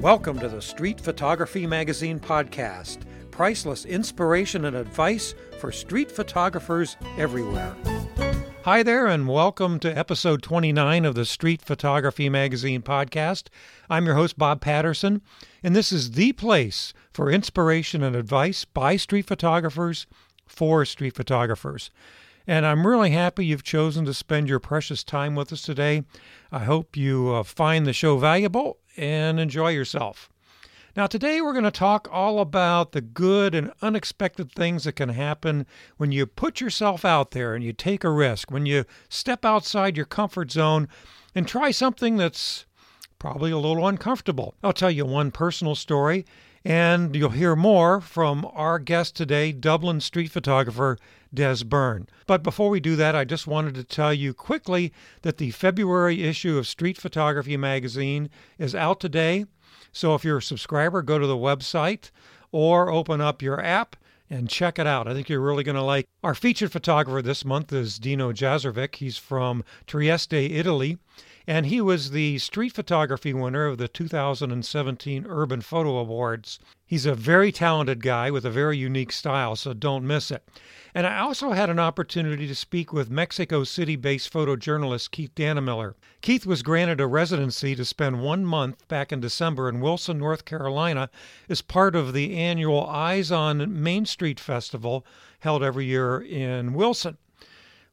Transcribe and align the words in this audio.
Welcome 0.00 0.38
to 0.38 0.48
the 0.48 0.62
Street 0.62 0.98
Photography 0.98 1.66
Magazine 1.66 2.18
podcast. 2.18 3.00
Priceless 3.30 3.84
inspiration 3.84 4.64
and 4.64 4.74
advice 4.74 5.34
for 5.58 5.70
street 5.70 6.10
photographers 6.10 6.96
everywhere. 7.18 7.76
Hi 8.64 8.82
there, 8.82 9.06
and 9.06 9.28
welcome 9.28 9.78
to 9.80 9.92
episode 9.92 10.42
29 10.42 11.04
of 11.04 11.14
the 11.14 11.26
Street 11.26 11.60
Photography 11.60 12.30
Magazine 12.30 12.80
podcast. 12.80 13.48
I'm 13.90 14.06
your 14.06 14.14
host, 14.14 14.38
Bob 14.38 14.62
Patterson, 14.62 15.20
and 15.62 15.76
this 15.76 15.92
is 15.92 16.12
the 16.12 16.32
place 16.32 16.94
for 17.12 17.30
inspiration 17.30 18.02
and 18.02 18.16
advice 18.16 18.64
by 18.64 18.96
street 18.96 19.26
photographers 19.26 20.06
for 20.46 20.86
street 20.86 21.14
photographers. 21.14 21.90
And 22.46 22.64
I'm 22.64 22.86
really 22.86 23.10
happy 23.10 23.44
you've 23.44 23.62
chosen 23.62 24.06
to 24.06 24.14
spend 24.14 24.48
your 24.48 24.60
precious 24.60 25.04
time 25.04 25.34
with 25.34 25.52
us 25.52 25.60
today. 25.60 26.04
I 26.50 26.60
hope 26.60 26.96
you 26.96 27.34
uh, 27.34 27.42
find 27.42 27.86
the 27.86 27.92
show 27.92 28.16
valuable 28.16 28.79
and 29.00 29.40
enjoy 29.40 29.70
yourself. 29.70 30.28
Now, 30.94 31.06
today 31.06 31.40
we're 31.40 31.52
going 31.54 31.64
to 31.64 31.70
talk 31.70 32.08
all 32.12 32.40
about 32.40 32.92
the 32.92 33.00
good 33.00 33.54
and 33.54 33.72
unexpected 33.80 34.52
things 34.52 34.84
that 34.84 34.92
can 34.92 35.08
happen 35.08 35.66
when 35.96 36.12
you 36.12 36.26
put 36.26 36.60
yourself 36.60 37.04
out 37.04 37.30
there 37.30 37.54
and 37.54 37.64
you 37.64 37.72
take 37.72 38.04
a 38.04 38.10
risk, 38.10 38.50
when 38.50 38.66
you 38.66 38.84
step 39.08 39.44
outside 39.44 39.96
your 39.96 40.04
comfort 40.04 40.50
zone 40.50 40.88
and 41.34 41.48
try 41.48 41.70
something 41.70 42.16
that's 42.16 42.66
probably 43.18 43.50
a 43.50 43.58
little 43.58 43.86
uncomfortable. 43.86 44.54
I'll 44.62 44.72
tell 44.72 44.90
you 44.90 45.06
one 45.06 45.30
personal 45.30 45.74
story, 45.76 46.26
and 46.64 47.14
you'll 47.16 47.30
hear 47.30 47.56
more 47.56 48.00
from 48.00 48.46
our 48.52 48.78
guest 48.78 49.16
today, 49.16 49.52
Dublin 49.52 50.00
street 50.00 50.30
photographer 50.30 50.98
Des 51.32 51.64
Byrne. 51.64 52.08
But 52.26 52.42
before 52.42 52.70
we 52.70 52.80
do 52.80 52.96
that, 52.96 53.14
I 53.14 53.24
just 53.24 53.46
wanted 53.46 53.74
to 53.74 53.84
tell 53.84 54.12
you 54.12 54.34
quickly 54.34 54.92
that 55.22 55.38
the 55.38 55.50
February 55.50 56.22
issue 56.22 56.58
of 56.58 56.66
Street 56.66 56.98
Photography 56.98 57.56
magazine 57.56 58.30
is 58.58 58.74
out 58.74 59.00
today. 59.00 59.46
So 59.92 60.14
if 60.14 60.24
you're 60.24 60.38
a 60.38 60.42
subscriber, 60.42 61.02
go 61.02 61.18
to 61.18 61.26
the 61.26 61.36
website 61.36 62.10
or 62.52 62.90
open 62.90 63.20
up 63.20 63.42
your 63.42 63.60
app 63.64 63.96
and 64.28 64.48
check 64.48 64.78
it 64.78 64.86
out. 64.86 65.08
I 65.08 65.14
think 65.14 65.28
you're 65.28 65.40
really 65.40 65.64
going 65.64 65.76
to 65.76 65.82
like. 65.82 66.06
Our 66.22 66.34
featured 66.34 66.70
photographer 66.70 67.22
this 67.22 67.44
month 67.44 67.72
is 67.72 67.98
Dino 67.98 68.32
Jazovic. 68.32 68.96
He's 68.96 69.16
from 69.16 69.64
Trieste, 69.86 70.32
Italy, 70.32 70.98
and 71.46 71.66
he 71.66 71.80
was 71.80 72.10
the 72.10 72.38
street 72.38 72.72
photography 72.72 73.32
winner 73.32 73.66
of 73.66 73.78
the 73.78 73.88
2017 73.88 75.26
Urban 75.28 75.60
Photo 75.60 75.98
Awards. 75.98 76.58
He's 76.86 77.06
a 77.06 77.14
very 77.14 77.52
talented 77.52 78.02
guy 78.02 78.30
with 78.30 78.44
a 78.44 78.50
very 78.50 78.76
unique 78.76 79.12
style, 79.12 79.56
so 79.56 79.72
don't 79.72 80.06
miss 80.06 80.30
it. 80.30 80.48
And 80.94 81.06
I 81.06 81.18
also 81.18 81.52
had 81.52 81.70
an 81.70 81.78
opportunity 81.78 82.46
to 82.48 82.54
speak 82.54 82.92
with 82.92 83.10
Mexico 83.10 83.64
City 83.64 83.96
based 83.96 84.32
photojournalist 84.32 85.12
Keith 85.12 85.34
Dannemiller. 85.34 85.94
Keith 86.20 86.46
was 86.46 86.62
granted 86.62 87.00
a 87.00 87.06
residency 87.06 87.76
to 87.76 87.84
spend 87.84 88.22
one 88.22 88.44
month 88.44 88.86
back 88.88 89.12
in 89.12 89.20
December 89.20 89.68
in 89.68 89.80
Wilson, 89.80 90.18
North 90.18 90.44
Carolina, 90.44 91.08
as 91.48 91.62
part 91.62 91.94
of 91.94 92.12
the 92.12 92.36
annual 92.36 92.86
Eyes 92.86 93.30
on 93.30 93.82
Main 93.82 94.04
Street 94.04 94.40
Festival 94.40 95.06
held 95.38 95.62
every 95.62 95.86
year 95.86 96.20
in 96.20 96.74
Wilson 96.74 97.16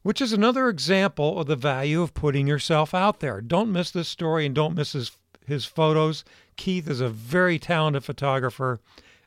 which 0.02 0.20
is 0.20 0.32
another 0.32 0.68
example 0.68 1.40
of 1.40 1.46
the 1.46 1.56
value 1.56 2.02
of 2.02 2.14
putting 2.14 2.46
yourself 2.46 2.94
out 2.94 3.20
there. 3.20 3.40
Don't 3.40 3.72
miss 3.72 3.90
this 3.90 4.08
story 4.08 4.46
and 4.46 4.54
don't 4.54 4.74
miss 4.74 4.92
his, 4.92 5.12
his 5.46 5.64
photos. 5.64 6.24
Keith 6.56 6.88
is 6.88 7.00
a 7.00 7.08
very 7.08 7.58
talented 7.58 8.04
photographer, 8.04 8.80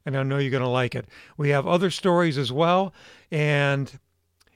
and 0.05 0.17
I 0.17 0.23
know 0.23 0.38
you're 0.38 0.52
going 0.52 0.64
to 0.64 0.69
like 0.69 0.95
it. 0.95 1.08
We 1.38 1.49
have 1.49 1.67
other 1.67 1.89
stories 1.89 2.38
as 2.38 2.52
well, 2.52 2.94
and 3.31 3.99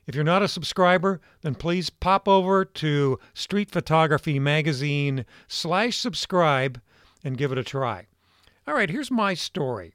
if 0.08 0.13
you're 0.13 0.23
not 0.23 0.43
a 0.43 0.47
subscriber, 0.47 1.19
then 1.41 1.55
please 1.55 1.89
pop 1.89 2.27
over 2.27 2.63
to 2.63 3.19
Street 3.33 3.71
Photography 3.71 4.39
Magazine 4.39 5.25
slash 5.47 5.97
subscribe 5.97 6.80
and 7.23 7.38
give 7.38 7.52
it 7.52 7.58
a 7.58 7.63
try. 7.63 8.05
All 8.67 8.75
right, 8.75 8.89
here's 8.89 9.11
my 9.11 9.33
story. 9.33 9.93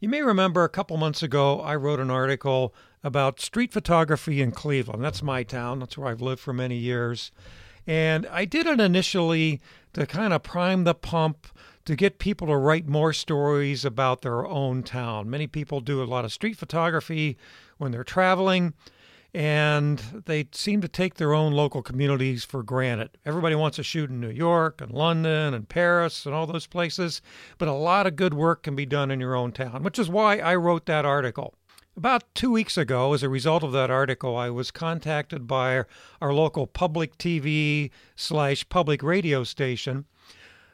You 0.00 0.08
may 0.08 0.22
remember 0.22 0.64
a 0.64 0.68
couple 0.68 0.96
months 0.96 1.22
ago, 1.22 1.60
I 1.60 1.76
wrote 1.76 2.00
an 2.00 2.10
article 2.10 2.74
about 3.04 3.40
street 3.40 3.72
photography 3.72 4.40
in 4.40 4.52
Cleveland. 4.52 5.02
That's 5.02 5.22
my 5.22 5.42
town, 5.42 5.80
that's 5.80 5.98
where 5.98 6.08
I've 6.08 6.22
lived 6.22 6.40
for 6.40 6.52
many 6.52 6.76
years. 6.76 7.30
And 7.86 8.26
I 8.28 8.44
did 8.44 8.66
it 8.66 8.80
initially 8.80 9.60
to 9.94 10.06
kind 10.06 10.32
of 10.32 10.42
prime 10.42 10.84
the 10.84 10.94
pump 10.94 11.48
to 11.84 11.96
get 11.96 12.18
people 12.18 12.46
to 12.46 12.56
write 12.56 12.86
more 12.86 13.12
stories 13.12 13.84
about 13.84 14.22
their 14.22 14.46
own 14.46 14.82
town. 14.84 15.28
Many 15.28 15.46
people 15.48 15.80
do 15.80 16.02
a 16.02 16.04
lot 16.04 16.24
of 16.24 16.32
street 16.32 16.56
photography 16.56 17.36
when 17.78 17.90
they're 17.90 18.04
traveling, 18.04 18.74
and 19.34 19.98
they 20.26 20.46
seem 20.52 20.80
to 20.82 20.88
take 20.88 21.14
their 21.14 21.34
own 21.34 21.52
local 21.52 21.82
communities 21.82 22.44
for 22.44 22.62
granted. 22.62 23.10
Everybody 23.26 23.56
wants 23.56 23.76
to 23.76 23.82
shoot 23.82 24.10
in 24.10 24.20
New 24.20 24.30
York 24.30 24.80
and 24.80 24.92
London 24.92 25.54
and 25.54 25.68
Paris 25.68 26.24
and 26.24 26.34
all 26.34 26.46
those 26.46 26.68
places, 26.68 27.20
but 27.58 27.66
a 27.66 27.72
lot 27.72 28.06
of 28.06 28.14
good 28.14 28.34
work 28.34 28.62
can 28.62 28.76
be 28.76 28.86
done 28.86 29.10
in 29.10 29.18
your 29.18 29.34
own 29.34 29.50
town, 29.50 29.82
which 29.82 29.98
is 29.98 30.08
why 30.08 30.38
I 30.38 30.54
wrote 30.54 30.86
that 30.86 31.04
article. 31.04 31.54
About 31.94 32.24
two 32.34 32.50
weeks 32.50 32.78
ago, 32.78 33.12
as 33.12 33.22
a 33.22 33.28
result 33.28 33.62
of 33.62 33.72
that 33.72 33.90
article, 33.90 34.34
I 34.34 34.48
was 34.48 34.70
contacted 34.70 35.46
by 35.46 35.84
our, 36.22 36.32
local 36.32 36.66
public 36.66 37.18
TV 37.18 37.90
slash 38.16 38.66
public 38.70 39.02
radio 39.02 39.44
station 39.44 40.06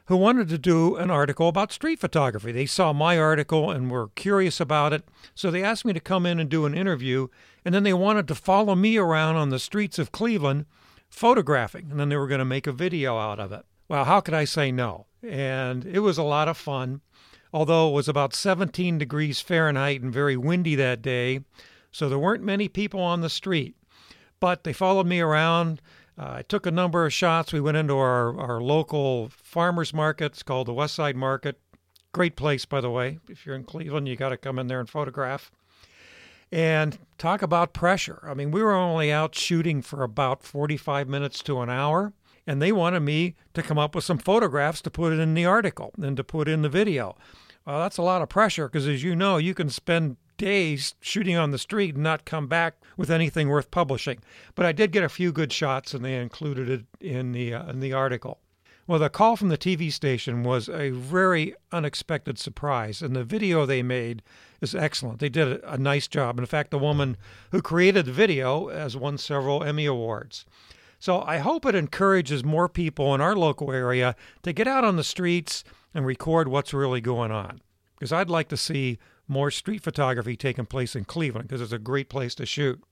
who 0.05 0.15
wanted 0.15 0.47
to 0.47 0.57
do 0.57 0.95
an 0.95 1.11
article 1.11 1.49
about 1.49 1.73
street 1.73 1.99
photography. 1.99 2.53
They 2.53 2.65
saw 2.65 2.93
my 2.93 3.19
article 3.19 3.69
and 3.69 3.91
were 3.91 4.07
curious 4.15 4.61
about 4.61 4.93
it, 4.93 5.03
so 5.35 5.51
they 5.51 5.61
asked 5.61 5.83
me 5.83 5.91
to 5.91 5.99
come 5.99 6.25
in 6.25 6.39
and 6.39 6.49
do 6.49 6.65
an 6.65 6.73
interview, 6.73 7.27
and 7.65 7.75
then 7.75 7.83
they 7.83 7.93
wanted 7.93 8.25
to 8.29 8.35
follow 8.35 8.73
me 8.73 8.95
around 8.95 9.35
on 9.35 9.49
the 9.49 9.59
streets 9.59 9.99
of 9.99 10.13
Cleveland 10.13 10.67
photographing, 11.09 11.91
and 11.91 11.99
then 11.99 12.07
they 12.07 12.15
were 12.15 12.27
going 12.27 12.39
to 12.39 12.45
make 12.45 12.65
a 12.65 12.71
video 12.71 13.17
out 13.17 13.41
of 13.41 13.51
it. 13.51 13.65
Well, 13.89 14.05
how 14.05 14.21
could 14.21 14.33
I 14.33 14.45
say 14.45 14.71
no? 14.71 15.07
And 15.21 15.85
it 15.85 15.99
was 15.99 16.17
a 16.17 16.23
lot 16.23 16.47
of 16.47 16.55
fun 16.55 17.01
although 17.53 17.89
it 17.89 17.93
was 17.93 18.07
about 18.07 18.33
17 18.33 18.97
degrees 18.97 19.41
Fahrenheit 19.41 20.01
and 20.01 20.13
very 20.13 20.37
windy 20.37 20.75
that 20.75 21.01
day, 21.01 21.41
so 21.91 22.07
there 22.07 22.19
weren't 22.19 22.43
many 22.43 22.67
people 22.67 23.01
on 23.01 23.21
the 23.21 23.29
street. 23.29 23.75
But 24.39 24.63
they 24.63 24.73
followed 24.73 25.07
me 25.07 25.19
around. 25.19 25.81
Uh, 26.17 26.35
I 26.37 26.41
took 26.43 26.65
a 26.65 26.71
number 26.71 27.05
of 27.05 27.13
shots. 27.13 27.51
We 27.51 27.61
went 27.61 27.77
into 27.77 27.95
our, 27.95 28.39
our 28.39 28.61
local 28.61 29.29
farmers 29.29 29.93
market. 29.93 30.33
It's 30.33 30.43
called 30.43 30.67
the 30.67 30.73
West 30.73 30.95
Side 30.95 31.15
Market. 31.15 31.59
Great 32.11 32.35
place, 32.35 32.65
by 32.65 32.81
the 32.81 32.89
way. 32.89 33.19
If 33.27 33.45
you're 33.45 33.55
in 33.55 33.63
Cleveland, 33.63 34.07
you 34.07 34.15
got 34.15 34.29
to 34.29 34.37
come 34.37 34.59
in 34.59 34.67
there 34.67 34.79
and 34.79 34.89
photograph. 34.89 35.51
And 36.51 36.97
talk 37.17 37.41
about 37.41 37.73
pressure. 37.73 38.23
I 38.23 38.33
mean, 38.33 38.49
we 38.49 38.63
were 38.63 38.73
only 38.73 39.11
out 39.11 39.35
shooting 39.35 39.81
for 39.81 40.03
about 40.03 40.43
45 40.43 41.07
minutes 41.07 41.43
to 41.43 41.61
an 41.61 41.69
hour 41.69 42.13
and 42.49 42.59
they 42.59 42.71
wanted 42.71 43.01
me 43.01 43.35
to 43.53 43.61
come 43.61 43.77
up 43.77 43.93
with 43.93 44.03
some 44.03 44.17
photographs 44.17 44.81
to 44.81 44.89
put 44.89 45.13
in 45.13 45.35
the 45.35 45.45
article 45.45 45.93
and 46.01 46.17
to 46.17 46.23
put 46.23 46.47
in 46.47 46.63
the 46.63 46.67
video. 46.67 47.15
Well, 47.63 47.77
that's 47.77 47.99
a 47.99 48.01
lot 48.01 48.23
of 48.23 48.29
pressure 48.29 48.67
because, 48.67 48.87
as 48.87 49.03
you 49.03 49.15
know, 49.15 49.37
you 49.37 49.53
can 49.53 49.69
spend 49.69 50.17
days 50.37 50.95
shooting 50.99 51.37
on 51.37 51.51
the 51.51 51.59
street 51.59 51.93
and 51.93 52.03
not 52.03 52.25
come 52.25 52.47
back 52.47 52.81
with 52.97 53.11
anything 53.11 53.49
worth 53.49 53.69
publishing. 53.69 54.17
But 54.55 54.65
I 54.65 54.71
did 54.71 54.91
get 54.91 55.03
a 55.03 55.09
few 55.09 55.31
good 55.31 55.53
shots, 55.53 55.93
and 55.93 56.03
they 56.03 56.15
included 56.15 56.71
it 56.71 56.85
in 56.99 57.33
the 57.33 57.53
uh, 57.53 57.69
in 57.69 57.81
the 57.81 57.93
article. 57.93 58.39
Well, 58.87 58.97
the 58.97 59.11
call 59.11 59.35
from 59.35 59.49
the 59.49 59.57
TV 59.57 59.91
station 59.91 60.41
was 60.41 60.67
a 60.67 60.89
very 60.89 61.53
unexpected 61.71 62.39
surprise, 62.39 63.03
and 63.03 63.15
the 63.15 63.23
video 63.23 63.67
they 63.67 63.83
made 63.83 64.23
is 64.59 64.73
excellent. 64.73 65.19
They 65.19 65.29
did 65.29 65.47
a, 65.47 65.73
a 65.73 65.77
nice 65.77 66.07
job. 66.07 66.39
In 66.39 66.47
fact, 66.47 66.71
the 66.71 66.79
woman 66.79 67.15
who 67.51 67.61
created 67.61 68.07
the 68.07 68.11
video 68.11 68.69
has 68.69 68.97
won 68.97 69.19
several 69.19 69.63
Emmy 69.63 69.85
Awards. 69.85 70.45
So 70.99 71.21
I 71.21 71.37
hope 71.37 71.65
it 71.65 71.75
encourages 71.75 72.43
more 72.43 72.67
people 72.67 73.15
in 73.15 73.21
our 73.21 73.35
local 73.35 73.71
area 73.71 74.15
to 74.43 74.53
get 74.53 74.67
out 74.67 74.83
on 74.83 74.97
the 74.97 75.03
streets 75.03 75.63
and 75.93 76.05
record 76.05 76.47
what's 76.47 76.73
really 76.73 77.01
going 77.01 77.31
on. 77.31 77.61
Because 77.97 78.11
I'd 78.11 78.29
like 78.29 78.49
to 78.49 78.57
see 78.57 78.99
more 79.27 79.49
street 79.49 79.81
photography 79.81 80.35
taking 80.35 80.65
place 80.65 80.95
in 80.95 81.05
Cleveland 81.05 81.47
because 81.47 81.61
it's 81.61 81.71
a 81.71 81.79
great 81.79 82.09
place 82.09 82.35
to 82.35 82.45
shoot. 82.45 82.83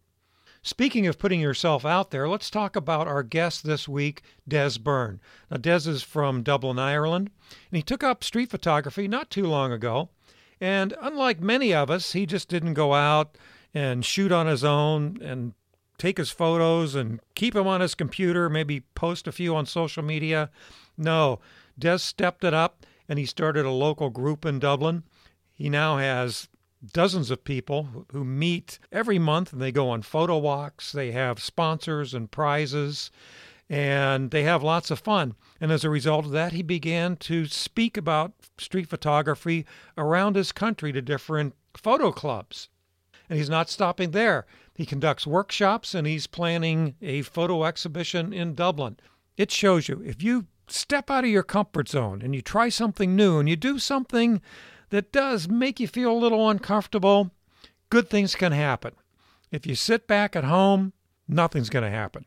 Speaking 0.63 1.05
of 1.07 1.19
putting 1.19 1.39
yourself 1.39 1.85
out 1.85 2.11
there, 2.11 2.27
let's 2.27 2.49
talk 2.49 2.75
about 2.75 3.07
our 3.07 3.23
guest 3.23 3.63
this 3.63 3.87
week, 3.87 4.21
Des 4.47 4.79
Byrne. 4.79 5.19
Now, 5.51 5.57
Des 5.57 5.89
is 5.89 6.03
from 6.03 6.43
Dublin, 6.43 6.79
Ireland, 6.79 7.29
and 7.69 7.77
he 7.77 7.83
took 7.83 8.03
up 8.03 8.23
street 8.23 8.49
photography 8.49 9.07
not 9.07 9.29
too 9.29 9.45
long 9.45 9.71
ago. 9.71 10.09
And 10.59 10.95
unlike 10.99 11.39
many 11.39 11.73
of 11.73 11.91
us, 11.91 12.13
he 12.13 12.25
just 12.25 12.49
didn't 12.49 12.73
go 12.73 12.93
out 12.93 13.37
and 13.73 14.03
shoot 14.03 14.31
on 14.31 14.47
his 14.47 14.63
own 14.63 15.19
and 15.21 15.53
take 15.97 16.17
his 16.17 16.29
photos 16.29 16.95
and 16.95 17.19
keep 17.35 17.53
them 17.53 17.67
on 17.67 17.81
his 17.81 17.95
computer, 17.95 18.49
maybe 18.49 18.81
post 18.95 19.27
a 19.27 19.31
few 19.31 19.55
on 19.55 19.65
social 19.65 20.03
media. 20.03 20.49
No, 20.97 21.39
Des 21.77 21.99
stepped 21.99 22.43
it 22.43 22.53
up 22.53 22.85
and 23.09 23.17
he 23.19 23.25
started 23.25 23.65
a 23.65 23.71
local 23.71 24.09
group 24.09 24.45
in 24.45 24.59
Dublin. 24.59 25.03
He 25.53 25.69
now 25.69 25.97
has 25.97 26.49
dozens 26.93 27.31
of 27.31 27.43
people 27.43 28.05
who 28.11 28.23
meet 28.23 28.79
every 28.91 29.19
month 29.19 29.51
and 29.51 29.61
they 29.61 29.71
go 29.71 29.89
on 29.89 30.01
photo 30.01 30.37
walks. 30.37 30.91
They 30.91 31.11
have 31.11 31.41
sponsors 31.41 32.13
and 32.13 32.29
prizes 32.29 33.11
and 33.69 34.31
they 34.31 34.43
have 34.43 34.63
lots 34.63 34.91
of 34.91 34.99
fun. 34.99 35.35
And 35.59 35.71
as 35.71 35.83
a 35.83 35.89
result 35.89 36.25
of 36.25 36.31
that, 36.31 36.53
he 36.53 36.61
began 36.61 37.17
to 37.17 37.47
speak 37.47 37.97
about 37.97 38.33
street 38.57 38.87
photography 38.87 39.65
around 39.97 40.35
his 40.35 40.51
country 40.51 40.91
to 40.93 41.01
different 41.01 41.55
photo 41.75 42.11
clubs. 42.11 42.69
And 43.29 43.37
he's 43.37 43.49
not 43.49 43.69
stopping 43.69 44.11
there. 44.11 44.45
He 44.73 44.85
conducts 44.85 45.27
workshops 45.27 45.93
and 45.93 46.07
he's 46.07 46.27
planning 46.27 46.95
a 47.01 47.23
photo 47.23 47.65
exhibition 47.65 48.31
in 48.31 48.55
Dublin. 48.55 48.97
It 49.35 49.51
shows 49.51 49.87
you 49.87 50.01
if 50.05 50.21
you 50.23 50.47
step 50.67 51.09
out 51.09 51.23
of 51.23 51.29
your 51.29 51.43
comfort 51.43 51.89
zone 51.89 52.21
and 52.21 52.35
you 52.35 52.41
try 52.41 52.69
something 52.69 53.15
new 53.15 53.39
and 53.39 53.47
you 53.49 53.55
do 53.55 53.79
something 53.79 54.41
that 54.89 55.11
does 55.11 55.49
make 55.49 55.79
you 55.79 55.87
feel 55.87 56.11
a 56.11 56.17
little 56.17 56.49
uncomfortable, 56.49 57.31
good 57.89 58.09
things 58.09 58.35
can 58.35 58.51
happen. 58.51 58.93
If 59.51 59.65
you 59.65 59.75
sit 59.75 60.07
back 60.07 60.35
at 60.35 60.43
home, 60.43 60.93
nothing's 61.27 61.69
going 61.69 61.83
to 61.83 61.89
happen. 61.89 62.25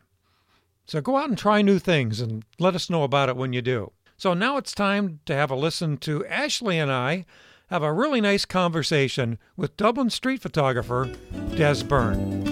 So 0.87 1.01
go 1.01 1.17
out 1.17 1.29
and 1.29 1.39
try 1.39 1.63
new 1.63 1.79
things 1.79 2.21
and 2.21 2.45
let 2.59 2.75
us 2.75 2.91
know 2.91 3.05
about 3.05 3.29
it 3.29 3.37
when 3.37 3.53
you 3.53 3.63
do. 3.63 3.93
So 4.17 4.35
now 4.35 4.57
it's 4.57 4.73
time 4.73 5.21
to 5.27 5.35
have 5.35 5.51
a 5.51 5.57
listen 5.57 5.97
to 5.99 6.27
Ashley 6.27 6.79
and 6.79 6.91
I 6.91 7.25
have 7.71 7.85
a 7.85 7.93
really 7.93 8.21
nice 8.21 8.45
conversation 8.45 9.39
with 9.57 9.77
Dublin 9.77 10.11
street 10.11 10.43
photographer 10.43 11.09
Des 11.55 11.85
Byrne. 11.85 12.45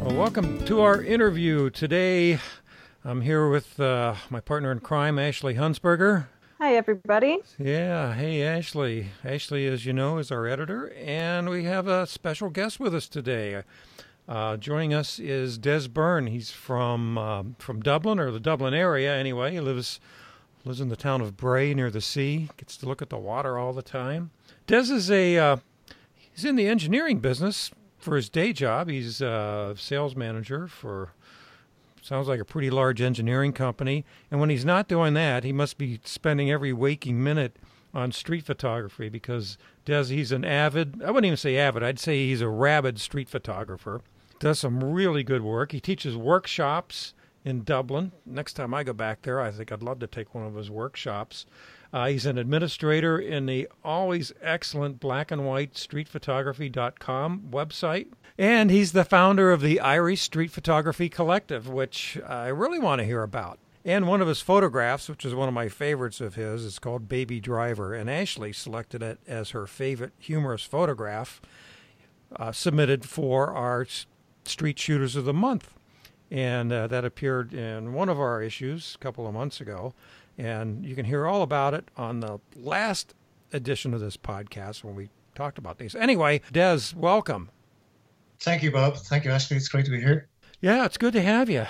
Well, 0.00 0.16
welcome 0.16 0.64
to 0.64 0.80
our 0.80 1.02
interview. 1.02 1.68
Today 1.68 2.38
I'm 3.04 3.20
here 3.20 3.50
with 3.50 3.78
uh, 3.78 4.14
my 4.30 4.40
partner 4.40 4.72
in 4.72 4.80
crime, 4.80 5.18
Ashley 5.18 5.54
Hunsberger. 5.54 6.28
Hi, 6.60 6.74
everybody. 6.76 7.40
Yeah. 7.58 8.14
Hey, 8.14 8.42
Ashley. 8.42 9.08
Ashley, 9.22 9.66
as 9.66 9.84
you 9.84 9.92
know, 9.92 10.16
is 10.16 10.32
our 10.32 10.46
editor, 10.46 10.94
and 10.94 11.50
we 11.50 11.64
have 11.64 11.86
a 11.86 12.06
special 12.06 12.48
guest 12.48 12.80
with 12.80 12.94
us 12.94 13.06
today. 13.06 13.62
Uh, 14.28 14.56
joining 14.56 14.92
us 14.92 15.18
is 15.18 15.56
Des 15.56 15.88
Byrne. 15.88 16.26
He's 16.26 16.50
from 16.50 17.16
uh, 17.16 17.44
from 17.58 17.80
Dublin 17.80 18.18
or 18.18 18.30
the 18.30 18.40
Dublin 18.40 18.74
area, 18.74 19.14
anyway. 19.14 19.52
He 19.52 19.60
lives 19.60 20.00
lives 20.64 20.80
in 20.80 20.88
the 20.88 20.96
town 20.96 21.20
of 21.20 21.36
Bray 21.36 21.72
near 21.74 21.90
the 21.90 22.00
sea. 22.00 22.48
Gets 22.56 22.76
to 22.78 22.86
look 22.86 23.00
at 23.00 23.10
the 23.10 23.18
water 23.18 23.56
all 23.56 23.72
the 23.72 23.82
time. 23.82 24.30
Des 24.66 24.92
is 24.92 25.10
a 25.10 25.38
uh, 25.38 25.56
he's 26.32 26.44
in 26.44 26.56
the 26.56 26.66
engineering 26.66 27.20
business 27.20 27.70
for 27.98 28.16
his 28.16 28.28
day 28.28 28.52
job. 28.52 28.88
He's 28.88 29.20
a 29.20 29.74
sales 29.76 30.16
manager 30.16 30.66
for 30.66 31.12
Sounds 32.06 32.28
like 32.28 32.38
a 32.38 32.44
pretty 32.44 32.70
large 32.70 33.00
engineering 33.00 33.52
company. 33.52 34.04
And 34.30 34.38
when 34.38 34.48
he's 34.48 34.64
not 34.64 34.86
doing 34.86 35.14
that, 35.14 35.42
he 35.42 35.52
must 35.52 35.76
be 35.76 35.98
spending 36.04 36.52
every 36.52 36.72
waking 36.72 37.20
minute 37.20 37.56
on 37.92 38.12
street 38.12 38.44
photography 38.46 39.08
because 39.08 39.58
Des 39.84 40.04
he's 40.04 40.30
an 40.30 40.44
avid 40.44 41.02
I 41.02 41.10
wouldn't 41.10 41.26
even 41.26 41.36
say 41.36 41.56
avid, 41.56 41.82
I'd 41.82 41.98
say 41.98 42.26
he's 42.26 42.40
a 42.40 42.48
rabid 42.48 43.00
street 43.00 43.28
photographer. 43.28 44.02
Does 44.38 44.58
some 44.58 44.82
really 44.82 45.22
good 45.22 45.42
work. 45.42 45.72
He 45.72 45.80
teaches 45.80 46.16
workshops 46.16 47.14
in 47.44 47.62
Dublin. 47.62 48.12
Next 48.26 48.54
time 48.54 48.74
I 48.74 48.82
go 48.82 48.92
back 48.92 49.22
there, 49.22 49.40
I 49.40 49.50
think 49.50 49.72
I'd 49.72 49.82
love 49.82 50.00
to 50.00 50.06
take 50.06 50.34
one 50.34 50.44
of 50.44 50.56
his 50.56 50.70
workshops. 50.70 51.46
Uh, 51.92 52.08
he's 52.08 52.26
an 52.26 52.36
administrator 52.36 53.18
in 53.18 53.46
the 53.46 53.68
always 53.84 54.32
excellent 54.42 55.00
black 55.00 55.30
and 55.30 55.46
white 55.46 55.74
streetphotography.com 55.74 57.48
website. 57.50 58.08
And 58.36 58.70
he's 58.70 58.92
the 58.92 59.04
founder 59.04 59.52
of 59.52 59.62
the 59.62 59.80
Irish 59.80 60.20
Street 60.20 60.50
Photography 60.50 61.08
Collective, 61.08 61.68
which 61.68 62.18
I 62.26 62.48
really 62.48 62.80
want 62.80 62.98
to 62.98 63.06
hear 63.06 63.22
about. 63.22 63.58
And 63.84 64.08
one 64.08 64.20
of 64.20 64.26
his 64.26 64.42
photographs, 64.42 65.08
which 65.08 65.24
is 65.24 65.34
one 65.34 65.48
of 65.48 65.54
my 65.54 65.68
favorites 65.68 66.20
of 66.20 66.34
his, 66.34 66.64
is 66.64 66.80
called 66.80 67.08
Baby 67.08 67.38
Driver. 67.38 67.94
And 67.94 68.10
Ashley 68.10 68.52
selected 68.52 69.02
it 69.02 69.20
as 69.28 69.50
her 69.50 69.66
favorite 69.68 70.12
humorous 70.18 70.64
photograph 70.64 71.40
uh, 72.34 72.50
submitted 72.50 73.04
for 73.04 73.54
our 73.54 73.86
Street 74.48 74.78
Shooters 74.78 75.16
of 75.16 75.24
the 75.24 75.34
Month. 75.34 75.72
And 76.30 76.72
uh, 76.72 76.86
that 76.88 77.04
appeared 77.04 77.54
in 77.54 77.92
one 77.92 78.08
of 78.08 78.18
our 78.18 78.42
issues 78.42 78.96
a 78.96 78.98
couple 78.98 79.26
of 79.26 79.34
months 79.34 79.60
ago. 79.60 79.94
And 80.36 80.84
you 80.84 80.94
can 80.94 81.04
hear 81.04 81.26
all 81.26 81.42
about 81.42 81.72
it 81.72 81.88
on 81.96 82.20
the 82.20 82.38
last 82.56 83.14
edition 83.52 83.94
of 83.94 84.00
this 84.00 84.16
podcast 84.16 84.82
when 84.82 84.94
we 84.94 85.08
talked 85.34 85.58
about 85.58 85.78
these. 85.78 85.94
Anyway, 85.94 86.40
Des, 86.52 86.80
welcome. 86.96 87.50
Thank 88.40 88.62
you, 88.62 88.70
Bob. 88.70 88.96
Thank 88.96 89.24
you, 89.24 89.30
Ashley. 89.30 89.56
It's 89.56 89.68
great 89.68 89.84
to 89.86 89.90
be 89.90 90.00
here. 90.00 90.28
Yeah, 90.60 90.84
it's 90.84 90.98
good 90.98 91.12
to 91.12 91.22
have 91.22 91.48
you. 91.48 91.66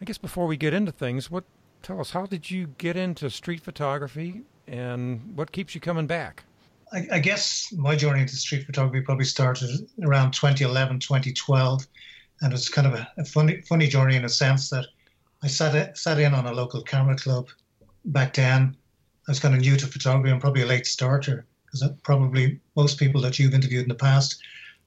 I 0.00 0.04
guess 0.04 0.18
before 0.18 0.46
we 0.46 0.56
get 0.56 0.74
into 0.74 0.90
things, 0.90 1.30
what 1.30 1.44
tell 1.82 2.00
us 2.00 2.10
how 2.10 2.26
did 2.26 2.50
you 2.50 2.68
get 2.78 2.96
into 2.96 3.28
street 3.30 3.60
photography 3.60 4.42
and 4.66 5.36
what 5.36 5.52
keeps 5.52 5.74
you 5.74 5.80
coming 5.80 6.06
back? 6.06 6.44
I, 6.92 7.06
I 7.12 7.18
guess 7.18 7.72
my 7.76 7.96
journey 7.96 8.20
into 8.20 8.36
street 8.36 8.66
photography 8.66 9.00
probably 9.00 9.24
started 9.24 9.70
around 10.04 10.32
2011, 10.32 11.00
2012, 11.00 11.86
and 12.42 12.52
it's 12.52 12.68
kind 12.68 12.86
of 12.86 12.94
a, 12.94 13.08
a 13.18 13.24
funny, 13.24 13.62
funny 13.62 13.88
journey 13.88 14.16
in 14.16 14.24
a 14.24 14.28
sense 14.28 14.70
that 14.70 14.86
I 15.42 15.48
sat 15.48 15.96
sat 15.96 16.20
in 16.20 16.34
on 16.34 16.46
a 16.46 16.52
local 16.52 16.82
camera 16.82 17.16
club 17.16 17.48
back 18.04 18.34
then, 18.34 18.76
I 19.28 19.30
was 19.30 19.40
kind 19.40 19.54
of 19.54 19.60
new 19.60 19.76
to 19.76 19.86
photography 19.86 20.30
and 20.30 20.40
probably 20.40 20.62
a 20.62 20.66
late 20.66 20.86
starter 20.86 21.46
because 21.64 21.88
probably 22.02 22.60
most 22.76 22.98
people 22.98 23.20
that 23.22 23.38
you've 23.38 23.54
interviewed 23.54 23.84
in 23.84 23.88
the 23.88 23.94
past 23.94 24.40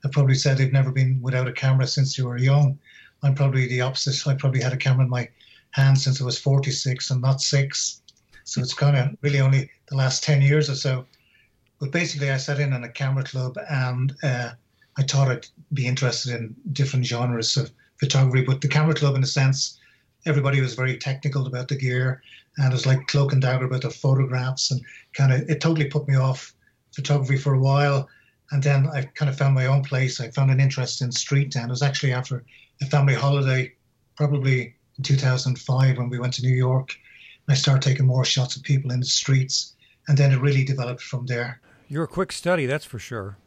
have 0.03 0.11
probably 0.11 0.35
said 0.35 0.57
they've 0.57 0.71
never 0.71 0.91
been 0.91 1.21
without 1.21 1.47
a 1.47 1.53
camera 1.53 1.87
since 1.87 2.15
they 2.15 2.23
were 2.23 2.37
young. 2.37 2.77
I'm 3.23 3.33
probably 3.33 3.67
the 3.67 3.81
opposite. 3.81 4.27
I 4.27 4.35
probably 4.35 4.61
had 4.61 4.73
a 4.73 4.77
camera 4.77 5.05
in 5.05 5.09
my 5.09 5.29
hand 5.71 5.97
since 5.97 6.21
I 6.21 6.25
was 6.25 6.37
46 6.37 7.11
and 7.11 7.21
not 7.21 7.41
six. 7.41 8.01
So 8.43 8.61
it's 8.61 8.73
kind 8.73 8.95
of 8.95 9.17
really 9.21 9.39
only 9.39 9.71
the 9.87 9.95
last 9.95 10.23
10 10.23 10.41
years 10.41 10.69
or 10.69 10.75
so. 10.75 11.05
But 11.79 11.91
basically, 11.91 12.31
I 12.31 12.37
sat 12.37 12.59
in 12.59 12.73
on 12.73 12.83
a 12.83 12.89
camera 12.89 13.23
club 13.23 13.57
and 13.69 14.15
uh, 14.23 14.51
I 14.97 15.03
thought 15.03 15.29
I'd 15.29 15.47
be 15.73 15.87
interested 15.87 16.33
in 16.33 16.55
different 16.71 17.05
genres 17.05 17.57
of 17.57 17.71
photography. 17.99 18.45
But 18.45 18.61
the 18.61 18.67
camera 18.67 18.95
club, 18.95 19.15
in 19.15 19.23
a 19.23 19.27
sense, 19.27 19.77
everybody 20.25 20.61
was 20.61 20.73
very 20.73 20.97
technical 20.97 21.47
about 21.47 21.67
the 21.67 21.77
gear 21.77 22.21
and 22.57 22.71
it 22.71 22.73
was 22.73 22.85
like 22.85 23.07
cloak 23.07 23.33
and 23.33 23.41
dagger 23.41 23.65
about 23.65 23.81
the 23.81 23.89
photographs 23.89 24.71
and 24.71 24.81
kind 25.13 25.33
of 25.33 25.49
it 25.49 25.61
totally 25.61 25.89
put 25.89 26.07
me 26.07 26.15
off 26.15 26.53
photography 26.93 27.37
for 27.37 27.53
a 27.53 27.59
while 27.59 28.07
and 28.51 28.63
then 28.63 28.87
I 28.87 29.03
kind 29.15 29.29
of 29.29 29.37
found 29.37 29.55
my 29.55 29.65
own 29.65 29.83
place. 29.83 30.19
I 30.19 30.29
found 30.29 30.51
an 30.51 30.59
interest 30.59 31.01
in 31.01 31.11
street 31.11 31.55
and 31.55 31.65
it 31.65 31.69
was 31.69 31.81
actually 31.81 32.13
after 32.13 32.43
a 32.81 32.85
family 32.85 33.15
holiday, 33.15 33.73
probably 34.15 34.75
in 34.97 35.03
2005 35.03 35.97
when 35.97 36.09
we 36.09 36.19
went 36.19 36.33
to 36.35 36.43
New 36.43 36.55
York. 36.55 36.95
I 37.49 37.53
started 37.53 37.81
taking 37.81 38.05
more 38.05 38.25
shots 38.25 38.55
of 38.55 38.63
people 38.63 38.91
in 38.91 38.99
the 38.99 39.05
streets 39.05 39.73
and 40.07 40.17
then 40.17 40.31
it 40.31 40.39
really 40.39 40.63
developed 40.63 41.01
from 41.01 41.25
there. 41.25 41.59
You're 41.87 42.03
a 42.03 42.07
quick 42.07 42.31
study, 42.31 42.65
that's 42.65 42.85
for 42.85 42.99
sure. 42.99 43.37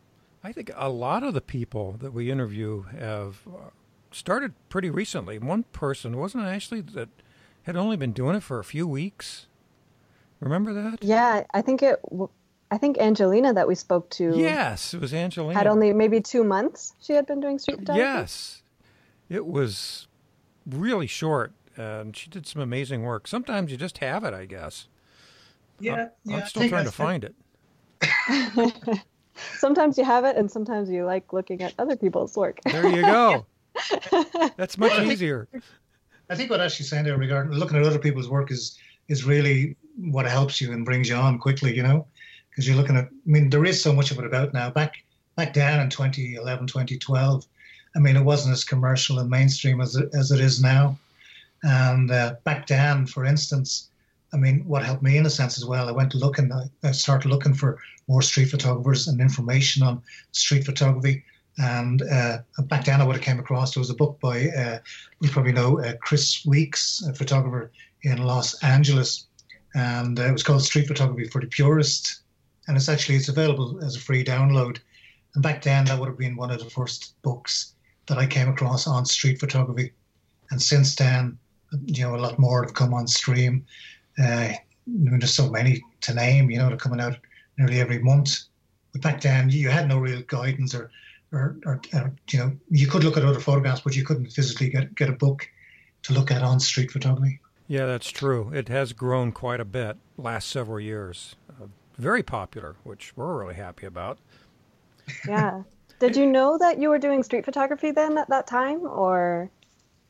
I 0.44 0.52
think 0.52 0.70
a 0.76 0.88
lot 0.88 1.22
of 1.22 1.34
the 1.34 1.40
people 1.40 1.96
that 2.00 2.12
we 2.12 2.30
interview 2.30 2.82
have 2.82 3.40
uh, 3.46 3.70
started 4.12 4.54
pretty 4.68 4.90
recently. 4.90 5.38
One 5.38 5.64
person, 5.72 6.16
wasn't 6.16 6.44
it 6.44 6.48
actually, 6.48 6.80
that 6.80 7.08
had 7.64 7.76
only 7.76 7.96
been 7.96 8.12
doing 8.12 8.36
it 8.36 8.42
for 8.42 8.58
a 8.58 8.64
few 8.64 8.86
weeks? 8.86 9.46
Remember 10.40 10.72
that? 10.72 11.02
Yeah, 11.02 11.44
I 11.52 11.62
think 11.62 11.82
it. 11.82 12.00
I 12.70 12.78
think 12.78 12.98
Angelina 12.98 13.54
that 13.54 13.66
we 13.66 13.74
spoke 13.74 14.10
to. 14.10 14.38
Yes, 14.38 14.94
it 14.94 15.00
was 15.00 15.12
Angelina. 15.12 15.58
Had 15.58 15.66
only 15.66 15.92
maybe 15.92 16.20
two 16.20 16.44
months 16.44 16.94
she 17.00 17.14
had 17.14 17.26
been 17.26 17.40
doing 17.40 17.58
street 17.58 17.80
photography. 17.80 18.00
Yes, 18.00 18.62
it 19.28 19.46
was 19.46 20.06
really 20.66 21.06
short, 21.06 21.52
and 21.76 22.16
she 22.16 22.30
did 22.30 22.46
some 22.46 22.62
amazing 22.62 23.02
work. 23.02 23.26
Sometimes 23.26 23.72
you 23.72 23.76
just 23.76 23.98
have 23.98 24.22
it, 24.22 24.34
I 24.34 24.44
guess. 24.44 24.86
Yeah, 25.80 25.94
I'm, 25.94 26.08
yeah, 26.24 26.36
I'm 26.36 26.46
still 26.46 26.68
trying 26.68 26.84
to 26.84 26.92
find 26.92 27.24
it. 27.24 27.34
sometimes 29.58 29.98
you 29.98 30.04
have 30.04 30.24
it, 30.24 30.36
and 30.36 30.50
sometimes 30.50 30.90
you 30.90 31.04
like 31.04 31.32
looking 31.32 31.62
at 31.62 31.74
other 31.78 31.96
people's 31.96 32.36
work. 32.36 32.60
There 32.64 32.88
you 32.88 33.02
go. 33.02 33.46
That's 34.56 34.78
much 34.78 34.98
easier. 35.00 35.48
I 36.30 36.34
think 36.34 36.50
what 36.50 36.60
Ashley's 36.60 36.90
saying 36.90 37.04
there 37.04 37.16
regarding 37.16 37.52
looking 37.52 37.78
at 37.78 37.84
other 37.84 37.98
people's 37.98 38.28
work 38.28 38.50
is 38.50 38.78
is 39.08 39.24
really 39.24 39.76
what 39.96 40.26
helps 40.26 40.60
you 40.60 40.72
and 40.72 40.84
brings 40.84 41.08
you 41.08 41.16
on 41.16 41.38
quickly, 41.38 41.74
you 41.74 41.82
know, 41.82 42.06
because 42.50 42.66
you're 42.66 42.76
looking 42.76 42.96
at. 42.96 43.04
I 43.04 43.08
mean, 43.24 43.50
there 43.50 43.64
is 43.64 43.82
so 43.82 43.92
much 43.92 44.10
of 44.10 44.18
it 44.18 44.24
about 44.24 44.52
now. 44.52 44.70
Back 44.70 44.94
back 45.36 45.52
down 45.52 45.80
in 45.80 45.88
2011, 45.88 46.66
2012, 46.66 47.46
I 47.94 47.98
mean, 48.00 48.16
it 48.16 48.24
wasn't 48.24 48.52
as 48.52 48.64
commercial 48.64 49.20
and 49.20 49.30
mainstream 49.30 49.80
as 49.80 49.94
it, 49.96 50.10
as 50.12 50.32
it 50.32 50.40
is 50.40 50.60
now. 50.60 50.98
And 51.62 52.10
uh, 52.10 52.34
back 52.44 52.66
then, 52.66 53.06
for 53.06 53.24
instance, 53.24 53.88
I 54.32 54.36
mean, 54.36 54.64
what 54.66 54.84
helped 54.84 55.02
me 55.02 55.16
in 55.16 55.26
a 55.26 55.30
sense 55.30 55.56
as 55.56 55.64
well, 55.64 55.88
I 55.88 55.92
went 55.92 56.14
looking, 56.14 56.52
I 56.82 56.90
started 56.92 57.28
looking 57.28 57.54
for 57.54 57.78
more 58.08 58.22
street 58.22 58.50
photographers 58.50 59.08
and 59.08 59.20
information 59.20 59.82
on 59.82 60.02
street 60.32 60.64
photography. 60.64 61.24
And 61.58 62.02
uh, 62.02 62.38
back 62.64 62.84
then, 62.84 63.00
I 63.00 63.04
would 63.04 63.16
have 63.16 63.24
came 63.24 63.40
across 63.40 63.74
there 63.74 63.80
was 63.80 63.90
a 63.90 63.94
book 63.94 64.20
by 64.20 64.48
uh, 64.48 64.78
you 65.20 65.28
probably 65.28 65.52
know 65.52 65.80
uh, 65.80 65.94
Chris 66.00 66.44
Weeks, 66.46 67.02
a 67.02 67.12
photographer 67.12 67.72
in 68.02 68.18
Los 68.18 68.62
Angeles, 68.62 69.26
and 69.74 70.20
uh, 70.20 70.26
it 70.26 70.32
was 70.32 70.44
called 70.44 70.62
Street 70.62 70.86
Photography 70.86 71.28
for 71.28 71.40
the 71.40 71.48
Purist. 71.48 72.20
And 72.68 72.76
it's 72.76 72.88
actually 72.88 73.16
it's 73.16 73.28
available 73.28 73.82
as 73.82 73.96
a 73.96 74.00
free 74.00 74.22
download. 74.22 74.78
And 75.34 75.42
back 75.42 75.62
then, 75.62 75.86
that 75.86 75.98
would 75.98 76.08
have 76.08 76.18
been 76.18 76.36
one 76.36 76.50
of 76.50 76.58
the 76.58 76.70
first 76.70 77.20
books 77.22 77.74
that 78.06 78.18
I 78.18 78.26
came 78.26 78.48
across 78.48 78.86
on 78.86 79.04
street 79.04 79.40
photography. 79.40 79.92
And 80.50 80.62
since 80.62 80.94
then, 80.94 81.38
you 81.86 82.04
know, 82.04 82.14
a 82.14 82.18
lot 82.18 82.38
more 82.38 82.62
have 82.62 82.74
come 82.74 82.94
on 82.94 83.06
stream. 83.06 83.66
Uh, 84.20 84.24
I 84.24 84.58
mean, 84.86 85.18
there's 85.18 85.34
so 85.34 85.50
many 85.50 85.82
to 86.02 86.14
name, 86.14 86.50
you 86.50 86.58
know, 86.58 86.68
they're 86.68 86.76
coming 86.76 87.00
out 87.00 87.16
nearly 87.56 87.80
every 87.80 87.98
month. 87.98 88.44
But 88.92 89.02
back 89.02 89.20
then, 89.20 89.50
you 89.50 89.68
had 89.68 89.88
no 89.88 89.98
real 89.98 90.22
guidance 90.22 90.74
or 90.74 90.90
or, 91.30 91.58
or, 91.66 91.78
or, 91.92 92.14
you 92.30 92.38
know, 92.38 92.56
you 92.70 92.86
could 92.86 93.04
look 93.04 93.18
at 93.18 93.24
other 93.24 93.38
photographs, 93.38 93.82
but 93.82 93.94
you 93.94 94.02
couldn't 94.02 94.30
physically 94.30 94.70
get 94.70 94.94
get 94.94 95.08
a 95.10 95.12
book 95.12 95.48
to 96.04 96.12
look 96.12 96.30
at 96.30 96.42
on 96.42 96.58
street 96.60 96.90
photography. 96.90 97.40
Yeah, 97.66 97.84
that's 97.84 98.10
true. 98.10 98.50
It 98.54 98.68
has 98.68 98.94
grown 98.94 99.32
quite 99.32 99.60
a 99.60 99.64
bit 99.64 99.98
last 100.16 100.48
several 100.48 100.80
years. 100.80 101.36
Uh, 101.50 101.66
very 101.98 102.22
popular, 102.22 102.76
which 102.82 103.14
we're 103.14 103.38
really 103.38 103.56
happy 103.56 103.86
about. 103.86 104.18
Yeah. 105.26 105.62
Did 106.00 106.16
you 106.16 106.26
know 106.26 106.56
that 106.58 106.78
you 106.78 106.88
were 106.88 106.98
doing 106.98 107.22
street 107.22 107.44
photography 107.44 107.90
then 107.90 108.16
at 108.16 108.28
that 108.30 108.46
time, 108.46 108.86
or? 108.86 109.50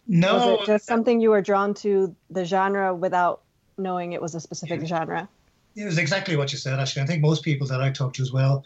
No, 0.06 0.34
was 0.34 0.60
it 0.60 0.66
just 0.66 0.86
something 0.86 1.20
you 1.20 1.30
were 1.30 1.42
drawn 1.42 1.74
to 1.74 2.14
the 2.30 2.44
genre 2.44 2.94
without 2.94 3.42
knowing 3.78 4.12
it 4.12 4.22
was 4.22 4.34
a 4.34 4.40
specific 4.40 4.86
genre? 4.86 5.28
It 5.76 5.84
was 5.84 5.98
exactly 5.98 6.36
what 6.36 6.52
you 6.52 6.58
said, 6.58 6.78
actually. 6.78 7.02
I 7.02 7.06
think 7.06 7.22
most 7.22 7.42
people 7.42 7.66
that 7.68 7.80
I 7.80 7.90
talked 7.90 8.16
to 8.16 8.22
as 8.22 8.32
well 8.32 8.64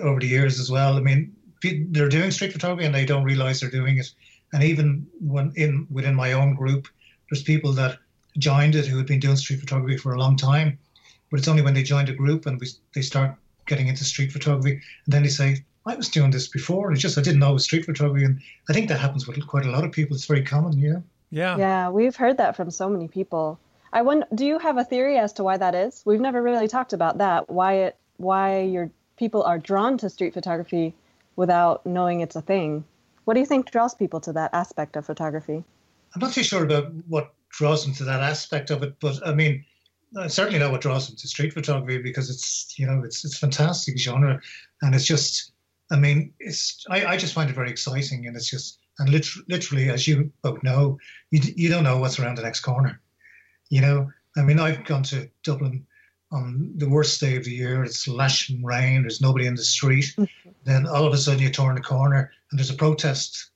over 0.00 0.20
the 0.20 0.26
years 0.26 0.58
as 0.58 0.70
well. 0.70 0.96
I 0.96 1.00
mean, 1.00 1.34
they're 1.62 2.08
doing 2.08 2.30
street 2.30 2.52
photography 2.52 2.86
and 2.86 2.94
they 2.94 3.04
don't 3.04 3.24
realize 3.24 3.60
they're 3.60 3.70
doing 3.70 3.98
it. 3.98 4.10
And 4.52 4.62
even 4.62 5.06
when 5.20 5.52
in 5.56 5.86
within 5.90 6.14
my 6.14 6.32
own 6.32 6.54
group, 6.54 6.88
there's 7.30 7.42
people 7.42 7.72
that 7.72 7.98
joined 8.38 8.74
it 8.74 8.86
who 8.86 8.96
had 8.96 9.06
been 9.06 9.20
doing 9.20 9.36
street 9.36 9.60
photography 9.60 9.98
for 9.98 10.14
a 10.14 10.18
long 10.18 10.36
time, 10.36 10.78
but 11.30 11.38
it's 11.38 11.48
only 11.48 11.62
when 11.62 11.74
they 11.74 11.82
joined 11.82 12.08
a 12.08 12.14
group 12.14 12.46
and 12.46 12.58
we, 12.60 12.68
they 12.94 13.02
start 13.02 13.34
getting 13.66 13.88
into 13.88 14.04
street 14.04 14.32
photography, 14.32 14.72
and 14.72 15.12
then 15.12 15.22
they 15.22 15.28
say, 15.28 15.62
"I 15.84 15.94
was 15.94 16.08
doing 16.08 16.30
this 16.30 16.48
before. 16.48 16.88
and 16.88 16.94
It's 16.96 17.02
just 17.02 17.18
I 17.18 17.22
didn't 17.22 17.40
know 17.40 17.50
it 17.50 17.54
was 17.54 17.64
street 17.64 17.84
photography." 17.84 18.24
And 18.24 18.40
I 18.70 18.72
think 18.72 18.88
that 18.88 19.00
happens 19.00 19.26
with 19.26 19.46
quite 19.46 19.66
a 19.66 19.70
lot 19.70 19.84
of 19.84 19.92
people. 19.92 20.16
It's 20.16 20.24
very 20.24 20.42
common, 20.42 20.78
you 20.78 20.92
know. 20.94 21.02
Yeah. 21.30 21.58
Yeah, 21.58 21.90
we've 21.90 22.16
heard 22.16 22.38
that 22.38 22.56
from 22.56 22.70
so 22.70 22.88
many 22.88 23.08
people. 23.08 23.58
I 23.92 24.02
wonder, 24.02 24.26
do 24.34 24.44
you 24.44 24.58
have 24.58 24.76
a 24.76 24.84
theory 24.84 25.18
as 25.18 25.32
to 25.34 25.44
why 25.44 25.56
that 25.56 25.74
is? 25.74 26.02
We've 26.04 26.20
never 26.20 26.42
really 26.42 26.68
talked 26.68 26.92
about 26.92 27.18
that. 27.18 27.48
Why 27.48 27.74
it? 27.74 27.96
Why 28.16 28.62
your 28.62 28.90
people 29.16 29.42
are 29.44 29.58
drawn 29.58 29.96
to 29.98 30.10
street 30.10 30.34
photography 30.34 30.94
without 31.36 31.86
knowing 31.86 32.20
it's 32.20 32.36
a 32.36 32.42
thing? 32.42 32.84
What 33.24 33.34
do 33.34 33.40
you 33.40 33.46
think 33.46 33.70
draws 33.70 33.94
people 33.94 34.20
to 34.20 34.32
that 34.32 34.52
aspect 34.52 34.96
of 34.96 35.06
photography? 35.06 35.62
I'm 36.14 36.20
not 36.20 36.32
too 36.32 36.42
sure 36.42 36.64
about 36.64 36.92
what 37.06 37.32
draws 37.50 37.84
them 37.84 37.94
to 37.94 38.04
that 38.04 38.20
aspect 38.22 38.70
of 38.70 38.82
it, 38.82 38.98
but 39.00 39.26
I 39.26 39.34
mean, 39.34 39.64
I 40.18 40.26
certainly 40.28 40.58
know 40.58 40.70
what 40.70 40.80
draws 40.80 41.06
them 41.06 41.16
to 41.16 41.28
street 41.28 41.52
photography 41.52 42.02
because 42.02 42.30
it's 42.30 42.78
you 42.78 42.86
know 42.86 43.02
it's 43.04 43.24
it's 43.24 43.38
fantastic 43.38 43.98
genre, 43.98 44.40
and 44.82 44.94
it's 44.94 45.04
just 45.04 45.52
I 45.90 45.96
mean 45.96 46.32
it's 46.40 46.84
I, 46.88 47.04
I 47.06 47.16
just 47.16 47.34
find 47.34 47.50
it 47.50 47.54
very 47.54 47.70
exciting, 47.70 48.26
and 48.26 48.36
it's 48.36 48.48
just 48.48 48.78
and 48.98 49.10
literally, 49.10 49.44
literally 49.48 49.90
as 49.90 50.08
you 50.08 50.32
both 50.42 50.62
know, 50.62 50.98
you 51.30 51.40
you 51.56 51.68
don't 51.68 51.84
know 51.84 51.98
what's 51.98 52.18
around 52.18 52.38
the 52.38 52.42
next 52.42 52.60
corner, 52.60 53.00
you 53.70 53.80
know. 53.80 54.12
I 54.36 54.42
mean, 54.42 54.60
I've 54.60 54.84
gone 54.84 55.02
to 55.04 55.28
Dublin 55.42 55.86
on 56.30 56.72
the 56.76 56.88
worst 56.88 57.20
day 57.20 57.36
of 57.36 57.44
the 57.44 57.50
year. 57.50 57.82
It's 57.82 58.06
lashing 58.06 58.62
rain. 58.62 59.02
There's 59.02 59.20
nobody 59.20 59.46
in 59.46 59.56
the 59.56 59.64
street. 59.64 60.14
Mm-hmm. 60.16 60.50
Then 60.64 60.86
all 60.86 61.06
of 61.06 61.12
a 61.12 61.16
sudden 61.16 61.42
you 61.42 61.50
turn 61.50 61.74
the 61.74 61.80
corner 61.80 62.30
and 62.50 62.58
there's 62.58 62.70
a 62.70 62.74
protest 62.74 63.50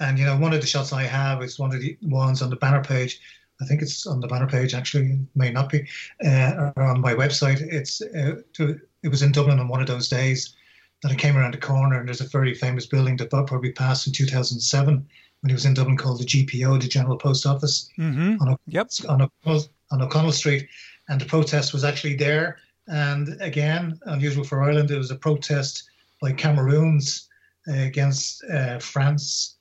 and 0.00 0.18
you 0.18 0.24
know, 0.24 0.36
one 0.36 0.52
of 0.52 0.60
the 0.60 0.66
shots 0.66 0.92
I 0.92 1.02
have 1.02 1.42
is 1.42 1.58
one 1.58 1.74
of 1.74 1.80
the 1.80 1.96
ones 2.02 2.42
on 2.42 2.50
the 2.50 2.56
banner 2.56 2.82
page. 2.82 3.20
I 3.60 3.64
think 3.64 3.82
it's 3.82 4.06
on 4.06 4.20
the 4.20 4.28
banner 4.28 4.46
page. 4.46 4.74
Actually, 4.74 5.12
it 5.12 5.18
may 5.34 5.50
not 5.50 5.70
be 5.70 5.88
uh, 6.24 6.70
on 6.76 7.00
my 7.00 7.14
website. 7.14 7.60
It's 7.60 8.00
uh, 8.00 8.42
to, 8.54 8.80
it 9.02 9.08
was 9.08 9.22
in 9.22 9.32
Dublin 9.32 9.58
on 9.58 9.68
one 9.68 9.80
of 9.80 9.88
those 9.88 10.08
days 10.08 10.54
that 11.02 11.10
I 11.10 11.16
came 11.16 11.36
around 11.36 11.54
the 11.54 11.58
corner, 11.58 11.98
and 11.98 12.06
there's 12.06 12.20
a 12.20 12.28
very 12.28 12.54
famous 12.54 12.86
building 12.86 13.16
that 13.16 13.30
Bob 13.30 13.48
probably 13.48 13.72
passed 13.72 14.06
in 14.06 14.12
2007 14.12 15.08
when 15.40 15.50
he 15.50 15.54
was 15.54 15.64
in 15.64 15.74
Dublin 15.74 15.96
called 15.96 16.20
the 16.20 16.24
GPO, 16.24 16.80
the 16.80 16.88
General 16.88 17.16
Post 17.16 17.46
Office, 17.46 17.88
mm-hmm. 17.98 18.42
on, 18.42 18.58
yep. 18.66 18.90
on, 19.08 19.28
on 19.90 20.02
O'Connell 20.02 20.32
Street, 20.32 20.68
and 21.08 21.20
the 21.20 21.26
protest 21.26 21.72
was 21.72 21.84
actually 21.84 22.16
there. 22.16 22.58
And 22.86 23.36
again, 23.40 24.00
unusual 24.06 24.44
for 24.44 24.62
Ireland, 24.62 24.90
it 24.90 24.98
was 24.98 25.10
a 25.10 25.16
protest 25.16 25.90
by 26.20 26.32
Cameroons 26.32 27.28
uh, 27.68 27.72
against 27.74 28.42
uh, 28.44 28.78
France 28.78 29.58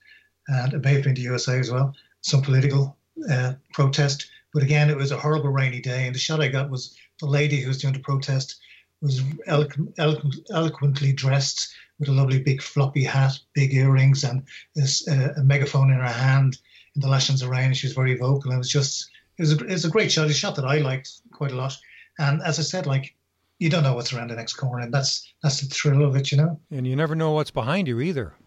and 0.48 0.74
it 0.74 0.84
may 0.84 0.94
have 0.94 1.04
been 1.04 1.14
the 1.14 1.22
USA 1.22 1.60
as 1.60 1.72
well, 1.72 1.96
some 2.22 2.42
political 2.42 2.98
uh, 3.30 3.54
protest. 3.74 4.30
But 4.54 4.64
again, 4.64 4.90
it 4.90 4.98
was 4.98 5.12
a 5.12 5.18
horrible 5.18 5.50
rainy 5.50 5.82
day, 5.82 6.06
and 6.06 6.16
the 6.16 6.20
shot 6.20 6.42
I 6.42 6.48
got 6.48 6.70
was 6.70 6.96
the 7.20 7.26
lady 7.26 7.58
who 7.58 7.68
was 7.68 7.80
doing 7.80 7.94
the 7.94 8.00
protest 8.00 8.60
was 9.02 9.22
eloquent, 9.46 9.94
eloquent, 9.98 10.36
eloquently 10.52 11.14
dressed 11.14 11.74
with 12.00 12.10
a 12.10 12.14
lovely 12.14 12.40
big 12.40 12.62
floppy 12.62 13.04
hat, 13.04 13.40
big 13.54 13.74
earrings, 13.74 14.24
and 14.24 14.44
this, 14.76 15.08
uh, 15.08 15.34
a 15.38 15.44
megaphone 15.44 15.92
in 15.92 15.98
her 15.98 16.08
hand 16.08 16.60
in 16.96 17.02
the 17.02 17.08
lashings 17.08 17.42
of 17.42 17.50
rain. 17.50 17.74
She 17.74 17.88
was 17.88 17.94
very 17.94 18.16
vocal, 18.16 18.52
and 18.52 18.54
it 18.54 18.58
was 18.58 18.72
just 18.72 19.10
it 19.38 19.42
was 19.42 19.54
a, 19.54 19.58
it 19.58 19.72
was 19.72 19.86
a 19.86 19.90
great 19.90 20.12
shot. 20.12 20.30
A 20.30 20.34
shot 20.34 20.56
that 20.56 20.66
I 20.66 20.80
liked 20.80 21.12
quite 21.32 21.52
a 21.52 21.56
lot. 21.56 21.78
And 22.20 22.42
as 22.42 22.60
I 22.60 22.64
said, 22.64 22.88
like 22.88 23.16
you 23.60 23.70
don't 23.70 23.84
know 23.84 23.94
what's 23.94 24.14
around 24.14 24.30
the 24.30 24.36
next 24.36 24.54
corner, 24.54 24.84
and 24.84 24.94
that's 24.94 25.32
that's 25.44 25.62
the 25.62 25.68
thrill 25.68 26.06
of 26.06 26.16
it, 26.16 26.32
you 26.32 26.38
know. 26.38 26.60
And 26.72 26.86
you 26.86 26.96
never 26.96 27.16
know 27.16 27.32
what's 27.32 27.52
behind 27.52 27.88
you 27.88 28.00
either. 28.00 28.34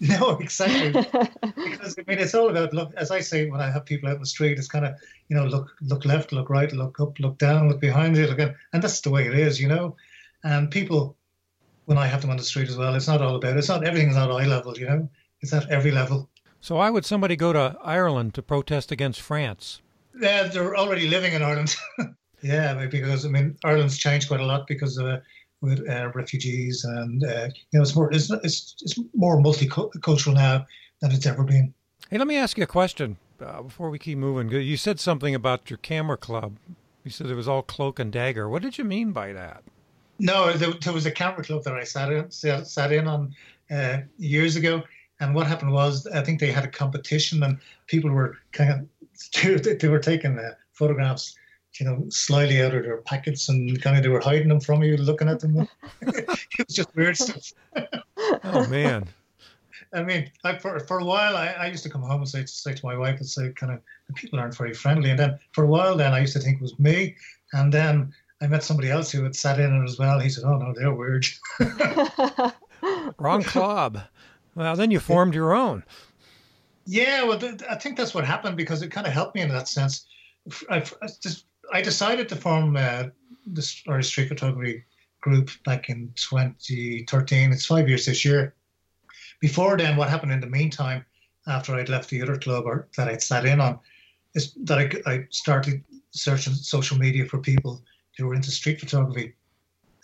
No, 0.00 0.38
exactly. 0.38 0.92
because 0.92 1.98
I 1.98 2.04
mean, 2.06 2.20
it's 2.20 2.32
all 2.32 2.50
about 2.50 2.72
look. 2.72 2.94
As 2.94 3.10
I 3.10 3.18
say, 3.18 3.50
when 3.50 3.60
I 3.60 3.68
have 3.68 3.84
people 3.84 4.08
out 4.08 4.14
in 4.14 4.20
the 4.20 4.26
street, 4.26 4.56
it's 4.56 4.68
kind 4.68 4.84
of 4.84 4.94
you 5.28 5.34
know 5.34 5.44
look 5.44 5.74
look 5.80 6.04
left, 6.04 6.30
look 6.30 6.50
right, 6.50 6.72
look 6.72 7.00
up, 7.00 7.18
look 7.18 7.36
down, 7.38 7.68
look 7.68 7.80
behind 7.80 8.16
you, 8.16 8.28
look 8.28 8.38
and 8.38 8.54
that's 8.80 9.00
the 9.00 9.10
way 9.10 9.26
it 9.26 9.34
is, 9.34 9.60
you 9.60 9.66
know. 9.66 9.96
And 10.44 10.70
people, 10.70 11.16
when 11.88 11.96
I 11.96 12.06
have 12.06 12.20
them 12.20 12.30
on 12.30 12.36
the 12.36 12.42
street 12.42 12.68
as 12.68 12.76
well, 12.76 12.94
it's 12.94 13.08
not 13.08 13.22
all 13.22 13.36
about. 13.36 13.56
It's 13.56 13.68
not 13.68 13.82
everything's 13.82 14.14
not 14.14 14.30
eye 14.30 14.44
level, 14.44 14.76
you 14.76 14.86
know. 14.86 15.08
It's 15.40 15.54
at 15.54 15.70
every 15.70 15.90
level. 15.90 16.28
So 16.60 16.74
why 16.74 16.90
would 16.90 17.06
somebody 17.06 17.34
go 17.34 17.54
to 17.54 17.78
Ireland 17.82 18.34
to 18.34 18.42
protest 18.42 18.92
against 18.92 19.22
France? 19.22 19.80
Yeah, 20.20 20.48
they're 20.48 20.76
already 20.76 21.08
living 21.08 21.32
in 21.32 21.42
Ireland. 21.42 21.74
yeah, 22.42 22.86
because 22.86 23.24
I 23.24 23.30
mean 23.30 23.56
Ireland's 23.64 23.96
changed 23.96 24.28
quite 24.28 24.40
a 24.40 24.46
lot 24.46 24.66
because 24.66 24.98
of. 24.98 25.06
Uh, 25.06 25.20
with 25.60 25.80
uh, 25.90 26.12
refugees, 26.14 26.84
and 26.84 27.24
uh, 27.24 27.48
you 27.72 27.78
know, 27.78 27.82
it's 27.82 27.96
more 27.96 28.12
it's, 28.12 28.30
it's 28.44 28.76
it's 28.80 28.96
more 29.12 29.42
multicultural 29.42 30.34
now 30.34 30.64
than 31.00 31.10
it's 31.10 31.26
ever 31.26 31.42
been. 31.42 31.74
Hey, 32.10 32.18
let 32.18 32.28
me 32.28 32.36
ask 32.36 32.56
you 32.56 32.62
a 32.62 32.68
question 32.68 33.16
uh, 33.44 33.62
before 33.62 33.90
we 33.90 33.98
keep 33.98 34.18
moving. 34.18 34.50
You 34.50 34.76
said 34.76 35.00
something 35.00 35.34
about 35.34 35.68
your 35.68 35.78
camera 35.78 36.16
club. 36.16 36.58
You 37.02 37.10
said 37.10 37.26
it 37.26 37.34
was 37.34 37.48
all 37.48 37.62
cloak 37.62 37.98
and 37.98 38.12
dagger. 38.12 38.48
What 38.48 38.62
did 38.62 38.78
you 38.78 38.84
mean 38.84 39.10
by 39.10 39.32
that? 39.32 39.64
No, 40.18 40.52
there, 40.52 40.72
there 40.72 40.92
was 40.92 41.06
a 41.06 41.10
camera 41.10 41.44
club 41.44 41.64
that 41.64 41.74
I 41.74 41.84
sat 41.84 42.12
in 42.12 42.30
sat 42.30 42.92
in 42.92 43.06
on 43.06 43.34
uh, 43.70 43.98
years 44.16 44.56
ago, 44.56 44.82
and 45.20 45.34
what 45.34 45.46
happened 45.46 45.72
was 45.72 46.06
I 46.06 46.22
think 46.22 46.40
they 46.40 46.50
had 46.50 46.64
a 46.64 46.68
competition, 46.68 47.42
and 47.42 47.58
people 47.86 48.10
were 48.10 48.36
kind 48.52 48.70
of 48.72 49.78
they 49.80 49.88
were 49.88 49.98
taking 49.98 50.38
uh, 50.38 50.54
photographs 50.72 51.36
you 51.78 51.86
know, 51.86 52.04
slyly 52.08 52.62
out 52.62 52.74
of 52.74 52.82
their 52.82 52.98
packets 52.98 53.48
and 53.48 53.80
kind 53.80 53.96
of 53.96 54.02
they 54.02 54.08
were 54.08 54.20
hiding 54.20 54.48
them 54.48 54.60
from 54.60 54.82
you, 54.82 54.96
looking 54.96 55.28
at 55.28 55.40
them. 55.40 55.68
it 56.00 56.28
was 56.58 56.74
just 56.74 56.94
weird 56.96 57.16
stuff. 57.16 57.52
oh 58.44 58.66
man. 58.68 59.06
I 59.94 60.02
mean, 60.02 60.30
I, 60.44 60.58
for 60.58 60.78
for 60.80 60.98
a 60.98 61.04
while, 61.04 61.36
I, 61.36 61.48
I 61.48 61.66
used 61.68 61.82
to 61.84 61.90
come 61.90 62.02
home 62.02 62.20
and 62.20 62.28
say 62.28 62.44
say 62.46 62.74
to 62.74 62.86
my 62.86 62.96
wife 62.96 63.18
and 63.18 63.28
say, 63.28 63.52
kind 63.52 63.72
of, 63.72 63.80
people 64.14 64.38
aren't 64.38 64.56
very 64.56 64.74
friendly. 64.74 65.10
And 65.10 65.18
then 65.18 65.38
for 65.52 65.64
a 65.64 65.66
while, 65.66 65.96
then 65.96 66.12
I 66.12 66.20
used 66.20 66.34
to 66.34 66.40
think 66.40 66.56
it 66.56 66.62
was 66.62 66.78
me. 66.78 67.16
And 67.52 67.72
then 67.72 68.12
I 68.40 68.46
met 68.46 68.62
somebody 68.62 68.90
else 68.90 69.10
who 69.10 69.24
had 69.24 69.34
sat 69.34 69.58
in 69.58 69.74
it 69.74 69.84
as 69.84 69.98
well. 69.98 70.20
He 70.20 70.30
said, 70.30 70.44
"Oh 70.44 70.56
no, 70.56 70.72
they're 70.74 70.94
weird." 70.94 71.26
Wrong 73.18 73.42
club. 73.54 74.00
Well, 74.54 74.76
then 74.76 74.90
you 74.90 75.00
formed 75.00 75.34
your 75.34 75.54
own. 75.54 75.84
Yeah, 76.86 77.24
well, 77.24 77.38
th- 77.38 77.62
I 77.68 77.74
think 77.74 77.96
that's 77.96 78.14
what 78.14 78.24
happened 78.24 78.56
because 78.56 78.82
it 78.82 78.90
kind 78.90 79.06
of 79.06 79.12
helped 79.12 79.34
me 79.34 79.42
in 79.42 79.48
that 79.50 79.68
sense. 79.68 80.06
I, 80.70 80.84
I 81.02 81.08
just 81.20 81.44
I 81.72 81.82
decided 81.82 82.28
to 82.28 82.36
form 82.36 82.76
uh, 82.76 83.04
this 83.46 83.82
Irish 83.88 84.08
street 84.08 84.28
photography 84.28 84.84
group 85.20 85.50
back 85.64 85.90
in 85.90 86.12
2013. 86.16 87.52
It's 87.52 87.66
five 87.66 87.88
years 87.88 88.06
this 88.06 88.24
year. 88.24 88.54
Before 89.40 89.76
then, 89.76 89.96
what 89.96 90.08
happened 90.08 90.32
in 90.32 90.40
the 90.40 90.46
meantime, 90.46 91.04
after 91.46 91.74
I'd 91.74 91.88
left 91.88 92.10
the 92.10 92.22
other 92.22 92.36
club 92.36 92.64
or 92.66 92.88
that 92.96 93.08
I'd 93.08 93.22
sat 93.22 93.44
in 93.44 93.60
on, 93.60 93.78
is 94.34 94.54
that 94.64 94.78
I, 94.78 95.10
I 95.10 95.26
started 95.30 95.82
searching 96.10 96.54
social 96.54 96.98
media 96.98 97.26
for 97.26 97.38
people 97.38 97.82
who 98.18 98.26
were 98.26 98.34
into 98.34 98.50
street 98.50 98.80
photography. 98.80 99.34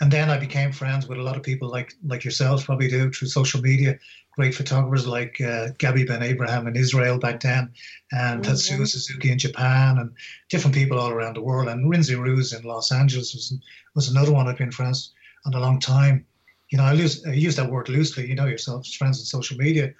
And 0.00 0.10
then 0.10 0.30
I 0.30 0.38
became 0.38 0.72
friends 0.72 1.06
with 1.06 1.18
a 1.18 1.22
lot 1.22 1.36
of 1.36 1.42
people 1.42 1.68
like 1.68 1.94
like 2.06 2.24
yourselves 2.24 2.64
probably 2.64 2.88
do 2.88 3.10
through 3.10 3.28
social 3.28 3.60
media 3.60 3.98
great 4.36 4.54
photographers 4.54 5.06
like 5.06 5.40
uh, 5.40 5.68
Gabby 5.78 6.04
Ben 6.04 6.22
Abraham 6.22 6.66
in 6.66 6.76
Israel 6.76 7.18
back 7.18 7.40
then, 7.40 7.72
and 8.12 8.42
mm-hmm. 8.42 8.52
Tatsuo 8.52 8.86
Suzuki 8.86 9.30
in 9.30 9.38
Japan, 9.38 9.98
and 9.98 10.12
different 10.48 10.74
people 10.74 10.98
all 10.98 11.10
around 11.10 11.36
the 11.36 11.42
world. 11.42 11.68
And 11.68 11.90
Rinzi 11.90 12.18
Ruiz 12.18 12.52
in 12.52 12.64
Los 12.64 12.92
Angeles 12.92 13.34
was 13.34 13.56
was 13.94 14.08
another 14.08 14.32
one 14.32 14.48
I've 14.48 14.58
been 14.58 14.72
friends 14.72 15.12
on 15.46 15.54
a 15.54 15.60
long 15.60 15.78
time. 15.78 16.26
You 16.70 16.78
know, 16.78 16.84
I, 16.84 16.94
lose, 16.94 17.24
I 17.24 17.32
use 17.32 17.54
that 17.56 17.70
word 17.70 17.88
loosely. 17.88 18.26
You 18.26 18.34
know 18.34 18.46
yourself, 18.46 18.86
friends 18.88 19.20
on 19.20 19.24
social 19.24 19.56
media, 19.56 19.94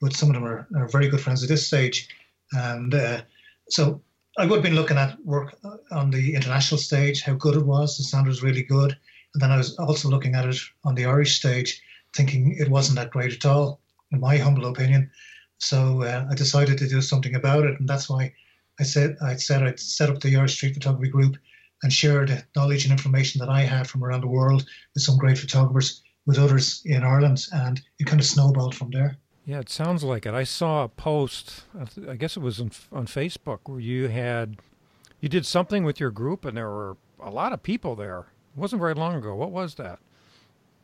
but 0.00 0.16
some 0.16 0.30
of 0.30 0.34
them 0.34 0.44
are, 0.44 0.66
are 0.76 0.88
very 0.88 1.08
good 1.08 1.20
friends 1.20 1.42
at 1.42 1.48
this 1.48 1.66
stage. 1.66 2.08
And 2.52 2.94
uh, 2.94 3.22
so 3.68 4.00
I 4.36 4.46
would 4.46 4.56
have 4.56 4.64
been 4.64 4.74
looking 4.74 4.96
at 4.96 5.24
work 5.24 5.56
uh, 5.64 5.76
on 5.92 6.10
the 6.10 6.34
international 6.34 6.78
stage, 6.78 7.22
how 7.22 7.34
good 7.34 7.54
it 7.54 7.64
was. 7.64 7.96
The 7.96 8.02
sound 8.02 8.26
was 8.26 8.42
really 8.42 8.64
good. 8.64 8.96
And 9.32 9.42
then 9.42 9.52
I 9.52 9.56
was 9.56 9.76
also 9.76 10.08
looking 10.08 10.34
at 10.34 10.44
it 10.44 10.56
on 10.84 10.94
the 10.94 11.06
Irish 11.06 11.36
stage 11.36 11.80
thinking 12.14 12.56
it 12.58 12.68
wasn't 12.68 12.96
that 12.96 13.10
great 13.10 13.32
at 13.32 13.46
all, 13.46 13.80
in 14.12 14.20
my 14.20 14.36
humble 14.36 14.66
opinion. 14.66 15.10
So 15.58 16.02
uh, 16.02 16.26
I 16.30 16.34
decided 16.34 16.78
to 16.78 16.88
do 16.88 17.00
something 17.00 17.34
about 17.34 17.64
it, 17.64 17.78
and 17.78 17.88
that's 17.88 18.08
why 18.08 18.32
I 18.80 18.82
said 18.82 19.16
I 19.22 19.36
said 19.36 19.62
I'd 19.62 19.80
set 19.80 20.10
up 20.10 20.20
the 20.20 20.36
Irish 20.36 20.54
Street 20.54 20.74
Photography 20.74 21.10
Group 21.10 21.36
and 21.82 21.92
share 21.92 22.26
the 22.26 22.44
knowledge 22.56 22.84
and 22.84 22.92
information 22.92 23.38
that 23.40 23.48
I 23.48 23.62
had 23.62 23.88
from 23.88 24.04
around 24.04 24.22
the 24.22 24.28
world 24.28 24.64
with 24.94 25.02
some 25.02 25.18
great 25.18 25.38
photographers 25.38 26.02
with 26.26 26.38
others 26.38 26.82
in 26.84 27.02
Ireland, 27.02 27.46
and 27.52 27.80
it 27.98 28.06
kind 28.06 28.20
of 28.20 28.26
snowballed 28.26 28.74
from 28.74 28.90
there. 28.90 29.16
Yeah, 29.46 29.60
it 29.60 29.68
sounds 29.68 30.02
like 30.02 30.24
it. 30.24 30.32
I 30.32 30.44
saw 30.44 30.84
a 30.84 30.88
post, 30.88 31.64
I 32.08 32.16
guess 32.16 32.36
it 32.36 32.40
was 32.40 32.60
on, 32.60 32.70
on 32.90 33.06
Facebook, 33.06 33.60
where 33.64 33.80
you 33.80 34.08
had 34.08 34.56
you 35.20 35.28
did 35.28 35.44
something 35.44 35.84
with 35.84 36.00
your 36.00 36.10
group, 36.10 36.44
and 36.44 36.56
there 36.56 36.68
were 36.68 36.96
a 37.20 37.30
lot 37.30 37.52
of 37.52 37.62
people 37.62 37.94
there. 37.94 38.20
It 38.56 38.60
wasn't 38.60 38.80
very 38.80 38.94
long 38.94 39.14
ago. 39.14 39.34
What 39.34 39.50
was 39.50 39.74
that? 39.74 39.98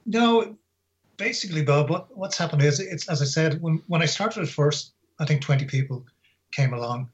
No, 0.04 0.56
basically, 1.16 1.62
Bob, 1.62 1.88
what, 1.88 2.16
what's 2.16 2.36
happened 2.36 2.62
is 2.62 2.80
it's 2.80 3.08
as 3.08 3.22
I 3.22 3.24
said 3.24 3.62
when 3.62 3.82
when 3.86 4.02
I 4.02 4.06
started 4.06 4.42
at 4.42 4.48
first, 4.48 4.92
I 5.18 5.24
think 5.24 5.40
twenty 5.40 5.64
people 5.64 6.04
came 6.52 6.74
along, 6.74 7.08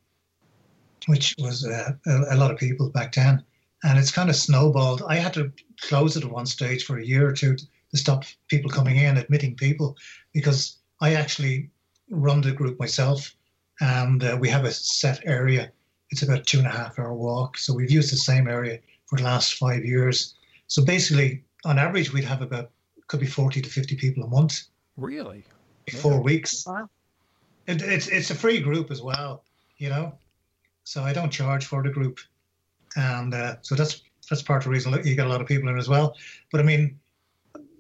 which 1.06 1.34
was 1.38 1.64
uh, 1.64 1.92
a, 2.06 2.34
a 2.34 2.36
lot 2.36 2.50
of 2.50 2.58
people 2.58 2.90
back 2.90 3.12
then, 3.12 3.44
and 3.84 3.98
it's 3.98 4.10
kind 4.10 4.30
of 4.30 4.36
snowballed. 4.36 5.02
I 5.06 5.16
had 5.16 5.34
to 5.34 5.52
close 5.80 6.16
it 6.16 6.24
at 6.24 6.30
one 6.30 6.46
stage 6.46 6.84
for 6.84 6.98
a 6.98 7.04
year 7.04 7.28
or 7.28 7.32
two 7.32 7.54
to 7.54 7.66
stop 7.96 8.24
people 8.48 8.70
coming 8.70 8.96
in, 8.96 9.16
admitting 9.16 9.54
people, 9.54 9.96
because 10.32 10.78
I 11.00 11.14
actually 11.14 11.70
run 12.10 12.40
the 12.40 12.52
group 12.52 12.78
myself, 12.78 13.34
and 13.80 14.22
uh, 14.24 14.36
we 14.40 14.48
have 14.48 14.64
a 14.64 14.72
set 14.72 15.20
area. 15.26 15.72
It's 16.10 16.22
about 16.22 16.40
a 16.40 16.42
two 16.42 16.58
and 16.58 16.66
a 16.66 16.70
half 16.70 16.98
hour 16.98 17.14
walk, 17.14 17.58
so 17.58 17.74
we've 17.74 17.90
used 17.90 18.12
the 18.12 18.16
same 18.16 18.48
area 18.48 18.78
for 19.06 19.18
the 19.18 19.24
last 19.24 19.54
five 19.54 19.84
years. 19.84 20.34
So 20.68 20.84
basically, 20.84 21.44
on 21.64 21.78
average, 21.78 22.12
we'd 22.12 22.24
have 22.24 22.42
about 22.42 22.70
could 23.08 23.20
be 23.20 23.26
forty 23.26 23.60
to 23.60 23.68
fifty 23.68 23.96
people 23.96 24.22
a 24.24 24.28
month. 24.28 24.62
Really? 24.96 25.44
Four 26.00 26.14
yeah. 26.14 26.20
weeks. 26.20 26.66
Wow. 26.66 26.88
It, 27.66 27.82
it's 27.82 28.08
it's 28.08 28.30
a 28.30 28.34
free 28.34 28.60
group 28.60 28.90
as 28.90 29.02
well, 29.02 29.44
you 29.78 29.88
know. 29.88 30.16
So 30.84 31.02
I 31.02 31.12
don't 31.12 31.30
charge 31.30 31.66
for 31.66 31.82
the 31.82 31.90
group, 31.90 32.20
and 32.96 33.34
uh, 33.34 33.56
so 33.62 33.74
that's 33.74 34.02
that's 34.30 34.42
part 34.42 34.62
of 34.62 34.64
the 34.64 34.70
reason 34.70 34.92
you 35.04 35.14
get 35.14 35.26
a 35.26 35.28
lot 35.28 35.40
of 35.40 35.46
people 35.46 35.68
in 35.68 35.78
as 35.78 35.88
well. 35.88 36.16
But 36.50 36.60
I 36.60 36.64
mean, 36.64 36.98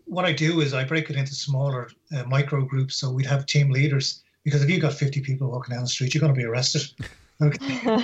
what 0.06 0.24
I 0.24 0.32
do 0.32 0.60
is 0.60 0.72
I 0.72 0.84
break 0.84 1.10
it 1.10 1.16
into 1.16 1.34
smaller 1.34 1.90
uh, 2.16 2.22
micro 2.24 2.64
groups. 2.64 2.96
So 2.96 3.10
we'd 3.10 3.26
have 3.26 3.44
team 3.44 3.70
leaders 3.70 4.22
because 4.44 4.62
if 4.62 4.70
you've 4.70 4.82
got 4.82 4.94
50 4.94 5.20
people 5.20 5.50
walking 5.50 5.74
down 5.74 5.82
the 5.82 5.88
street, 5.88 6.14
you're 6.14 6.20
going 6.20 6.34
to 6.34 6.38
be 6.38 6.46
arrested. 6.46 6.82
Okay. 7.42 8.02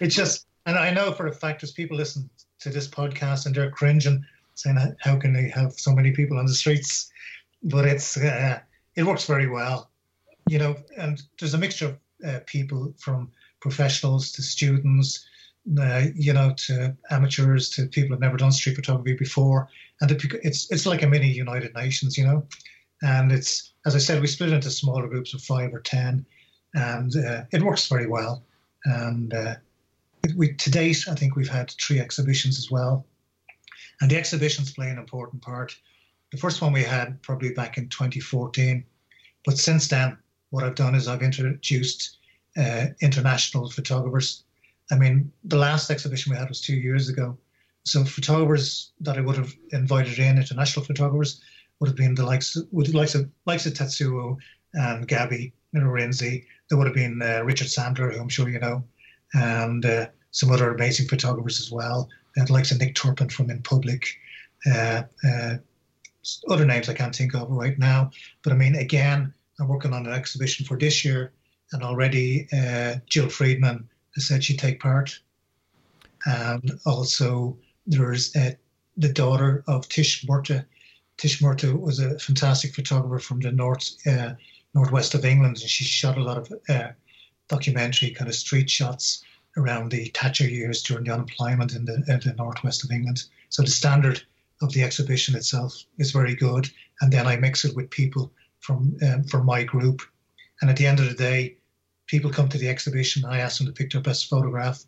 it's 0.00 0.14
just, 0.14 0.46
and 0.66 0.76
I 0.76 0.90
know 0.90 1.10
for 1.10 1.28
a 1.28 1.32
fact 1.32 1.62
there's 1.62 1.72
people 1.72 1.96
listen 1.96 2.28
to 2.58 2.68
this 2.68 2.86
podcast 2.86 3.46
and 3.46 3.54
they're 3.54 3.70
cringing, 3.70 4.22
saying, 4.54 4.76
"How 5.00 5.16
can 5.16 5.32
they 5.32 5.48
have 5.48 5.72
so 5.72 5.94
many 5.94 6.10
people 6.10 6.38
on 6.38 6.44
the 6.44 6.52
streets?" 6.52 7.10
But 7.62 7.86
it's 7.86 8.18
uh, 8.18 8.60
it 8.96 9.04
works 9.04 9.24
very 9.24 9.46
well, 9.46 9.88
you 10.46 10.58
know. 10.58 10.76
And 10.98 11.22
there's 11.38 11.54
a 11.54 11.58
mixture 11.58 11.86
of 11.86 11.98
uh, 12.28 12.40
people 12.44 12.92
from 12.98 13.30
professionals 13.60 14.30
to 14.32 14.42
students 14.42 15.26
uh, 15.80 16.02
you 16.14 16.32
know, 16.32 16.54
to 16.56 16.96
amateurs, 17.10 17.70
to 17.70 17.86
people 17.86 18.10
who've 18.10 18.20
never 18.20 18.36
done 18.36 18.52
street 18.52 18.76
photography 18.76 19.14
before, 19.14 19.68
and 20.00 20.10
it's 20.10 20.70
it's 20.70 20.86
like 20.86 21.02
a 21.02 21.06
mini 21.06 21.28
United 21.28 21.74
Nations, 21.74 22.16
you 22.16 22.24
know, 22.24 22.46
and 23.02 23.32
it's 23.32 23.72
as 23.84 23.94
I 23.94 23.98
said, 23.98 24.20
we 24.20 24.26
split 24.26 24.52
into 24.52 24.70
smaller 24.70 25.08
groups 25.08 25.34
of 25.34 25.42
five 25.42 25.74
or 25.74 25.80
ten, 25.80 26.24
and 26.74 27.14
uh, 27.16 27.44
it 27.52 27.62
works 27.62 27.88
very 27.88 28.06
well. 28.06 28.44
And 28.84 29.34
uh, 29.34 29.54
we 30.36 30.54
to 30.54 30.70
date, 30.70 31.04
I 31.10 31.14
think 31.14 31.34
we've 31.34 31.48
had 31.48 31.70
three 31.72 32.00
exhibitions 32.00 32.58
as 32.58 32.70
well, 32.70 33.04
and 34.00 34.10
the 34.10 34.16
exhibitions 34.16 34.72
play 34.72 34.90
an 34.90 34.98
important 34.98 35.42
part. 35.42 35.76
The 36.30 36.38
first 36.38 36.60
one 36.60 36.72
we 36.72 36.82
had 36.82 37.20
probably 37.22 37.52
back 37.52 37.78
in 37.78 37.88
2014, 37.88 38.84
but 39.44 39.58
since 39.58 39.88
then, 39.88 40.16
what 40.50 40.64
I've 40.64 40.74
done 40.74 40.94
is 40.94 41.08
I've 41.08 41.22
introduced 41.22 42.18
uh, 42.56 42.86
international 43.00 43.70
photographers 43.70 44.44
I 44.90 44.96
mean, 44.96 45.32
the 45.44 45.56
last 45.56 45.90
exhibition 45.90 46.32
we 46.32 46.38
had 46.38 46.48
was 46.48 46.60
two 46.60 46.76
years 46.76 47.08
ago. 47.08 47.36
So 47.84 48.04
photographers 48.04 48.92
that 49.00 49.16
I 49.16 49.20
would 49.20 49.36
have 49.36 49.54
invited 49.70 50.18
in, 50.18 50.38
international 50.38 50.84
photographers, 50.84 51.40
would 51.78 51.88
have 51.88 51.96
been 51.96 52.14
the 52.14 52.24
likes, 52.24 52.56
would 52.72 52.94
likes 52.94 53.14
of 53.14 53.28
likes 53.44 53.66
of 53.66 53.74
Tatsuo 53.74 54.36
and 54.74 55.06
Gabby 55.06 55.52
Lorenzi. 55.74 56.44
There 56.68 56.78
would 56.78 56.86
have 56.86 56.96
been 56.96 57.20
uh, 57.22 57.42
Richard 57.44 57.68
Sandler, 57.68 58.12
who 58.12 58.20
I'm 58.20 58.28
sure 58.28 58.48
you 58.48 58.58
know, 58.58 58.84
and 59.34 59.84
uh, 59.84 60.06
some 60.30 60.50
other 60.50 60.74
amazing 60.74 61.08
photographers 61.08 61.60
as 61.60 61.70
well. 61.70 62.08
And 62.36 62.50
likes 62.50 62.70
of 62.70 62.78
Nick 62.78 62.94
Turpin 62.94 63.28
from 63.28 63.50
In 63.50 63.62
Public. 63.62 64.06
Uh, 64.66 65.02
uh, 65.28 65.54
other 66.48 66.66
names 66.66 66.88
I 66.88 66.94
can't 66.94 67.14
think 67.14 67.34
of 67.34 67.50
right 67.50 67.78
now. 67.78 68.10
But 68.42 68.52
I 68.52 68.56
mean, 68.56 68.74
again, 68.74 69.32
I'm 69.60 69.68
working 69.68 69.92
on 69.92 70.06
an 70.06 70.12
exhibition 70.12 70.66
for 70.66 70.76
this 70.76 71.04
year, 71.04 71.32
and 71.72 71.82
already 71.82 72.48
uh, 72.52 72.96
Jill 73.06 73.28
Freedman 73.28 73.88
said 74.20 74.44
she'd 74.44 74.58
take 74.58 74.80
part. 74.80 75.18
And 76.24 76.78
also, 76.84 77.58
there's 77.86 78.34
uh, 78.34 78.52
the 78.96 79.12
daughter 79.12 79.62
of 79.68 79.88
Tish 79.88 80.26
Murtha. 80.26 80.66
Tish 81.18 81.40
Murtha 81.40 81.74
was 81.76 81.98
a 81.98 82.18
fantastic 82.18 82.74
photographer 82.74 83.18
from 83.18 83.40
the 83.40 83.52
north 83.52 83.90
uh, 84.06 84.34
northwest 84.74 85.14
of 85.14 85.24
England, 85.24 85.58
and 85.60 85.70
she 85.70 85.84
shot 85.84 86.18
a 86.18 86.22
lot 86.22 86.38
of 86.38 86.52
uh, 86.68 86.88
documentary 87.48 88.10
kind 88.10 88.28
of 88.28 88.34
street 88.34 88.68
shots 88.68 89.24
around 89.56 89.90
the 89.90 90.10
Thatcher 90.14 90.48
years 90.48 90.82
during 90.82 91.04
the 91.04 91.14
unemployment 91.14 91.74
in 91.74 91.84
the, 91.84 91.94
in 92.08 92.20
the 92.24 92.34
northwest 92.36 92.84
of 92.84 92.90
England. 92.90 93.24
So 93.48 93.62
the 93.62 93.70
standard 93.70 94.22
of 94.60 94.72
the 94.72 94.82
exhibition 94.82 95.34
itself 95.34 95.84
is 95.98 96.10
very 96.10 96.34
good, 96.34 96.68
and 97.00 97.12
then 97.12 97.26
I 97.26 97.36
mix 97.36 97.64
it 97.64 97.76
with 97.76 97.90
people 97.90 98.32
from 98.60 98.96
um, 99.06 99.24
from 99.24 99.46
my 99.46 99.62
group, 99.62 100.02
and 100.60 100.70
at 100.70 100.76
the 100.76 100.86
end 100.86 100.98
of 100.98 101.08
the 101.08 101.14
day, 101.14 101.56
people 102.06 102.30
come 102.30 102.48
to 102.48 102.58
the 102.58 102.68
exhibition. 102.68 103.24
I 103.24 103.40
ask 103.40 103.58
them 103.58 103.66
to 103.66 103.72
pick 103.72 103.90
their 103.90 104.00
best 104.00 104.28
photograph, 104.28 104.84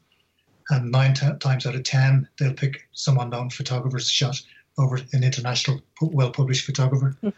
and 0.71 0.91
nine 0.91 1.15
t- 1.15 1.27
times 1.41 1.67
out 1.67 1.75
of 1.75 1.83
ten, 1.83 2.29
they'll 2.39 2.55
pick 2.55 2.89
some 2.93 3.19
unknown 3.19 3.51
photographer's 3.51 4.11
shot 4.11 4.41
over 4.79 4.97
an 5.13 5.25
international, 5.25 5.81
well 6.01 6.31
published 6.31 6.65
photographer. 6.65 7.17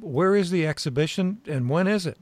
Where 0.00 0.36
is 0.36 0.50
the 0.50 0.66
exhibition 0.66 1.40
and 1.46 1.68
when 1.68 1.86
is 1.86 2.06
it? 2.06 2.18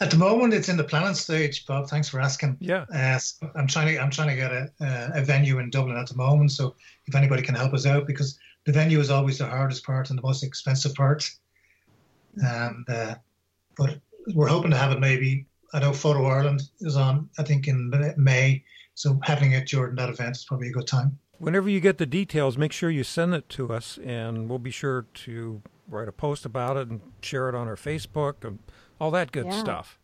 At 0.00 0.12
the 0.12 0.16
moment, 0.16 0.54
it's 0.54 0.68
in 0.68 0.76
the 0.76 0.84
planning 0.84 1.14
stage. 1.14 1.66
Bob, 1.66 1.88
thanks 1.88 2.08
for 2.08 2.20
asking. 2.20 2.56
Yeah, 2.60 2.84
uh, 2.94 3.18
so 3.18 3.50
I'm 3.56 3.66
trying 3.66 3.88
to 3.88 4.00
I'm 4.00 4.10
trying 4.10 4.28
to 4.28 4.36
get 4.36 4.52
a, 4.52 4.70
a 4.80 5.24
venue 5.24 5.58
in 5.58 5.70
Dublin 5.70 5.96
at 5.96 6.06
the 6.06 6.14
moment. 6.14 6.52
So 6.52 6.76
if 7.06 7.16
anybody 7.16 7.42
can 7.42 7.56
help 7.56 7.74
us 7.74 7.84
out, 7.84 8.06
because 8.06 8.38
the 8.64 8.72
venue 8.72 9.00
is 9.00 9.10
always 9.10 9.38
the 9.38 9.46
hardest 9.46 9.84
part 9.84 10.10
and 10.10 10.18
the 10.18 10.22
most 10.22 10.44
expensive 10.44 10.94
part. 10.94 11.28
And 12.36 12.88
uh, 12.88 13.16
but 13.76 13.98
we're 14.34 14.46
hoping 14.46 14.70
to 14.70 14.76
have 14.76 14.92
it 14.92 15.00
maybe 15.00 15.46
I 15.72 15.80
know 15.80 15.92
Photo 15.92 16.24
Ireland 16.26 16.62
is 16.80 16.96
on, 16.96 17.28
I 17.38 17.42
think, 17.42 17.68
in 17.68 17.92
May. 18.16 18.64
So 18.94 19.18
having 19.22 19.52
it 19.52 19.68
during 19.68 19.94
that 19.96 20.08
event 20.08 20.36
is 20.36 20.44
probably 20.44 20.68
a 20.68 20.72
good 20.72 20.86
time. 20.86 21.18
Whenever 21.38 21.68
you 21.68 21.78
get 21.80 21.98
the 21.98 22.06
details, 22.06 22.58
make 22.58 22.72
sure 22.72 22.90
you 22.90 23.04
send 23.04 23.34
it 23.34 23.48
to 23.50 23.72
us, 23.72 23.98
and 24.04 24.48
we'll 24.48 24.58
be 24.58 24.72
sure 24.72 25.06
to 25.14 25.62
write 25.88 26.08
a 26.08 26.12
post 26.12 26.44
about 26.44 26.76
it 26.76 26.88
and 26.88 27.00
share 27.22 27.48
it 27.48 27.54
on 27.54 27.68
our 27.68 27.76
Facebook 27.76 28.44
and 28.44 28.58
all 29.00 29.10
that 29.12 29.30
good 29.30 29.46
yeah. 29.46 29.60
stuff. 29.60 29.98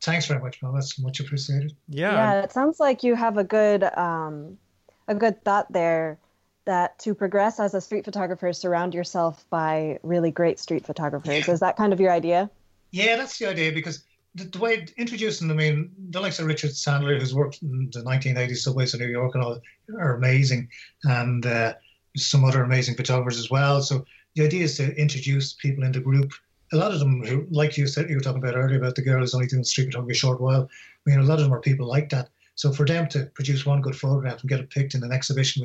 Thanks 0.00 0.26
very 0.26 0.40
much, 0.40 0.62
Mel. 0.62 0.72
That's 0.72 0.98
much 0.98 1.20
appreciated. 1.20 1.76
Yeah. 1.88 2.12
Yeah, 2.12 2.42
it 2.42 2.52
sounds 2.52 2.80
like 2.80 3.02
you 3.02 3.14
have 3.14 3.36
a 3.36 3.44
good 3.44 3.84
um, 3.84 4.58
a 5.06 5.14
good 5.14 5.44
thought 5.44 5.70
there 5.70 6.18
that 6.64 6.98
to 7.00 7.14
progress 7.14 7.60
as 7.60 7.74
a 7.74 7.80
street 7.80 8.04
photographer, 8.04 8.52
surround 8.52 8.94
yourself 8.94 9.44
by 9.50 9.98
really 10.02 10.30
great 10.30 10.58
street 10.58 10.86
photographers. 10.86 11.46
Yeah. 11.46 11.54
Is 11.54 11.60
that 11.60 11.76
kind 11.76 11.92
of 11.92 12.00
your 12.00 12.10
idea? 12.10 12.50
Yeah, 12.90 13.16
that's 13.16 13.38
the 13.38 13.46
idea 13.46 13.72
because 13.72 14.04
the, 14.34 14.44
the 14.44 14.58
way 14.58 14.86
introducing 14.96 15.50
I 15.50 15.54
mean, 15.54 15.90
the 16.10 16.20
likes 16.20 16.38
of 16.38 16.46
Richard 16.46 16.70
Sandler, 16.70 17.18
who's 17.18 17.34
worked 17.34 17.62
in 17.62 17.90
the 17.92 18.02
1980s 18.02 18.58
subways 18.58 18.94
of 18.94 19.00
New 19.00 19.08
York 19.08 19.34
and 19.34 19.42
all, 19.42 19.60
are 19.98 20.16
amazing, 20.16 20.68
and 21.04 21.44
uh, 21.46 21.74
some 22.16 22.44
other 22.44 22.62
amazing 22.62 22.94
photographers 22.94 23.38
as 23.38 23.50
well. 23.50 23.82
So 23.82 24.04
the 24.36 24.44
idea 24.44 24.64
is 24.64 24.76
to 24.76 24.94
introduce 24.96 25.54
people 25.54 25.84
in 25.84 25.92
the 25.92 26.00
group. 26.00 26.32
A 26.72 26.76
lot 26.76 26.92
of 26.92 27.00
them, 27.00 27.24
who, 27.24 27.46
like 27.50 27.76
you 27.76 27.86
said, 27.86 28.08
you 28.08 28.16
were 28.16 28.22
talking 28.22 28.42
about 28.42 28.56
earlier 28.56 28.78
about 28.78 28.94
the 28.94 29.02
girl 29.02 29.20
who's 29.20 29.34
only 29.34 29.48
doing 29.48 29.64
street 29.64 29.86
photography 29.86 30.12
a 30.12 30.14
short 30.14 30.40
while. 30.40 30.68
I 31.06 31.10
mean, 31.10 31.18
a 31.18 31.24
lot 31.24 31.38
of 31.38 31.44
them 31.44 31.54
are 31.54 31.60
people 31.60 31.86
like 31.86 32.10
that. 32.10 32.28
So 32.54 32.72
for 32.72 32.86
them 32.86 33.08
to 33.08 33.26
produce 33.34 33.66
one 33.66 33.80
good 33.80 33.96
photograph 33.96 34.40
and 34.40 34.48
get 34.48 34.60
it 34.60 34.70
picked 34.70 34.94
in 34.94 35.02
an 35.02 35.12
exhibition 35.12 35.62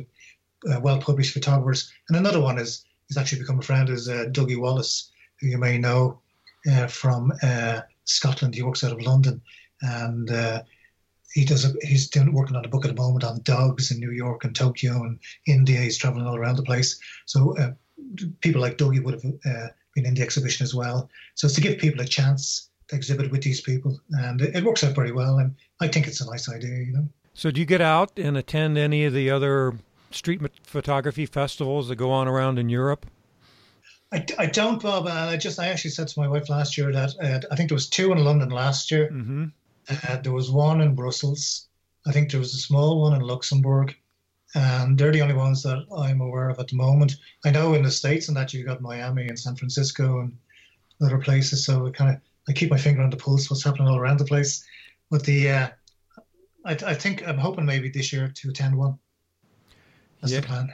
with 0.63 0.73
uh, 0.73 0.79
well-published 0.79 1.33
photographers, 1.33 1.91
and 2.09 2.17
another 2.17 2.39
one 2.39 2.57
is 2.57 2.85
is 3.09 3.17
actually 3.17 3.39
become 3.39 3.59
a 3.59 3.61
friend 3.61 3.89
is 3.89 4.09
uh, 4.09 4.25
Dougie 4.31 4.59
Wallace, 4.59 5.11
who 5.39 5.47
you 5.47 5.59
may 5.59 5.77
know 5.77 6.19
uh, 6.71 6.87
from 6.87 7.31
uh, 7.43 7.81
Scotland. 8.05 8.55
He 8.55 8.63
works 8.63 8.83
out 8.83 8.91
of 8.91 9.01
London, 9.01 9.41
and 9.81 10.31
uh, 10.31 10.63
he 11.33 11.45
does. 11.45 11.65
A, 11.65 11.73
he's 11.81 12.09
doing 12.09 12.33
working 12.33 12.55
on 12.55 12.65
a 12.65 12.69
book 12.69 12.85
at 12.85 12.95
the 12.95 13.01
moment 13.01 13.23
on 13.23 13.41
dogs 13.43 13.91
in 13.91 13.99
New 13.99 14.11
York 14.11 14.43
and 14.45 14.55
Tokyo 14.55 15.03
and 15.03 15.19
India. 15.45 15.81
He's 15.81 15.97
traveling 15.97 16.25
all 16.25 16.37
around 16.37 16.55
the 16.55 16.63
place. 16.63 16.99
So 17.25 17.57
uh, 17.57 17.71
people 18.41 18.61
like 18.61 18.77
Dougie 18.77 19.03
would 19.03 19.15
have 19.15 19.25
uh, 19.25 19.67
been 19.93 20.05
in 20.05 20.13
the 20.13 20.21
exhibition 20.21 20.63
as 20.63 20.73
well. 20.73 21.09
So 21.35 21.47
it's 21.47 21.55
to 21.55 21.61
give 21.61 21.79
people 21.79 22.01
a 22.01 22.07
chance 22.07 22.69
to 22.87 22.95
exhibit 22.95 23.31
with 23.31 23.41
these 23.41 23.61
people, 23.61 23.99
and 24.11 24.41
it, 24.41 24.55
it 24.55 24.63
works 24.63 24.83
out 24.83 24.95
very 24.95 25.11
well. 25.11 25.39
And 25.39 25.55
I 25.79 25.87
think 25.87 26.07
it's 26.07 26.21
a 26.21 26.29
nice 26.29 26.49
idea, 26.49 26.83
you 26.83 26.93
know. 26.93 27.07
So 27.33 27.51
do 27.51 27.59
you 27.59 27.65
get 27.65 27.81
out 27.81 28.17
and 28.17 28.37
attend 28.37 28.77
any 28.77 29.03
of 29.03 29.13
the 29.13 29.29
other 29.29 29.73
street 30.11 30.41
photography 30.63 31.25
festivals 31.25 31.89
that 31.89 31.97
go 31.97 32.11
on 32.11 32.27
around 32.27 32.57
in 32.59 32.69
Europe? 32.69 33.05
I, 34.15 34.25
I 34.39 34.45
don't, 34.45 34.81
Bob. 34.81 35.07
I 35.07 35.35
just 35.35 35.59
I 35.59 35.67
actually 35.67 35.91
said 35.91 36.07
to 36.07 36.19
my 36.19 36.27
wife 36.27 36.49
last 36.49 36.77
year 36.77 36.89
that 36.93 37.13
uh, 37.21 37.41
I 37.51 37.55
think 37.55 37.69
there 37.69 37.75
was 37.75 37.89
two 37.89 38.13
in 38.13 38.23
London 38.23 38.49
last 38.49 38.89
year. 38.89 39.09
Mm-hmm. 39.11 39.45
Uh, 39.89 40.17
there 40.21 40.31
was 40.31 40.49
one 40.49 40.79
in 40.79 40.95
Brussels. 40.95 41.67
I 42.07 42.13
think 42.13 42.31
there 42.31 42.39
was 42.39 42.53
a 42.53 42.57
small 42.57 43.01
one 43.01 43.13
in 43.13 43.21
Luxembourg, 43.21 43.93
and 44.53 44.97
they're 44.97 45.11
the 45.11 45.21
only 45.21 45.35
ones 45.35 45.63
that 45.63 45.85
I'm 45.95 46.21
aware 46.21 46.49
of 46.49 46.59
at 46.59 46.69
the 46.69 46.77
moment. 46.77 47.17
I 47.43 47.51
know 47.51 47.73
in 47.73 47.83
the 47.83 47.91
states 47.91 48.29
and 48.29 48.37
that 48.37 48.53
you've 48.53 48.67
got 48.67 48.81
Miami 48.81 49.27
and 49.27 49.37
San 49.37 49.57
Francisco 49.57 50.21
and 50.21 50.37
other 51.01 51.17
places. 51.17 51.65
So 51.65 51.85
I 51.85 51.91
kind 51.91 52.15
of 52.15 52.21
I 52.47 52.53
keep 52.53 52.71
my 52.71 52.77
finger 52.77 53.01
on 53.01 53.09
the 53.09 53.17
pulse, 53.17 53.49
what's 53.49 53.65
happening 53.65 53.89
all 53.89 53.97
around 53.97 54.19
the 54.19 54.25
place. 54.25 54.63
But 55.11 55.25
the 55.25 55.49
uh, 55.49 55.67
I, 56.63 56.71
I 56.71 56.93
think 56.93 57.27
I'm 57.27 57.37
hoping 57.37 57.65
maybe 57.65 57.89
this 57.89 58.13
year 58.13 58.31
to 58.33 58.49
attend 58.49 58.77
one. 58.77 58.97
That's 60.21 60.31
yeah. 60.31 60.39
the 60.39 60.47
plan. 60.47 60.73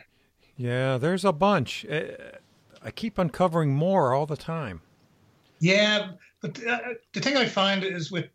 Yeah, 0.57 0.97
there's 0.99 1.25
a 1.25 1.33
bunch. 1.33 1.87
Uh, 1.89 2.37
I 2.83 2.91
keep 2.91 3.17
uncovering 3.17 3.73
more 3.73 4.13
all 4.13 4.25
the 4.25 4.37
time. 4.37 4.81
Yeah, 5.59 6.11
but 6.41 6.65
uh, 6.65 6.79
the 7.13 7.19
thing 7.19 7.37
I 7.37 7.45
find 7.45 7.83
is 7.83 8.11
with 8.11 8.25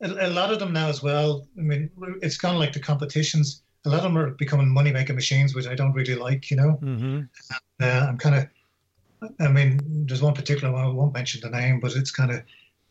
a, 0.00 0.28
a, 0.28 0.30
lot 0.30 0.52
of 0.52 0.60
them 0.60 0.72
now 0.72 0.88
as 0.88 1.02
well. 1.02 1.46
I 1.58 1.62
mean, 1.62 1.90
it's 2.22 2.38
kind 2.38 2.54
of 2.54 2.60
like 2.60 2.72
the 2.72 2.80
competitions. 2.80 3.62
A 3.84 3.88
lot 3.88 3.98
of 3.98 4.04
them 4.04 4.18
are 4.18 4.30
becoming 4.30 4.68
money 4.68 4.92
making 4.92 5.16
machines, 5.16 5.54
which 5.54 5.66
I 5.66 5.74
don't 5.74 5.92
really 5.92 6.14
like. 6.14 6.50
You 6.50 6.56
know, 6.58 6.78
mm-hmm. 6.82 7.20
uh, 7.80 8.06
I'm 8.08 8.18
kind 8.18 8.36
of. 8.36 8.48
I 9.40 9.48
mean, 9.48 9.80
there's 10.06 10.22
one 10.22 10.34
particular 10.34 10.72
one. 10.72 10.84
I 10.84 10.88
won't 10.88 11.14
mention 11.14 11.40
the 11.40 11.50
name, 11.50 11.80
but 11.80 11.96
it's 11.96 12.10
kind 12.10 12.30
of. 12.30 12.42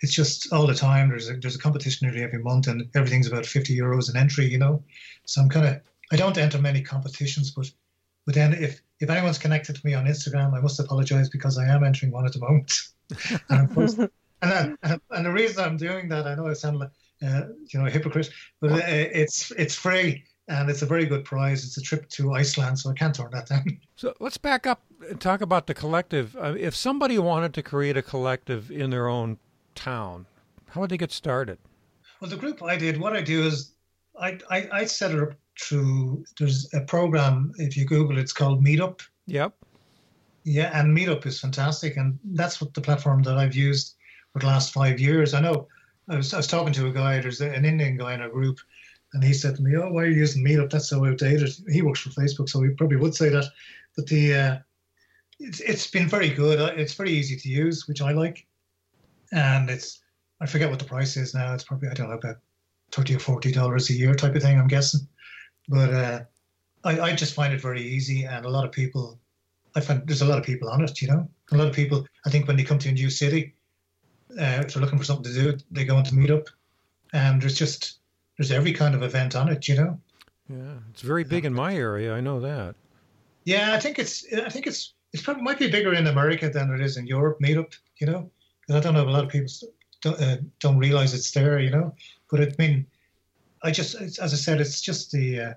It's 0.01 0.13
just 0.13 0.51
all 0.51 0.67
the 0.67 0.75
time. 0.75 1.09
There's 1.09 1.29
a, 1.29 1.37
there's 1.37 1.55
a 1.55 1.59
competition 1.59 2.07
nearly 2.07 2.23
every 2.23 2.39
month, 2.39 2.67
and 2.67 2.89
everything's 2.95 3.27
about 3.27 3.45
50 3.45 3.77
euros 3.77 4.09
an 4.09 4.17
entry. 4.17 4.45
You 4.45 4.57
know, 4.57 4.83
so 5.25 5.41
I'm 5.41 5.49
kind 5.49 5.67
of. 5.67 5.81
I 6.11 6.17
don't 6.17 6.37
enter 6.37 6.59
many 6.59 6.81
competitions, 6.81 7.51
but 7.51 7.71
but 8.25 8.35
then 8.35 8.53
if 8.53 8.81
if 8.99 9.09
anyone's 9.09 9.37
connected 9.37 9.75
to 9.75 9.85
me 9.85 9.93
on 9.93 10.05
Instagram, 10.05 10.53
I 10.53 10.61
must 10.61 10.79
apologize 10.79 11.29
because 11.29 11.57
I 11.57 11.65
am 11.65 11.83
entering 11.83 12.11
one 12.11 12.25
at 12.25 12.33
the 12.33 12.39
moment. 12.39 12.73
and, 13.49 14.07
and, 14.41 14.77
I, 14.83 14.99
and 15.11 15.25
the 15.25 15.31
reason 15.31 15.63
I'm 15.63 15.77
doing 15.77 16.09
that, 16.09 16.27
I 16.27 16.35
know 16.35 16.47
I 16.47 16.53
sound 16.53 16.79
like 16.79 16.91
uh, 17.25 17.43
you 17.71 17.79
know 17.79 17.85
a 17.85 17.89
hypocrite, 17.89 18.29
but 18.59 18.71
uh, 18.71 18.81
it's 18.83 19.51
it's 19.51 19.75
free 19.75 20.23
and 20.47 20.69
it's 20.69 20.81
a 20.81 20.85
very 20.85 21.05
good 21.05 21.25
prize. 21.25 21.63
It's 21.63 21.77
a 21.77 21.81
trip 21.81 22.09
to 22.09 22.33
Iceland, 22.33 22.79
so 22.79 22.89
I 22.89 22.93
can't 22.93 23.15
turn 23.15 23.31
that 23.31 23.47
down. 23.47 23.79
So 23.97 24.13
let's 24.19 24.37
back 24.37 24.67
up 24.67 24.81
and 25.09 25.21
talk 25.21 25.39
about 25.39 25.67
the 25.67 25.73
collective. 25.73 26.35
Uh, 26.35 26.53
if 26.59 26.75
somebody 26.75 27.17
wanted 27.17 27.53
to 27.53 27.63
create 27.63 27.95
a 27.95 28.01
collective 28.01 28.69
in 28.69 28.89
their 28.89 29.07
own 29.07 29.37
town, 29.73 30.25
how 30.71 30.81
would 30.81 30.89
they 30.89 30.97
get 30.97 31.13
started? 31.13 31.59
Well, 32.19 32.29
the 32.29 32.35
group 32.35 32.61
I 32.61 32.75
did, 32.75 32.99
what 32.99 33.15
I 33.15 33.21
do 33.21 33.43
is 33.43 33.71
I, 34.19 34.37
I, 34.49 34.67
I 34.69 34.85
set 34.85 35.11
it 35.11 35.19
up 35.21 35.35
through, 35.59 36.25
there's 36.37 36.71
a 36.73 36.81
program, 36.81 37.53
if 37.57 37.77
you 37.77 37.85
Google 37.85 38.17
it's 38.17 38.33
called 38.33 38.63
Meetup. 38.63 39.01
Yep. 39.27 39.53
Yeah, 40.43 40.79
and 40.79 40.95
Meetup 40.95 41.25
is 41.25 41.39
fantastic. 41.39 41.97
And 41.97 42.19
that's 42.23 42.61
what 42.61 42.73
the 42.73 42.81
platform 42.81 43.23
that 43.23 43.37
I've 43.37 43.55
used 43.55 43.95
for 44.33 44.39
the 44.39 44.47
last 44.47 44.73
five 44.73 44.99
years. 44.99 45.33
I 45.33 45.41
know 45.41 45.67
I 46.07 46.17
was, 46.17 46.33
I 46.33 46.37
was 46.37 46.47
talking 46.47 46.73
to 46.73 46.87
a 46.87 46.91
guy, 46.91 47.19
there's 47.19 47.41
an 47.41 47.65
Indian 47.65 47.97
guy 47.97 48.13
in 48.13 48.21
our 48.21 48.29
group, 48.29 48.59
and 49.13 49.23
he 49.23 49.33
said 49.33 49.55
to 49.55 49.61
me, 49.61 49.75
"Oh, 49.77 49.89
why 49.89 50.03
are 50.03 50.07
you 50.07 50.17
using 50.17 50.43
Meetup? 50.43 50.69
That's 50.69 50.89
so 50.89 51.05
outdated." 51.05 51.49
He 51.69 51.81
works 51.81 52.01
for 52.01 52.09
Facebook, 52.09 52.49
so 52.49 52.61
he 52.61 52.69
probably 52.69 52.97
would 52.97 53.15
say 53.15 53.29
that. 53.29 53.45
But 53.95 54.07
the 54.07 54.35
uh, 54.35 54.57
it's 55.39 55.61
it's 55.61 55.87
been 55.87 56.07
very 56.07 56.29
good. 56.29 56.59
Uh, 56.59 56.73
it's 56.75 56.93
very 56.93 57.11
easy 57.11 57.37
to 57.37 57.49
use, 57.49 57.87
which 57.87 58.01
I 58.01 58.11
like, 58.11 58.45
and 59.31 59.69
it's 59.69 60.01
I 60.41 60.45
forget 60.45 60.69
what 60.69 60.79
the 60.79 60.85
price 60.85 61.17
is 61.17 61.33
now. 61.33 61.53
It's 61.53 61.63
probably 61.63 61.89
I 61.89 61.93
don't 61.93 62.09
know 62.09 62.17
about 62.17 62.37
thirty 62.91 63.15
or 63.15 63.19
forty 63.19 63.51
dollars 63.51 63.89
a 63.89 63.93
year 63.93 64.13
type 64.15 64.35
of 64.35 64.43
thing. 64.43 64.59
I'm 64.59 64.67
guessing, 64.67 65.07
but 65.67 65.93
uh, 65.93 66.19
I 66.83 66.99
I 66.99 67.15
just 67.15 67.33
find 67.33 67.53
it 67.53 67.61
very 67.61 67.81
easy, 67.81 68.23
and 68.23 68.45
a 68.45 68.49
lot 68.49 68.65
of 68.65 68.71
people. 68.71 69.19
I 69.77 69.81
find 69.81 70.07
there's 70.07 70.21
a 70.21 70.25
lot 70.25 70.37
of 70.37 70.45
people 70.45 70.69
on 70.69 70.83
it. 70.83 71.01
You 71.01 71.09
know, 71.09 71.29
a 71.51 71.57
lot 71.57 71.67
of 71.67 71.73
people. 71.73 72.07
I 72.25 72.29
think 72.29 72.47
when 72.47 72.55
they 72.55 72.63
come 72.63 72.79
to 72.79 72.89
a 72.89 72.93
new 72.93 73.09
city, 73.09 73.53
uh, 74.31 74.63
if 74.63 74.73
they're 74.73 74.81
looking 74.81 74.99
for 74.99 75.05
something 75.05 75.31
to 75.31 75.33
do, 75.33 75.57
they 75.71 75.85
go 75.85 75.97
into 75.97 76.15
Meetup, 76.15 76.47
and 77.13 77.41
there's 77.41 77.57
just 77.57 77.99
there's 78.37 78.51
every 78.51 78.73
kind 78.73 78.95
of 78.95 79.03
event 79.03 79.35
on 79.35 79.49
it. 79.49 79.67
You 79.67 79.75
know. 79.75 79.99
Yeah, 80.49 80.75
it's 80.91 81.01
very 81.01 81.23
big 81.23 81.45
in 81.45 81.53
my 81.53 81.75
area. 81.75 82.13
I 82.13 82.21
know 82.21 82.39
that. 82.39 82.75
Yeah, 83.45 83.73
I 83.73 83.79
think 83.79 83.99
it's 83.99 84.25
I 84.33 84.49
think 84.49 84.67
it's 84.67 84.93
it's 85.11 85.23
probably 85.23 85.43
might 85.43 85.59
be 85.59 85.69
bigger 85.69 85.93
in 85.93 86.07
America 86.07 86.49
than 86.49 86.73
it 86.73 86.81
is 86.81 86.97
in 86.97 87.07
Europe. 87.07 87.39
Meetup, 87.41 87.73
you 87.97 88.07
know, 88.07 88.29
because 88.61 88.75
I 88.75 88.79
don't 88.83 88.93
know 88.93 89.01
if 89.01 89.07
a 89.07 89.11
lot 89.11 89.23
of 89.23 89.29
people 89.29 89.51
don't, 90.01 90.19
uh, 90.19 90.37
don't 90.59 90.77
realize 90.77 91.13
it's 91.13 91.31
there. 91.31 91.59
You 91.59 91.71
know, 91.71 91.95
but 92.29 92.41
I 92.41 92.51
mean, 92.59 92.85
I 93.63 93.71
just 93.71 93.95
as 93.95 94.19
I 94.19 94.27
said, 94.27 94.61
it's 94.61 94.81
just 94.81 95.11
the, 95.11 95.39
uh, 95.39 95.53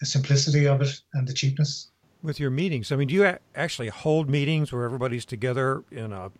the 0.00 0.06
simplicity 0.06 0.66
of 0.66 0.82
it 0.82 1.00
and 1.14 1.26
the 1.26 1.32
cheapness. 1.32 1.88
With 2.22 2.40
your 2.40 2.50
meetings, 2.50 2.90
I 2.90 2.96
mean, 2.96 3.08
do 3.08 3.14
you 3.14 3.36
actually 3.54 3.88
hold 3.88 4.28
meetings 4.28 4.72
where 4.72 4.84
everybody's 4.84 5.24
together 5.24 5.84
in 5.90 6.12
a 6.12 6.32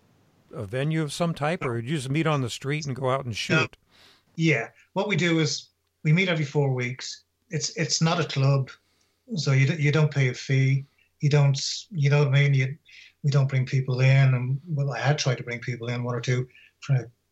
a 0.52 0.64
venue 0.64 1.02
of 1.02 1.12
some 1.12 1.34
type, 1.34 1.64
or 1.64 1.80
do 1.80 1.88
you 1.88 1.96
just 1.96 2.08
meet 2.08 2.26
on 2.26 2.40
the 2.40 2.50
street 2.50 2.86
and 2.86 2.96
go 2.96 3.10
out 3.10 3.24
and 3.24 3.36
shoot? 3.36 3.76
Yeah, 4.36 4.68
what 4.94 5.08
we 5.08 5.16
do 5.16 5.38
is 5.38 5.68
we 6.02 6.12
meet 6.12 6.28
every 6.28 6.44
four 6.44 6.72
weeks. 6.72 7.24
It's 7.50 7.70
it's 7.76 8.00
not 8.00 8.20
a 8.20 8.24
club, 8.24 8.70
so 9.34 9.52
you 9.52 9.66
you 9.74 9.92
don't 9.92 10.10
pay 10.10 10.28
a 10.28 10.34
fee. 10.34 10.86
You 11.20 11.30
don't 11.30 11.60
you 11.90 12.10
know 12.10 12.20
what 12.20 12.28
I 12.28 12.30
mean. 12.30 12.54
You 12.54 12.76
we 13.22 13.30
don't 13.30 13.48
bring 13.48 13.66
people 13.66 14.00
in, 14.00 14.34
and 14.34 14.60
well, 14.68 14.92
I 14.92 14.98
had 14.98 15.18
tried 15.18 15.38
to 15.38 15.44
bring 15.44 15.60
people 15.60 15.88
in, 15.88 16.04
one 16.04 16.14
or 16.14 16.20
two. 16.20 16.48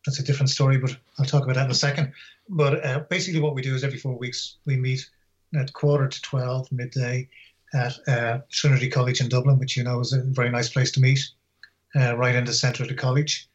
That's 0.04 0.18
a 0.18 0.24
different 0.24 0.50
story, 0.50 0.78
but 0.78 0.96
I'll 1.18 1.24
talk 1.24 1.44
about 1.44 1.56
that 1.56 1.64
in 1.64 1.70
a 1.70 1.74
second. 1.74 2.12
But 2.48 2.84
uh, 2.84 3.00
basically, 3.08 3.40
what 3.40 3.54
we 3.54 3.62
do 3.62 3.74
is 3.74 3.84
every 3.84 3.98
four 3.98 4.16
weeks 4.18 4.58
we 4.66 4.76
meet 4.76 5.08
at 5.54 5.72
quarter 5.72 6.08
to 6.08 6.22
twelve 6.22 6.70
midday 6.70 7.28
at 7.72 7.96
uh, 8.08 8.38
Trinity 8.50 8.88
College 8.88 9.20
in 9.20 9.28
Dublin, 9.28 9.58
which 9.58 9.76
you 9.76 9.84
know 9.84 10.00
is 10.00 10.12
a 10.12 10.22
very 10.22 10.50
nice 10.50 10.68
place 10.68 10.90
to 10.92 11.00
meet 11.00 11.20
uh, 11.96 12.16
right 12.16 12.34
in 12.34 12.44
the 12.44 12.52
center 12.52 12.82
of 12.82 12.88
the 12.88 12.94
college. 12.94 13.48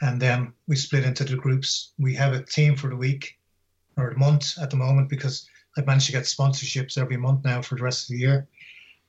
And 0.00 0.20
then 0.20 0.52
we 0.66 0.76
split 0.76 1.04
into 1.04 1.24
the 1.24 1.36
groups. 1.36 1.92
We 1.98 2.14
have 2.14 2.34
a 2.34 2.42
team 2.42 2.76
for 2.76 2.90
the 2.90 2.96
week 2.96 3.38
or 3.96 4.10
the 4.10 4.18
month 4.18 4.58
at 4.60 4.70
the 4.70 4.76
moment 4.76 5.08
because 5.08 5.48
I've 5.76 5.86
managed 5.86 6.06
to 6.06 6.12
get 6.12 6.24
sponsorships 6.24 6.98
every 6.98 7.16
month 7.16 7.44
now 7.44 7.62
for 7.62 7.76
the 7.76 7.82
rest 7.82 8.04
of 8.04 8.14
the 8.14 8.20
year. 8.20 8.46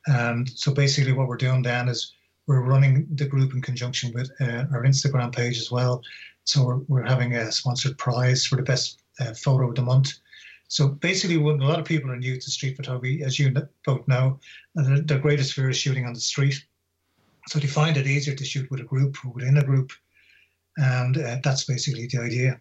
And 0.08 0.50
so 0.50 0.74
basically, 0.74 1.14
what 1.14 1.28
we're 1.28 1.38
doing 1.38 1.62
then 1.62 1.90
is 1.90 2.14
we're 2.48 2.62
running 2.62 3.08
the 3.16 3.26
group 3.26 3.54
in 3.54 3.62
conjunction 3.62 4.14
with 4.14 4.30
uh, 4.40 4.66
our 4.72 4.84
Instagram 4.84 5.34
page 5.36 5.58
as 5.58 5.72
well. 5.72 6.02
So 6.46 6.64
we're, 6.64 6.78
we're 6.88 7.04
having 7.04 7.36
a 7.36 7.52
sponsored 7.52 7.98
prize 7.98 8.46
for 8.46 8.56
the 8.56 8.64
best 8.64 9.02
uh, 9.20 9.34
photo 9.34 9.70
of 9.70 9.76
the 9.76 9.82
month. 9.82 10.14
So 10.68 10.88
basically, 10.88 11.38
when 11.38 11.60
a 11.60 11.68
lot 11.68 11.80
of 11.80 11.86
people 11.86 12.12
are 12.12 12.18
new 12.18 12.40
to 12.40 12.52
street 12.52 12.76
photography, 12.76 13.24
as 13.24 13.38
you 13.38 13.54
both 13.86 14.08
know, 14.08 14.40
their 14.74 15.20
greatest 15.20 15.54
fear 15.54 15.70
is 15.70 15.78
shooting 15.78 16.06
on 16.06 16.14
the 16.14 16.20
street. 16.20 16.64
So 17.48 17.60
they 17.60 17.68
find 17.68 17.98
it 17.98 18.08
easier 18.08 18.36
to 18.36 18.46
shoot 18.46 18.70
with 18.72 18.80
a 18.80 18.84
group 18.84 19.18
or 19.24 19.32
within 19.32 19.58
a 19.58 19.64
group. 19.64 19.92
And 20.78 21.18
uh, 21.18 21.38
that's 21.44 21.66
basically 21.66 22.08
the 22.08 22.20
idea. 22.20 22.60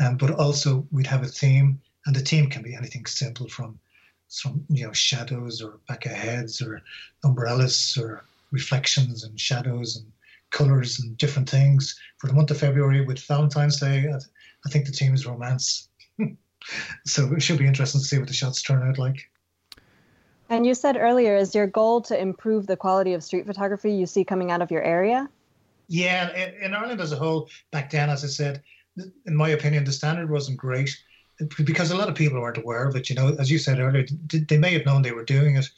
Um, 0.00 0.16
but 0.16 0.30
also, 0.32 0.86
we'd 0.90 1.06
have 1.06 1.22
a 1.22 1.26
theme, 1.26 1.80
and 2.06 2.14
the 2.14 2.20
theme 2.20 2.48
can 2.48 2.62
be 2.62 2.74
anything 2.74 3.06
simple 3.06 3.48
from, 3.48 3.78
from 4.30 4.64
you 4.68 4.86
know, 4.86 4.92
shadows 4.92 5.60
or 5.60 5.80
back 5.88 6.06
of 6.06 6.12
heads 6.12 6.62
or 6.62 6.82
umbrellas 7.24 7.98
or 8.00 8.24
reflections 8.52 9.24
and 9.24 9.40
shadows 9.40 9.96
and 9.96 10.06
colors 10.50 11.00
and 11.00 11.16
different 11.18 11.48
things. 11.48 11.98
For 12.18 12.26
the 12.26 12.34
month 12.34 12.50
of 12.50 12.58
February 12.58 13.04
with 13.04 13.20
Valentine's 13.20 13.80
Day, 13.80 14.06
I, 14.08 14.16
I 14.66 14.70
think 14.70 14.86
the 14.86 14.92
theme 14.92 15.14
is 15.14 15.26
romance. 15.26 15.88
so 17.06 17.32
it 17.34 17.42
should 17.42 17.58
be 17.58 17.66
interesting 17.66 18.00
to 18.00 18.06
see 18.06 18.18
what 18.18 18.28
the 18.28 18.34
shots 18.34 18.62
turn 18.62 18.86
out 18.86 18.98
like. 18.98 19.30
And 20.50 20.66
you 20.66 20.74
said 20.74 20.96
earlier, 20.96 21.36
is 21.36 21.54
your 21.54 21.66
goal 21.66 22.00
to 22.02 22.18
improve 22.18 22.66
the 22.66 22.76
quality 22.76 23.12
of 23.12 23.22
street 23.22 23.46
photography 23.46 23.92
you 23.92 24.06
see 24.06 24.24
coming 24.24 24.50
out 24.50 24.62
of 24.62 24.70
your 24.70 24.82
area? 24.82 25.28
Yeah, 25.88 26.34
in, 26.62 26.74
Ireland 26.74 27.00
as 27.00 27.12
a 27.12 27.16
whole, 27.16 27.48
back 27.70 27.90
then, 27.90 28.10
as 28.10 28.24
I 28.24 28.28
said, 28.28 28.62
in 28.96 29.36
my 29.36 29.50
opinion, 29.50 29.84
the 29.84 29.92
standard 29.92 30.30
wasn't 30.30 30.58
great 30.58 30.96
because 31.64 31.90
a 31.90 31.96
lot 31.96 32.08
of 32.08 32.14
people 32.14 32.40
weren't 32.40 32.58
aware 32.58 32.86
of 32.86 32.96
it. 32.96 33.08
You 33.08 33.16
know, 33.16 33.36
as 33.38 33.50
you 33.50 33.58
said 33.58 33.78
earlier, 33.78 34.06
they 34.26 34.58
may 34.58 34.72
have 34.72 34.86
known 34.86 35.02
they 35.02 35.12
were 35.12 35.24
doing 35.24 35.56
it, 35.56 35.68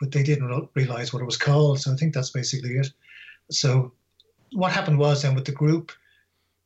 but 0.00 0.12
they 0.12 0.22
didn't 0.22 0.68
realize 0.74 1.12
what 1.12 1.22
it 1.22 1.26
was 1.26 1.36
called. 1.36 1.80
So 1.80 1.92
I 1.92 1.96
think 1.96 2.14
that's 2.14 2.30
basically 2.30 2.70
it. 2.76 2.88
So 3.50 3.92
what 4.52 4.72
happened 4.72 4.98
was 4.98 5.22
then 5.22 5.34
with 5.34 5.44
the 5.44 5.52
group, 5.52 5.92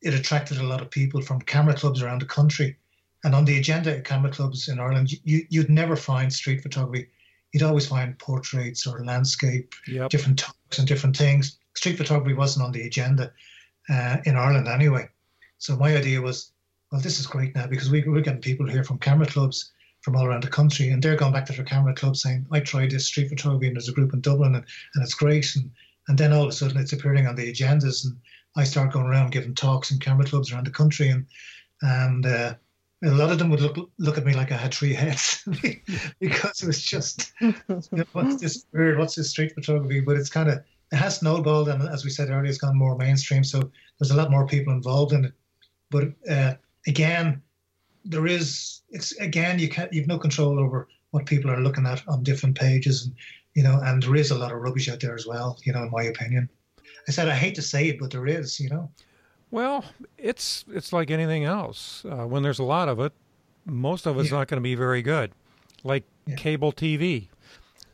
it 0.01 0.13
attracted 0.13 0.57
a 0.57 0.63
lot 0.63 0.81
of 0.81 0.89
people 0.89 1.21
from 1.21 1.41
camera 1.41 1.75
clubs 1.75 2.01
around 2.01 2.21
the 2.21 2.27
country. 2.27 2.77
And 3.23 3.33
on 3.33 3.45
the 3.45 3.57
agenda 3.57 3.97
at 3.97 4.05
camera 4.05 4.31
clubs 4.31 4.67
in 4.67 4.79
Ireland, 4.79 5.11
you, 5.23 5.45
you'd 5.49 5.69
never 5.69 5.95
find 5.95 6.31
street 6.31 6.61
photography 6.61 7.09
you'd 7.55 7.63
always 7.63 7.87
find 7.87 8.19
portraits 8.19 8.85
or 8.85 9.05
landscape, 9.05 9.73
yep. 9.87 10.09
different 10.09 10.37
talks 10.37 10.77
and 10.77 10.85
different 10.85 11.15
things. 11.15 11.57
Street 11.73 11.95
photography 11.95 12.33
wasn't 12.33 12.65
on 12.65 12.73
the 12.73 12.85
agenda 12.85 13.31
uh, 13.87 14.17
in 14.25 14.35
Ireland 14.35 14.67
anyway. 14.67 15.07
So 15.57 15.77
my 15.77 15.95
idea 15.95 16.21
was, 16.21 16.51
well, 16.91 16.99
this 16.99 17.17
is 17.17 17.25
great 17.25 17.55
now 17.55 17.65
because 17.65 17.89
we, 17.89 18.03
we're 18.05 18.19
getting 18.19 18.41
people 18.41 18.67
here 18.67 18.83
from 18.83 18.99
camera 18.99 19.25
clubs 19.25 19.71
from 20.01 20.17
all 20.17 20.25
around 20.25 20.43
the 20.43 20.49
country, 20.49 20.89
and 20.89 21.01
they're 21.01 21.15
going 21.15 21.31
back 21.31 21.45
to 21.45 21.53
their 21.53 21.63
camera 21.63 21.95
club 21.95 22.17
saying, 22.17 22.45
I 22.51 22.59
tried 22.59 22.91
this 22.91 23.07
street 23.07 23.29
photography, 23.29 23.67
and 23.67 23.77
there's 23.77 23.87
a 23.87 23.93
group 23.93 24.13
in 24.13 24.19
Dublin, 24.19 24.55
and, 24.55 24.65
and 24.93 25.03
it's 25.03 25.15
great. 25.15 25.55
And, 25.55 25.71
and 26.07 26.17
then 26.17 26.33
all 26.33 26.43
of 26.43 26.49
a 26.49 26.51
sudden 26.51 26.77
it's 26.77 26.93
appearing 26.93 27.27
on 27.27 27.35
the 27.35 27.51
agendas, 27.51 28.05
and 28.05 28.15
I 28.55 28.63
start 28.63 28.93
going 28.93 29.05
around 29.05 29.31
giving 29.31 29.55
talks 29.55 29.91
in 29.91 29.99
camera 29.99 30.25
clubs 30.25 30.51
around 30.51 30.67
the 30.67 30.71
country, 30.71 31.09
and 31.09 31.25
and 31.81 32.25
uh, 32.25 32.55
a 33.03 33.11
lot 33.11 33.31
of 33.31 33.39
them 33.39 33.49
would 33.49 33.61
look 33.61 33.89
look 33.97 34.17
at 34.17 34.25
me 34.25 34.33
like 34.33 34.51
I 34.51 34.57
had 34.57 34.73
three 34.73 34.93
heads 34.93 35.47
because 36.19 36.61
it 36.61 36.67
was 36.67 36.81
just 36.81 37.33
you 37.41 37.53
know, 37.67 38.05
what's 38.13 38.41
this 38.41 38.65
weird, 38.71 38.97
what's 38.97 39.15
this 39.15 39.29
street 39.31 39.53
photography? 39.53 39.99
But 39.99 40.17
it's 40.17 40.29
kind 40.29 40.49
of 40.49 40.63
it 40.91 40.97
has 40.97 41.17
snowballed, 41.17 41.69
and 41.69 41.81
as 41.83 42.03
we 42.03 42.11
said 42.11 42.29
earlier, 42.29 42.45
it's 42.45 42.57
gone 42.57 42.77
more 42.77 42.97
mainstream. 42.97 43.43
So 43.43 43.71
there's 43.99 44.11
a 44.11 44.15
lot 44.15 44.31
more 44.31 44.47
people 44.47 44.73
involved 44.73 45.13
in 45.13 45.25
it. 45.25 45.33
But 45.89 46.13
uh, 46.29 46.53
again, 46.87 47.41
there 48.03 48.27
is 48.27 48.81
it's 48.89 49.11
again 49.19 49.59
you 49.59 49.69
can't 49.69 49.91
you've 49.91 50.07
no 50.07 50.19
control 50.19 50.59
over 50.59 50.87
what 51.11 51.25
people 51.25 51.51
are 51.51 51.61
looking 51.61 51.85
at 51.85 52.07
on 52.07 52.23
different 52.23 52.57
pages, 52.57 53.05
and 53.05 53.15
you 53.55 53.63
know, 53.63 53.79
and 53.83 54.03
there 54.03 54.15
is 54.15 54.31
a 54.31 54.35
lot 54.35 54.51
of 54.51 54.59
rubbish 54.59 54.87
out 54.89 54.99
there 54.99 55.15
as 55.15 55.25
well. 55.25 55.57
You 55.63 55.73
know, 55.73 55.83
in 55.83 55.91
my 55.91 56.03
opinion, 56.03 56.49
I 57.07 57.11
said 57.11 57.27
I 57.27 57.35
hate 57.35 57.55
to 57.55 57.61
say 57.61 57.87
it, 57.87 57.99
but 57.99 58.11
there 58.11 58.27
is. 58.27 58.59
You 58.59 58.69
know. 58.69 58.91
Well, 59.49 59.85
it's 60.17 60.65
it's 60.71 60.93
like 60.93 61.09
anything 61.09 61.45
else. 61.45 62.05
Uh, 62.05 62.25
when 62.27 62.43
there's 62.43 62.59
a 62.59 62.63
lot 62.63 62.89
of 62.89 62.99
it, 62.99 63.13
most 63.65 64.05
of 64.05 64.19
it's 64.19 64.29
yeah. 64.29 64.37
not 64.37 64.47
going 64.47 64.57
to 64.57 64.63
be 64.63 64.75
very 64.75 65.01
good, 65.01 65.31
like 65.83 66.03
yeah. 66.27 66.35
cable 66.35 66.71
TV. 66.71 67.29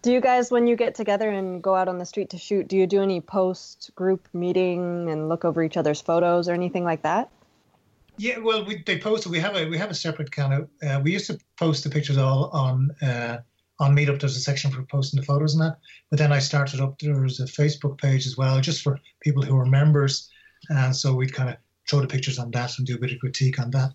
Do 0.02 0.12
you 0.12 0.20
guys, 0.20 0.50
when 0.50 0.66
you 0.66 0.76
get 0.76 0.96
together 0.96 1.30
and 1.30 1.62
go 1.62 1.76
out 1.76 1.88
on 1.88 2.00
the 2.00 2.06
street 2.06 2.32
to 2.32 2.38
shoot, 2.38 2.68
do 2.68 2.76
you 2.76 2.88
do 2.88 3.04
any 3.04 3.22
post 3.22 3.92
group 3.94 4.28
meeting 4.34 5.08
and 5.12 5.30
look 5.30 5.46
over 5.46 5.62
each 5.62 5.78
other's 5.78 6.02
photos 6.02 6.50
or 6.50 6.54
anything 6.54 6.84
like 6.84 7.04
that? 7.04 7.30
Yeah, 8.18 8.40
well, 8.40 8.66
we, 8.66 8.82
they 8.84 8.98
posted. 8.98 9.32
We 9.32 9.40
have 9.40 9.56
a 9.56 9.68
we 9.68 9.78
have 9.78 9.92
a 9.92 9.96
separate 9.96 10.32
kind 10.32 10.54
of. 10.54 10.70
Uh, 10.84 11.00
we 11.02 11.12
used 11.12 11.28
to 11.28 11.38
post 11.58 11.84
the 11.84 11.90
pictures 11.90 12.18
all 12.18 12.50
on 12.50 12.92
uh, 13.02 13.38
on 13.82 13.96
Meetup. 13.96 14.20
There's 14.20 14.38
a 14.38 14.40
section 14.40 14.72
for 14.72 14.84
posting 14.84 15.20
the 15.20 15.26
photos 15.26 15.54
and 15.54 15.62
that. 15.64 15.78
But 16.10 16.20
then 16.20 16.32
I 16.32 16.40
started 16.40 16.80
up. 16.80 17.00
There 17.00 17.20
was 17.20 17.40
a 17.42 17.46
Facebook 17.46 17.98
page 17.98 18.26
as 18.26 18.38
well, 18.38 18.62
just 18.62 18.82
for 18.82 19.00
people 19.20 19.44
who 19.44 19.58
are 19.58 19.66
members, 19.66 20.30
and 20.70 20.96
so 20.96 21.14
we'd 21.14 21.34
kind 21.34 21.50
of 21.50 21.58
throw 21.90 22.00
the 22.00 22.08
pictures 22.08 22.40
on 22.40 22.52
that 22.52 22.78
and 22.78 22.88
do 22.88 22.96
a 22.96 23.00
bit 23.00 23.12
of 23.12 23.20
critique 23.20 23.60
on 23.60 23.72
that 23.72 23.92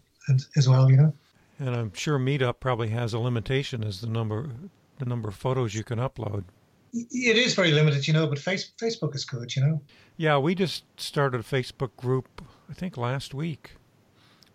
as 0.56 0.68
well. 0.68 0.90
You 0.90 0.96
know. 0.96 1.12
And 1.58 1.74
I'm 1.74 1.92
sure 1.94 2.18
Meetup 2.18 2.60
probably 2.60 2.88
has 2.88 3.14
a 3.14 3.18
limitation 3.18 3.82
as 3.82 4.00
the 4.02 4.08
number 4.08 4.50
the 4.98 5.06
number 5.06 5.28
of 5.28 5.36
photos 5.36 5.74
you 5.74 5.84
can 5.84 5.98
upload. 5.98 6.44
It 6.92 7.36
is 7.36 7.54
very 7.54 7.72
limited, 7.72 8.06
you 8.06 8.14
know, 8.14 8.26
but 8.26 8.38
face, 8.38 8.72
Facebook 8.80 9.14
is 9.14 9.24
good, 9.24 9.54
you 9.54 9.62
know. 9.62 9.82
Yeah, 10.16 10.38
we 10.38 10.54
just 10.54 10.84
started 10.98 11.40
a 11.40 11.44
Facebook 11.44 11.94
group, 11.96 12.42
I 12.70 12.72
think 12.72 12.96
last 12.96 13.34
week. 13.34 13.72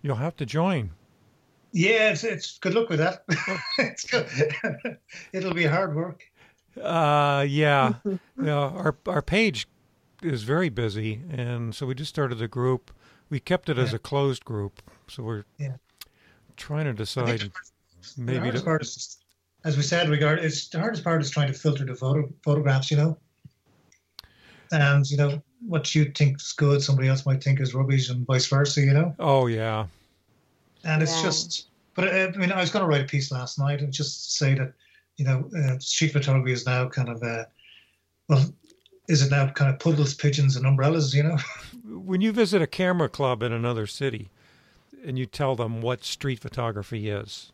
You'll 0.01 0.15
have 0.15 0.35
to 0.37 0.45
join. 0.45 0.91
Yeah, 1.73 2.11
it's, 2.11 2.23
it's 2.23 2.57
good 2.59 2.73
luck 2.73 2.89
with 2.89 2.99
that. 2.99 3.23
it's 3.77 4.05
good. 4.05 4.27
It'll 5.33 5.53
be 5.53 5.65
hard 5.65 5.95
work. 5.95 6.23
Uh, 6.81 7.45
yeah. 7.47 7.93
yeah. 8.41 8.53
Our 8.53 8.95
our 9.07 9.21
page 9.21 9.67
is 10.21 10.43
very 10.43 10.69
busy, 10.69 11.21
and 11.29 11.73
so 11.73 11.85
we 11.85 11.95
just 11.95 12.09
started 12.09 12.41
a 12.41 12.47
group. 12.47 12.91
We 13.29 13.39
kept 13.39 13.69
it 13.69 13.77
as 13.77 13.93
a 13.93 13.99
closed 13.99 14.43
group, 14.43 14.81
so 15.07 15.23
we're 15.23 15.45
yeah. 15.57 15.75
trying 16.57 16.85
to 16.85 16.93
decide 16.93 17.51
maybe. 18.17 18.33
The 18.33 18.39
hardest 18.39 18.63
to, 18.63 18.65
part 18.65 18.81
is, 18.81 19.17
as 19.63 19.77
we 19.77 19.83
said, 19.83 20.09
regard 20.09 20.39
it's 20.39 20.67
the 20.67 20.79
hardest 20.79 21.03
part 21.03 21.21
is 21.21 21.29
trying 21.29 21.47
to 21.47 21.53
filter 21.57 21.85
the 21.85 21.95
photo 21.95 22.29
photographs, 22.43 22.91
you 22.91 22.97
know. 22.97 23.17
And 24.73 25.09
you 25.09 25.17
know 25.17 25.41
what 25.65 25.93
you 25.95 26.05
think 26.05 26.37
is 26.41 26.53
good, 26.53 26.81
somebody 26.81 27.07
else 27.07 27.25
might 27.25 27.43
think 27.43 27.61
is 27.61 27.73
rubbish, 27.73 28.09
and 28.09 28.25
vice 28.25 28.47
versa, 28.47 28.81
you 28.81 28.93
know. 28.93 29.15
oh 29.19 29.47
yeah. 29.47 29.87
And 30.85 31.01
it's 31.03 31.15
Yeah. 31.17 31.23
just 31.23 31.67
but 31.95 32.07
uh, 32.07 32.31
i 32.33 32.37
mean 32.37 32.51
i 32.51 32.59
was 32.59 32.69
going 32.71 32.83
to 32.83 32.87
write 32.87 33.01
a 33.01 33.07
piece 33.07 33.31
last 33.31 33.59
night 33.59 33.81
and 33.81 33.91
just 33.93 34.37
say 34.37 34.53
that 34.55 34.73
you 35.17 35.25
know 35.25 35.49
uh, 35.57 35.77
street 35.79 36.11
photography 36.13 36.51
is 36.51 36.65
now 36.65 36.87
kind 36.89 37.09
of 37.09 37.21
uh, 37.23 37.45
well 38.29 38.45
is 39.07 39.21
it 39.23 39.31
now 39.31 39.49
kind 39.49 39.69
of 39.73 39.79
puddles 39.79 40.13
pigeons 40.13 40.55
and 40.55 40.65
umbrellas 40.65 41.13
you 41.13 41.23
know 41.23 41.37
When 41.83 42.21
you 42.21 42.31
visit 42.31 42.61
a 42.61 42.67
camera 42.67 43.09
club 43.09 43.43
in 43.43 43.51
another 43.51 43.85
city, 43.87 44.29
and 45.05 45.17
you 45.19 45.25
tell 45.25 45.55
them 45.55 45.81
what 45.81 46.03
street 46.03 46.39
photography 46.39 47.09
is, 47.09 47.51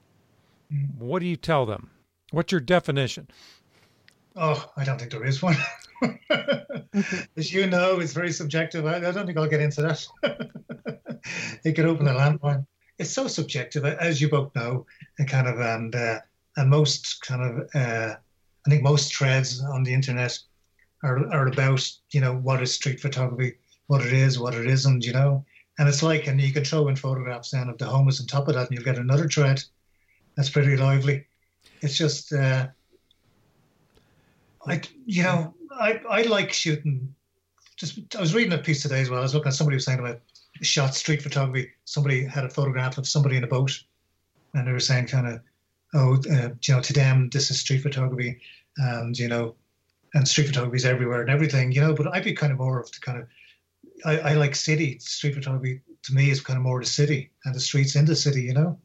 what 0.98 1.20
do 1.20 1.26
you 1.26 1.36
tell 1.38 1.66
them? 1.66 1.90
What's 2.32 2.52
your 2.52 2.62
definition? 2.62 3.28
oh 4.36 4.70
i 4.78 4.84
don't 4.84 5.00
think 5.00 5.12
there 5.12 5.26
is 5.26 5.42
one 5.42 5.56
as 7.38 7.52
you 7.52 7.66
know 7.68 8.00
it's 8.00 8.14
very 8.14 8.32
subjective 8.32 8.86
i, 8.86 8.98
I 8.98 9.12
don't 9.12 9.26
think 9.26 9.38
i'll 9.38 9.48
get 9.50 9.62
into 9.62 9.82
that 9.82 10.06
it 11.64 11.74
could 11.74 11.86
open 11.86 12.08
a 12.08 12.14
landmine 12.14 12.66
it's 13.00 13.12
so 13.12 13.28
subjective 13.28 13.86
as 13.86 14.22
you 14.22 14.30
both 14.30 14.54
know 14.56 14.86
and 15.20 15.28
kind 15.28 15.48
of 15.48 15.60
and 15.60 15.96
uh, 15.96 16.20
and 16.56 16.70
most 16.70 17.22
kind 17.22 17.44
of 17.44 17.70
uh, 17.76 18.16
i 18.66 18.70
think 18.70 18.84
most 18.84 19.16
threads 19.16 19.62
on 19.62 19.84
the 19.84 19.94
internet 19.94 20.38
are, 21.04 21.32
are 21.32 21.48
about 21.48 21.90
you 22.12 22.22
know 22.22 22.36
what 22.36 22.62
is 22.62 22.74
street 22.74 23.00
photography 23.00 23.58
what 23.88 24.06
it 24.06 24.14
is 24.14 24.38
what 24.38 24.54
it 24.54 24.68
isn't 24.68 25.06
you 25.06 25.14
know? 25.14 25.44
And 25.80 25.88
it's 25.88 26.04
like 26.04 26.28
and 26.28 26.40
you 26.40 26.54
can 26.54 26.64
throw 26.64 26.88
in 26.88 26.96
photographs 26.96 27.52
then 27.52 27.70
of 27.70 27.78
the 27.78 27.86
homeless 27.86 28.20
on 28.20 28.28
top 28.28 28.48
of 28.48 28.56
that 28.56 28.68
and 28.68 28.72
you'll 28.72 28.86
get 28.86 28.98
another 28.98 29.28
thread. 29.28 29.64
That's 30.36 30.50
pretty 30.50 30.78
lively. 30.78 31.26
It's 31.82 31.98
just 31.98 32.34
uh 32.34 32.68
i 34.68 34.82
you 35.06 35.24
know 35.24 35.54
i 35.72 36.02
i 36.10 36.22
like 36.24 36.52
shooting. 36.52 37.14
Just 37.76 38.00
i 38.16 38.22
was 38.22 38.36
reading 38.36 38.54
a 38.54 38.58
piece 38.58 38.82
today 38.82 39.02
as 39.02 39.10
well. 39.10 39.20
I 39.20 39.24
was 39.24 39.34
looking 39.34 39.50
at 39.50 39.56
somebody 39.56 39.76
was 39.76 39.86
saying 39.86 40.00
about 40.00 40.20
shot 40.62 40.96
street 40.96 41.22
photography. 41.22 41.72
Somebody 41.86 42.26
had 42.26 42.46
a 42.46 42.50
photograph 42.50 42.98
of 42.98 43.08
somebody 43.08 43.38
in 43.38 43.44
a 43.44 43.48
boat 43.48 43.84
and 44.54 44.68
they 44.68 44.72
were 44.72 44.80
saying 44.80 45.08
kind 45.08 45.28
of 45.28 45.40
oh 45.94 46.16
uh, 46.32 46.50
you 46.62 46.74
know 46.74 46.82
to 46.82 46.94
them 46.94 47.30
this 47.30 47.52
is 47.52 47.60
street 47.60 47.82
photography 47.82 48.40
and 48.78 49.18
you 49.18 49.28
know 49.28 49.56
and 50.14 50.28
street 50.28 50.48
photography 50.48 50.78
is 50.78 50.86
everywhere 50.86 51.22
and 51.22 51.30
everything 51.30 51.72
you 51.72 51.82
know 51.82 51.94
but 51.94 52.08
i'd 52.14 52.24
be 52.24 52.34
kind 52.34 52.52
of 52.52 52.58
more 52.58 52.80
of 52.80 52.92
the 52.92 53.00
kind 53.00 53.20
of 53.20 53.28
I, 54.06 54.20
I 54.20 54.34
like 54.34 54.54
city. 54.54 55.00
Street 55.00 55.34
photography 55.34 55.82
to 56.04 56.14
me 56.14 56.30
is 56.30 56.40
kind 56.40 56.56
of 56.56 56.62
more 56.62 56.80
the 56.80 56.86
city 56.86 57.32
and 57.46 57.56
the 57.56 57.60
streets 57.60 57.96
in 57.96 58.06
the 58.06 58.16
city 58.16 58.44
you 58.44 58.54
know? 58.54 58.78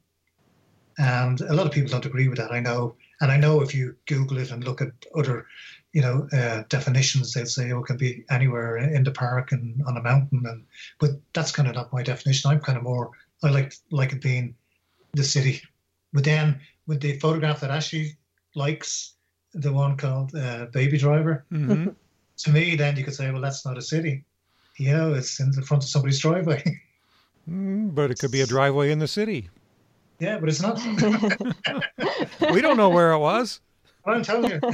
And 0.96 1.38
a 1.42 1.52
lot 1.52 1.66
of 1.66 1.72
people 1.72 1.90
don't 1.90 2.06
agree 2.06 2.28
with 2.28 2.38
that 2.38 2.52
i 2.52 2.61
know. 2.61 2.96
And 3.20 3.30
i 3.30 3.37
know 3.37 3.61
if 3.61 3.74
you 3.74 3.94
google 4.06 4.38
it 4.38 4.50
and 4.50 4.64
look 4.64 4.80
at 4.80 4.92
other 5.14 5.46
you 5.92 6.00
know 6.00 6.26
uh, 6.33 6.62
definitions 6.68 7.33
they'll 7.33 7.46
say 7.46 7.70
oh 7.72 7.81
it 7.81 7.87
can 7.87 7.96
be 7.96 8.24
anywhere 8.31 8.76
in 8.78 9.05
the 9.05 9.11
park 9.11 9.52
and 9.52 9.83
on 9.87 9.96
a 9.96 10.02
mountain 10.02 10.42
and 10.46 10.64
but 10.98 11.11
that's 11.35 11.52
kind 11.52 11.68
of 11.68 11.74
not 11.74 11.92
my 11.92 12.02
definition. 12.02 12.50
I'm 12.50 12.61
kind 12.61 12.78
of 12.78 12.85
more 12.85 13.11
i 13.42 13.50
like 13.50 13.74
like 13.90 14.12
it 14.12 14.22
being 14.22 14.55
the 15.14 15.24
city. 15.24 15.61
But 16.12 16.24
then 16.24 16.61
with 16.87 17.00
the 17.00 17.18
photograph 17.18 17.61
that 17.61 17.70
ashley 17.70 18.16
likes 18.55 19.14
the 19.55 19.72
one 19.72 19.96
called 19.96 20.35
uh, 20.35 20.66
baby 20.72 20.96
driver 20.98 21.44
hmm 21.50 21.88
to 22.38 22.50
me 22.50 22.74
then 22.76 22.96
you 22.96 23.05
could 23.05 23.14
say 23.14 23.31
well 23.31 23.42
that's 23.42 23.64
not 23.66 23.78
a 23.78 23.83
city. 23.83 24.24
You 24.78 24.92
know 24.96 25.14
it's 25.14 25.38
in 25.40 25.50
the 25.52 25.62
front 25.62 25.83
of 25.85 25.88
somebody's 25.90 26.20
driveway. 26.20 26.62
Mm, 27.50 27.92
but 27.92 28.12
it 28.12 28.20
could 28.20 28.31
be 28.31 28.40
a 28.40 28.46
driveway 28.46 28.92
in 28.92 29.00
the 29.00 29.09
city. 29.09 29.50
yeah 30.20 30.38
but 30.38 30.48
it's 30.48 30.62
not. 30.62 30.78
We 32.52 32.61
don't 32.61 32.76
know 32.76 32.90
where 32.90 33.11
it 33.12 33.18
was. 33.18 33.61
I'm 34.06 34.22
telling 34.22 34.50
you 34.50 34.60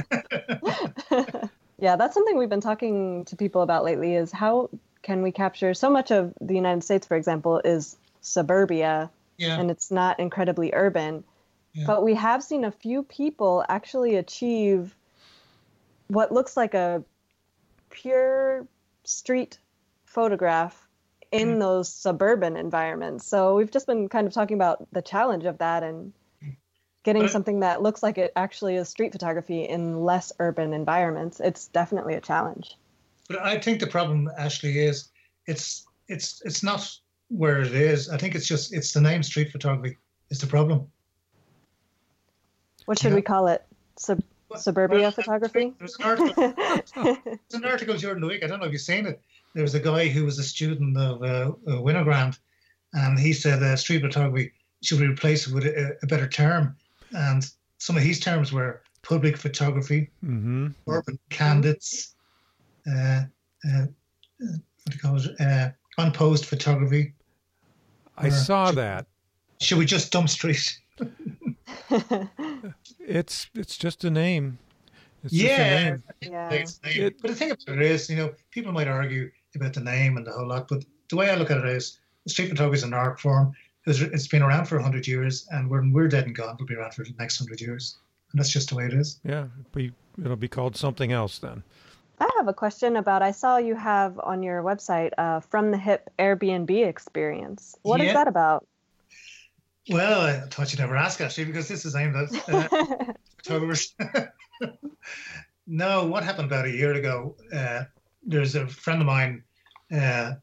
yeah, 1.79 1.95
that's 1.95 2.13
something 2.13 2.37
we've 2.37 2.49
been 2.49 2.61
talking 2.61 3.25
to 3.25 3.35
people 3.35 3.61
about 3.61 3.83
lately 3.85 4.15
is 4.15 4.31
how 4.31 4.69
can 5.01 5.21
we 5.21 5.31
capture 5.31 5.73
so 5.73 5.89
much 5.89 6.11
of 6.11 6.33
the 6.41 6.53
United 6.55 6.83
States, 6.83 7.07
for 7.07 7.15
example, 7.15 7.61
is 7.63 7.95
suburbia 8.21 9.09
yeah 9.37 9.59
and 9.59 9.71
it's 9.71 9.89
not 9.91 10.19
incredibly 10.19 10.71
urban. 10.73 11.23
Yeah. 11.73 11.85
But 11.87 12.03
we 12.03 12.15
have 12.15 12.43
seen 12.43 12.65
a 12.65 12.71
few 12.71 13.03
people 13.03 13.63
actually 13.69 14.15
achieve 14.17 14.93
what 16.07 16.31
looks 16.33 16.57
like 16.57 16.73
a 16.73 17.03
pure 17.89 18.67
street 19.05 19.57
photograph 20.05 20.87
in 21.31 21.55
Mhm. 21.55 21.59
those 21.59 21.93
suburban 21.93 22.57
environments. 22.57 23.25
So 23.25 23.55
we've 23.55 23.71
just 23.71 23.87
been 23.87 24.09
kind 24.09 24.27
of 24.27 24.33
talking 24.33 24.55
about 24.55 24.85
the 24.91 25.01
challenge 25.01 25.45
of 25.45 25.59
that 25.59 25.83
and 25.83 26.11
getting 27.03 27.27
something 27.27 27.61
that 27.61 27.81
looks 27.81 28.03
like 28.03 28.17
it 28.17 28.31
actually 28.35 28.75
is 28.75 28.89
street 28.89 29.11
photography 29.11 29.63
in 29.63 30.03
less 30.03 30.31
urban 30.39 30.73
environments. 30.73 31.39
It's 31.39 31.67
definitely 31.67 32.15
a 32.15 32.21
challenge. 32.21 32.77
But 33.27 33.39
I 33.39 33.59
think 33.59 33.79
the 33.79 33.87
problem, 33.87 34.29
Ashley, 34.37 34.79
is 34.79 35.09
it's 35.45 35.85
it's 36.07 36.41
it's 36.45 36.63
not 36.63 36.89
where 37.29 37.61
it 37.61 37.73
is. 37.73 38.09
I 38.09 38.17
think 38.17 38.35
it's 38.35 38.47
just 38.47 38.73
it's 38.73 38.91
the 38.91 39.01
name 39.01 39.23
street 39.23 39.51
photography 39.51 39.97
is 40.29 40.39
the 40.39 40.47
problem. 40.47 40.87
What 42.85 42.99
should 42.99 43.11
Yeah. 43.11 43.15
we 43.15 43.21
call 43.21 43.47
it? 43.47 43.63
Sub- 43.97 44.23
suburbia 44.57 44.99
Well, 45.01 45.11
photography? 45.11 45.73
There's 45.77 45.95
an 45.99 46.05
article. 46.05 46.53
There's 46.95 47.53
an 47.53 47.65
article 47.65 47.95
during 47.97 48.19
the 48.21 48.27
week. 48.27 48.43
I 48.43 48.47
don't 48.47 48.59
know 48.59 48.65
if 48.65 48.71
you've 48.71 48.81
seen 48.81 49.05
it. 49.05 49.21
There 49.53 49.63
was 49.63 49.75
a 49.75 49.79
guy 49.79 50.07
who 50.07 50.25
was 50.25 50.39
a 50.39 50.43
student 50.43 50.97
of 50.97 51.21
uh, 51.21 51.51
uh, 51.67 51.81
Winogrand, 51.81 52.39
and 52.93 53.19
he 53.19 53.33
said 53.33 53.61
uh, 53.61 53.75
street 53.75 54.01
photography 54.01 54.53
should 54.81 54.99
be 54.99 55.07
replaced 55.07 55.53
with 55.53 55.65
a, 55.65 55.97
a 56.01 56.07
better 56.07 56.27
term. 56.27 56.75
And 57.15 57.45
some 57.77 57.97
of 57.97 58.03
his 58.03 58.19
terms 58.19 58.51
were 58.51 58.81
public 59.01 59.37
photography, 59.37 60.09
hmm 60.21 60.67
urban 60.87 61.17
candidates, 61.29 62.15
uh, 62.87 63.23
uh, 63.65 63.67
uh, 63.67 63.85
what 64.39 64.89
do 64.89 64.93
you 64.93 64.99
call 64.99 65.15
it? 65.17 65.39
Uh, 65.39 65.69
unposed 65.97 66.45
photography. 66.45 67.13
I 68.17 68.27
Or- 68.27 68.31
saw 68.31 68.71
that. 68.71 69.05
Should 69.61 69.77
we 69.77 69.85
just 69.85 70.11
dump 70.11 70.29
street? 70.29 70.77
It's 72.99 73.49
it's 73.55 73.77
just 73.77 74.03
a 74.03 74.09
name. 74.09 74.59
It's 75.23 75.33
just 75.33 75.43
a 75.43 75.47
yeah, 75.47 75.89
name. 75.89 76.03
yeah. 76.21 76.53
It's- 76.53 76.79
It- 76.83 77.21
but 77.21 77.29
the 77.31 77.35
thing 77.35 77.51
about 77.51 77.67
it 77.67 77.81
is, 77.81 78.09
you 78.09 78.15
know, 78.17 78.33
people 78.51 78.71
might 78.71 78.87
argue 78.87 79.31
about 79.55 79.73
the 79.73 79.79
name 79.81 80.17
and 80.17 80.25
the 80.25 80.31
whole 80.31 80.47
lot, 80.47 80.67
but 80.67 80.85
the 81.09 81.15
way 81.15 81.29
I 81.31 81.35
look 81.35 81.49
at 81.51 81.57
it 81.57 81.65
is, 81.65 81.99
street 82.27 82.49
photography 82.49 82.77
is 82.77 82.83
an 82.83 82.93
art 82.93 83.19
form. 83.19 83.53
It's, 83.89 83.99
it's 84.01 84.27
been 84.27 84.41
around 84.43 84.65
for 84.65 84.79
hundred 84.79 85.07
years, 85.07 85.47
and 85.51 85.69
when 85.69 85.91
we're 85.91 86.07
dead 86.07 86.25
and 86.25 86.35
gone, 86.35 86.55
it'll 86.55 86.67
be 86.67 86.75
around 86.75 86.93
for 86.93 87.03
the 87.03 87.13
next 87.17 87.37
hundred 87.39 87.59
years, 87.59 87.97
and 88.31 88.39
that's 88.39 88.49
just 88.51 88.69
the 88.69 88.75
way 88.75 88.85
it 88.85 88.93
is. 88.93 89.19
Yeah, 89.23 89.45
but 89.71 89.83
it'll 90.23 90.35
be 90.35 90.47
called 90.47 90.75
something 90.75 91.11
else 91.11 91.39
then. 91.39 91.63
I 92.19 92.29
have 92.37 92.47
a 92.47 92.53
question 92.53 92.97
about 92.97 93.21
I 93.21 93.31
saw 93.31 93.57
you 93.57 93.75
have 93.75 94.19
on 94.19 94.43
your 94.43 94.61
website 94.61 95.11
uh, 95.17 95.39
from 95.39 95.71
the 95.71 95.77
hip 95.77 96.09
Airbnb 96.19 96.69
experience. 96.85 97.75
What 97.81 98.01
is 98.01 98.07
Yeah. 98.07 98.13
that 98.13 98.27
about? 98.27 98.67
Well, 99.89 100.21
I 100.21 100.41
thought 100.41 100.71
you'd 100.71 100.79
never 100.79 100.95
ask 100.97 101.19
actually, 101.21 101.45
because 101.45 101.67
this 101.67 101.85
is 101.85 101.95
aimed 101.95 102.15
at 102.15 102.49
uh, 102.49 102.67
photographers. 103.37 103.95
no, 105.67 106.05
what 106.05 106.23
happened 106.23 106.45
about 106.45 106.65
a 106.65 106.71
year 106.71 106.93
ago? 106.93 107.35
Uh, 107.51 107.85
there's 108.21 108.53
a 108.55 108.67
friend 108.67 109.01
of 109.01 109.07
mine, 109.07 109.43
uh, 109.91 110.33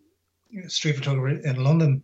street 0.66 0.96
photographer 0.96 1.28
in 1.46 1.62
London, 1.62 2.02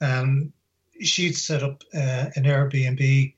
and 0.00 0.52
she'd 1.00 1.36
set 1.36 1.62
up 1.62 1.82
uh, 1.94 2.30
an 2.36 2.44
Airbnb 2.44 3.34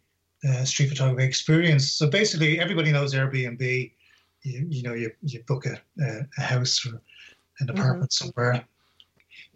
uh, 0.49 0.65
street 0.65 0.89
photography 0.89 1.25
experience. 1.25 1.91
So 1.93 2.09
basically, 2.09 2.61
everybody 2.61 2.93
knows 2.93 3.15
Airbnb. 3.15 3.93
You, 4.43 4.67
you 4.69 4.83
know, 4.83 4.95
you, 4.95 5.11
you 5.23 5.43
book 5.45 5.67
a, 5.67 5.81
a, 6.39 6.41
house 6.41 6.87
or 6.87 7.01
an 7.61 7.71
apartment 7.71 8.13
somewhere. 8.13 8.65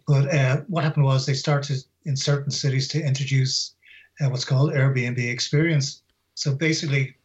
But 0.07 0.33
uh, 0.33 0.61
what 0.67 0.83
happened 0.83 1.05
was 1.05 1.25
they 1.25 1.33
started 1.33 1.83
in 2.05 2.17
certain 2.17 2.51
cities 2.51 2.87
to 2.89 3.01
introduce 3.01 3.75
uh, 4.19 4.29
what's 4.29 4.43
called 4.43 4.73
Airbnb 4.73 5.19
experience. 5.19 6.01
So 6.35 6.53
basically, 6.55 7.15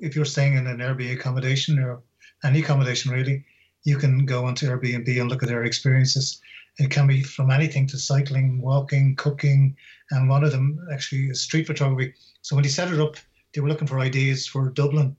if 0.00 0.16
you're 0.16 0.24
staying 0.24 0.56
in 0.56 0.66
an 0.66 0.78
Airbnb 0.78 1.12
accommodation 1.12 1.78
or 1.78 2.00
any 2.42 2.60
accommodation 2.60 3.12
really, 3.12 3.44
you 3.84 3.98
can 3.98 4.24
go 4.26 4.44
onto 4.46 4.66
Airbnb 4.66 5.20
and 5.20 5.28
look 5.28 5.42
at 5.42 5.48
their 5.48 5.64
experiences. 5.64 6.40
It 6.78 6.90
can 6.90 7.06
be 7.06 7.22
from 7.22 7.50
anything 7.50 7.86
to 7.88 7.98
cycling, 7.98 8.60
walking, 8.60 9.14
cooking, 9.16 9.76
and 10.10 10.28
one 10.28 10.44
of 10.44 10.52
them 10.52 10.86
actually 10.92 11.28
is 11.28 11.42
street 11.42 11.66
photography. 11.66 12.14
So 12.40 12.56
when 12.56 12.62
they 12.62 12.70
set 12.70 12.92
it 12.92 13.00
up, 13.00 13.16
they 13.52 13.60
were 13.60 13.68
looking 13.68 13.86
for 13.86 14.00
ideas 14.00 14.46
for 14.46 14.70
Dublin 14.70 15.16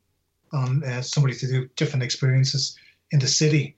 on 0.51 0.83
uh, 0.83 1.01
somebody 1.01 1.35
to 1.35 1.47
do 1.47 1.69
different 1.75 2.03
experiences 2.03 2.77
in 3.11 3.19
the 3.19 3.27
city. 3.27 3.75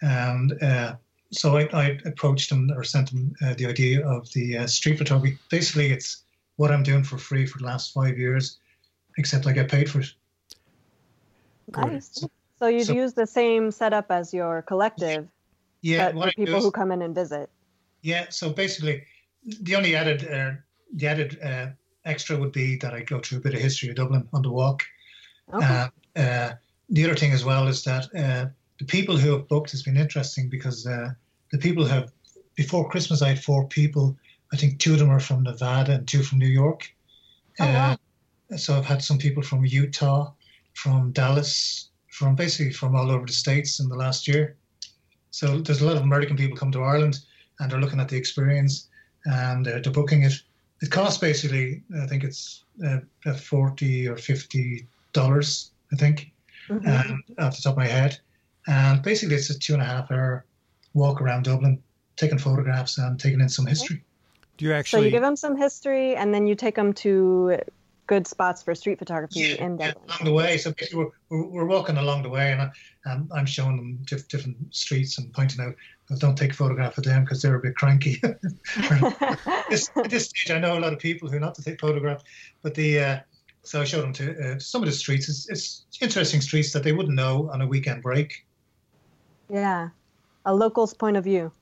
And 0.00 0.62
uh, 0.62 0.96
so 1.32 1.56
I, 1.58 1.68
I, 1.72 1.98
approached 2.04 2.50
them 2.50 2.70
or 2.74 2.84
sent 2.84 3.10
them 3.10 3.34
uh, 3.42 3.54
the 3.54 3.66
idea 3.66 4.06
of 4.06 4.30
the 4.32 4.58
uh, 4.58 4.66
street 4.66 4.98
photography. 4.98 5.38
Basically, 5.50 5.90
it's 5.90 6.22
what 6.56 6.70
I'm 6.70 6.82
doing 6.82 7.02
for 7.02 7.18
free 7.18 7.46
for 7.46 7.58
the 7.58 7.64
last 7.64 7.92
five 7.92 8.18
years, 8.18 8.58
except 9.16 9.46
I 9.46 9.52
get 9.52 9.70
paid 9.70 9.90
for 9.90 10.00
it. 10.00 10.12
Nice. 11.76 12.24
So 12.58 12.66
you'd 12.66 12.86
so, 12.86 12.92
use 12.92 13.12
the 13.12 13.26
same 13.26 13.70
setup 13.70 14.10
as 14.10 14.32
your 14.32 14.62
collective, 14.62 15.28
yeah, 15.80 16.12
but 16.12 16.34
people 16.34 16.60
who 16.60 16.70
come 16.70 16.92
in 16.92 17.02
and 17.02 17.14
visit. 17.14 17.50
Yeah. 18.02 18.26
So 18.30 18.50
basically, 18.50 19.04
the 19.44 19.76
only 19.76 19.94
added 19.94 20.28
uh, 20.28 20.52
the 20.94 21.06
added 21.06 21.38
uh, 21.42 21.68
extra 22.04 22.36
would 22.36 22.52
be 22.52 22.76
that 22.76 22.94
I 22.94 23.02
go 23.02 23.20
through 23.20 23.38
a 23.38 23.40
bit 23.40 23.54
of 23.54 23.60
history 23.60 23.88
of 23.90 23.96
Dublin 23.96 24.28
on 24.32 24.42
the 24.42 24.50
walk. 24.50 24.84
Okay. 25.52 25.66
Uh, 25.66 25.88
uh 26.16 26.52
the 26.90 27.04
other 27.04 27.14
thing 27.14 27.32
as 27.32 27.44
well 27.44 27.68
is 27.68 27.84
that 27.84 28.04
uh, 28.14 28.46
the 28.78 28.84
people 28.84 29.16
who 29.16 29.32
have 29.32 29.48
booked 29.48 29.70
has 29.72 29.82
been 29.82 29.96
interesting 29.96 30.48
because 30.48 30.86
uh, 30.86 31.10
the 31.52 31.58
people 31.58 31.84
have 31.84 32.12
before 32.54 32.88
Christmas 32.88 33.22
I 33.22 33.28
had 33.28 33.44
four 33.44 33.68
people. 33.68 34.16
I 34.52 34.56
think 34.56 34.78
two 34.78 34.94
of 34.94 34.98
them 34.98 35.10
are 35.10 35.20
from 35.20 35.42
Nevada 35.42 35.92
and 35.92 36.08
two 36.08 36.22
from 36.22 36.38
New 36.38 36.46
York. 36.46 36.90
Oh, 37.60 37.66
wow. 37.66 37.96
So 38.56 38.76
I've 38.76 38.86
had 38.86 39.02
some 39.02 39.18
people 39.18 39.42
from 39.42 39.64
Utah, 39.64 40.32
from 40.72 41.12
Dallas, 41.12 41.90
from 42.10 42.34
basically 42.34 42.72
from 42.72 42.96
all 42.96 43.10
over 43.10 43.26
the 43.26 43.32
states 43.32 43.78
in 43.78 43.88
the 43.88 43.96
last 43.96 44.26
year. 44.26 44.56
So 45.30 45.58
there's 45.58 45.80
a 45.80 45.86
lot 45.86 45.96
of 45.96 46.02
American 46.02 46.36
people 46.36 46.56
come 46.56 46.72
to 46.72 46.82
Ireland 46.82 47.20
and 47.60 47.70
they're 47.70 47.80
looking 47.80 48.00
at 48.00 48.08
the 48.08 48.16
experience 48.16 48.88
and 49.24 49.66
uh, 49.66 49.80
they're 49.82 49.92
booking 49.92 50.22
it. 50.22 50.34
It 50.80 50.90
costs 50.90 51.18
basically, 51.18 51.82
I 52.00 52.06
think 52.06 52.24
it's 52.24 52.64
uh, 52.86 53.00
forty 53.34 54.06
or 54.06 54.16
fifty 54.16 54.86
dollars, 55.12 55.72
I 55.92 55.96
think, 55.96 56.30
mm-hmm. 56.68 56.88
um, 56.88 57.24
off 57.38 57.56
the 57.56 57.62
top 57.62 57.72
of 57.72 57.78
my 57.78 57.86
head. 57.86 58.18
And 58.68 59.02
basically, 59.02 59.34
it's 59.34 59.50
a 59.50 59.58
two 59.58 59.72
and 59.72 59.82
a 59.82 59.86
half 59.86 60.10
hour 60.10 60.44
walk 60.94 61.20
around 61.20 61.44
Dublin, 61.44 61.82
taking 62.16 62.38
photographs 62.38 62.98
and 62.98 63.18
taking 63.18 63.40
in 63.40 63.48
some 63.48 63.66
history. 63.66 64.04
Do 64.56 64.66
you 64.66 64.72
actually? 64.72 65.00
So 65.00 65.04
you 65.04 65.10
give 65.10 65.22
them 65.22 65.36
some 65.36 65.56
history, 65.56 66.14
and 66.14 66.32
then 66.32 66.46
you 66.46 66.54
take 66.54 66.76
them 66.76 66.92
to 66.94 67.58
good 68.08 68.26
spots 68.26 68.62
for 68.62 68.74
street 68.74 68.98
photography 68.98 69.40
yeah, 69.40 69.64
in 69.64 69.76
Dublin. 69.76 69.94
Yeah, 70.08 70.14
along 70.14 70.24
the 70.24 70.32
way. 70.32 70.58
So 70.58 70.72
basically, 70.72 71.04
we're, 71.04 71.10
we're, 71.28 71.46
we're 71.46 71.66
walking 71.66 71.98
along 71.98 72.24
the 72.24 72.28
way, 72.28 72.50
and 72.50 72.62
I, 72.62 72.70
am 73.06 73.30
I'm 73.32 73.46
showing 73.46 73.76
them 73.76 73.98
diff, 74.04 74.26
different 74.26 74.56
streets 74.74 75.18
and 75.18 75.32
pointing 75.32 75.64
out, 75.64 75.74
don't 76.18 76.36
take 76.36 76.52
a 76.52 76.54
photograph 76.54 76.98
of 76.98 77.04
them 77.04 77.22
because 77.22 77.40
they're 77.40 77.54
a 77.54 77.60
bit 77.60 77.76
cranky. 77.76 78.20
this, 79.70 79.90
at 79.94 80.10
this 80.10 80.26
stage, 80.26 80.50
I 80.50 80.58
know 80.58 80.76
a 80.76 80.80
lot 80.80 80.92
of 80.92 80.98
people 80.98 81.28
who 81.28 81.36
are 81.36 81.40
not 81.40 81.54
to 81.56 81.62
take 81.62 81.80
photographs, 81.80 82.24
but 82.62 82.74
the 82.74 82.98
uh, 82.98 83.18
so 83.62 83.82
I 83.82 83.84
showed 83.84 84.02
them 84.02 84.14
to 84.14 84.54
uh, 84.54 84.58
some 84.58 84.82
of 84.82 84.88
the 84.88 84.94
streets. 84.94 85.28
It's, 85.28 85.48
it's 85.50 85.86
interesting 86.02 86.40
streets 86.40 86.72
that 86.72 86.82
they 86.82 86.92
wouldn't 86.92 87.14
know 87.14 87.50
on 87.52 87.60
a 87.60 87.66
weekend 87.66 88.02
break. 88.02 88.46
Yeah, 89.50 89.90
a 90.46 90.54
local's 90.54 90.94
point 90.94 91.18
of 91.18 91.24
view. 91.24 91.52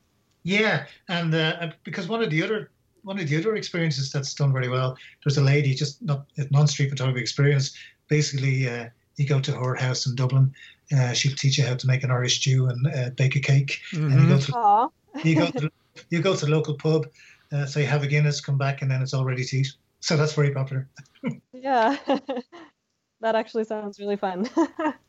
Yeah, 0.45 0.87
and 1.09 1.35
uh, 1.35 1.73
because 1.83 2.07
one 2.07 2.23
of 2.23 2.31
the 2.31 2.41
other 2.45 2.71
one 3.07 3.21
of 3.21 3.29
the 3.29 3.39
other 3.39 3.55
experiences 3.55 4.11
that's 4.11 4.35
done 4.35 4.53
very 4.53 4.69
well. 4.69 4.99
There's 5.25 5.39
a 5.39 5.43
lady, 5.43 5.75
just 5.75 6.03
not 6.03 6.27
a 6.39 6.47
non-street 6.51 6.91
photography 6.91 7.21
experience. 7.21 7.73
Basically, 8.09 8.69
uh, 8.69 8.89
you 9.17 9.29
go 9.29 9.39
to 9.41 9.53
her 9.53 9.77
house 9.77 10.07
in 10.07 10.17
Dublin. 10.17 10.53
Uh, 10.93 11.13
she'll 11.13 11.37
teach 11.37 11.57
you 11.57 11.65
how 11.65 11.77
to 11.77 11.87
make 11.87 12.03
an 12.03 12.11
Irish 12.11 12.41
stew 12.41 12.67
and 12.67 12.85
uh, 12.89 13.11
bake 13.11 13.37
a 13.37 13.41
cake. 13.41 13.81
Mm-hmm. 13.93 14.11
And 14.11 14.23
you 14.23 14.29
go 14.29 14.39
to 14.39 15.29
you 15.29 15.37
go 15.37 15.47
to 15.47 15.71
you 16.11 16.21
go 16.21 16.35
to 16.35 16.47
the 16.47 16.51
local 16.51 16.75
pub, 16.75 17.07
uh, 17.53 17.65
say 17.65 17.85
have 17.85 18.03
a 18.03 18.09
Guinness, 18.09 18.41
come 18.41 18.59
back, 18.59 18.83
and 18.83 18.91
then 18.91 19.01
it's 19.01 19.15
all 19.15 19.25
ready 19.25 19.45
to 19.45 19.57
eat. 19.57 19.69
So 20.01 20.17
that's 20.17 20.33
very 20.33 20.51
popular. 20.51 20.89
yeah, 21.53 21.97
that 23.21 23.37
actually 23.37 23.65
sounds 23.65 24.01
really 24.01 24.17
fun. 24.17 24.51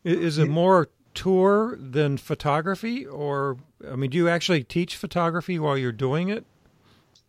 Is 0.03 0.37
it 0.37 0.49
more 0.49 0.89
tour 1.15 1.75
than 1.79 2.17
photography, 2.17 3.07
or 3.07 3.57
I 3.91 3.95
mean, 3.95 4.11
do 4.11 4.17
you 4.17 4.29
actually 4.29 4.63
teach 4.63 4.95
photography 4.95 5.57
while 5.57 5.79
you're 5.79 5.91
doing 5.91 6.29
it? 6.29 6.45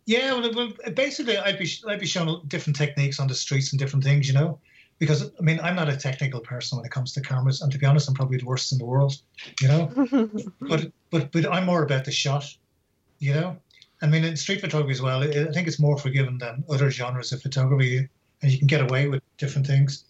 Yeah, 0.05 0.33
well, 0.33 0.53
well, 0.53 0.71
basically, 0.93 1.37
I'd 1.37 1.59
be 1.59 1.71
I'd 1.87 1.99
be 1.99 2.05
showing 2.07 2.41
different 2.47 2.75
techniques 2.75 3.19
on 3.19 3.27
the 3.27 3.35
streets 3.35 3.71
and 3.71 3.79
different 3.79 4.03
things, 4.03 4.27
you 4.27 4.33
know, 4.33 4.59
because 4.97 5.31
I 5.39 5.41
mean, 5.41 5.59
I'm 5.61 5.75
not 5.75 5.89
a 5.89 5.95
technical 5.95 6.39
person 6.39 6.77
when 6.77 6.85
it 6.85 6.91
comes 6.91 7.13
to 7.13 7.21
cameras, 7.21 7.61
and 7.61 7.71
to 7.71 7.77
be 7.77 7.85
honest, 7.85 8.07
I'm 8.09 8.15
probably 8.15 8.37
the 8.37 8.45
worst 8.45 8.71
in 8.71 8.77
the 8.77 8.85
world, 8.85 9.13
you 9.61 9.67
know. 9.67 9.91
but 10.61 10.91
but 11.09 11.31
but 11.31 11.51
I'm 11.51 11.65
more 11.65 11.83
about 11.83 12.05
the 12.05 12.11
shot, 12.11 12.45
you 13.19 13.33
know. 13.33 13.57
I 14.01 14.07
mean, 14.07 14.23
in 14.23 14.35
street 14.37 14.61
photography 14.61 14.93
as 14.93 15.01
well, 15.01 15.23
I 15.23 15.51
think 15.51 15.67
it's 15.67 15.79
more 15.79 15.97
forgiving 15.97 16.37
than 16.37 16.63
other 16.69 16.89
genres 16.89 17.31
of 17.31 17.41
photography, 17.41 18.07
and 18.41 18.51
you 18.51 18.57
can 18.57 18.67
get 18.67 18.81
away 18.81 19.07
with 19.09 19.21
different 19.37 19.67
things. 19.67 20.05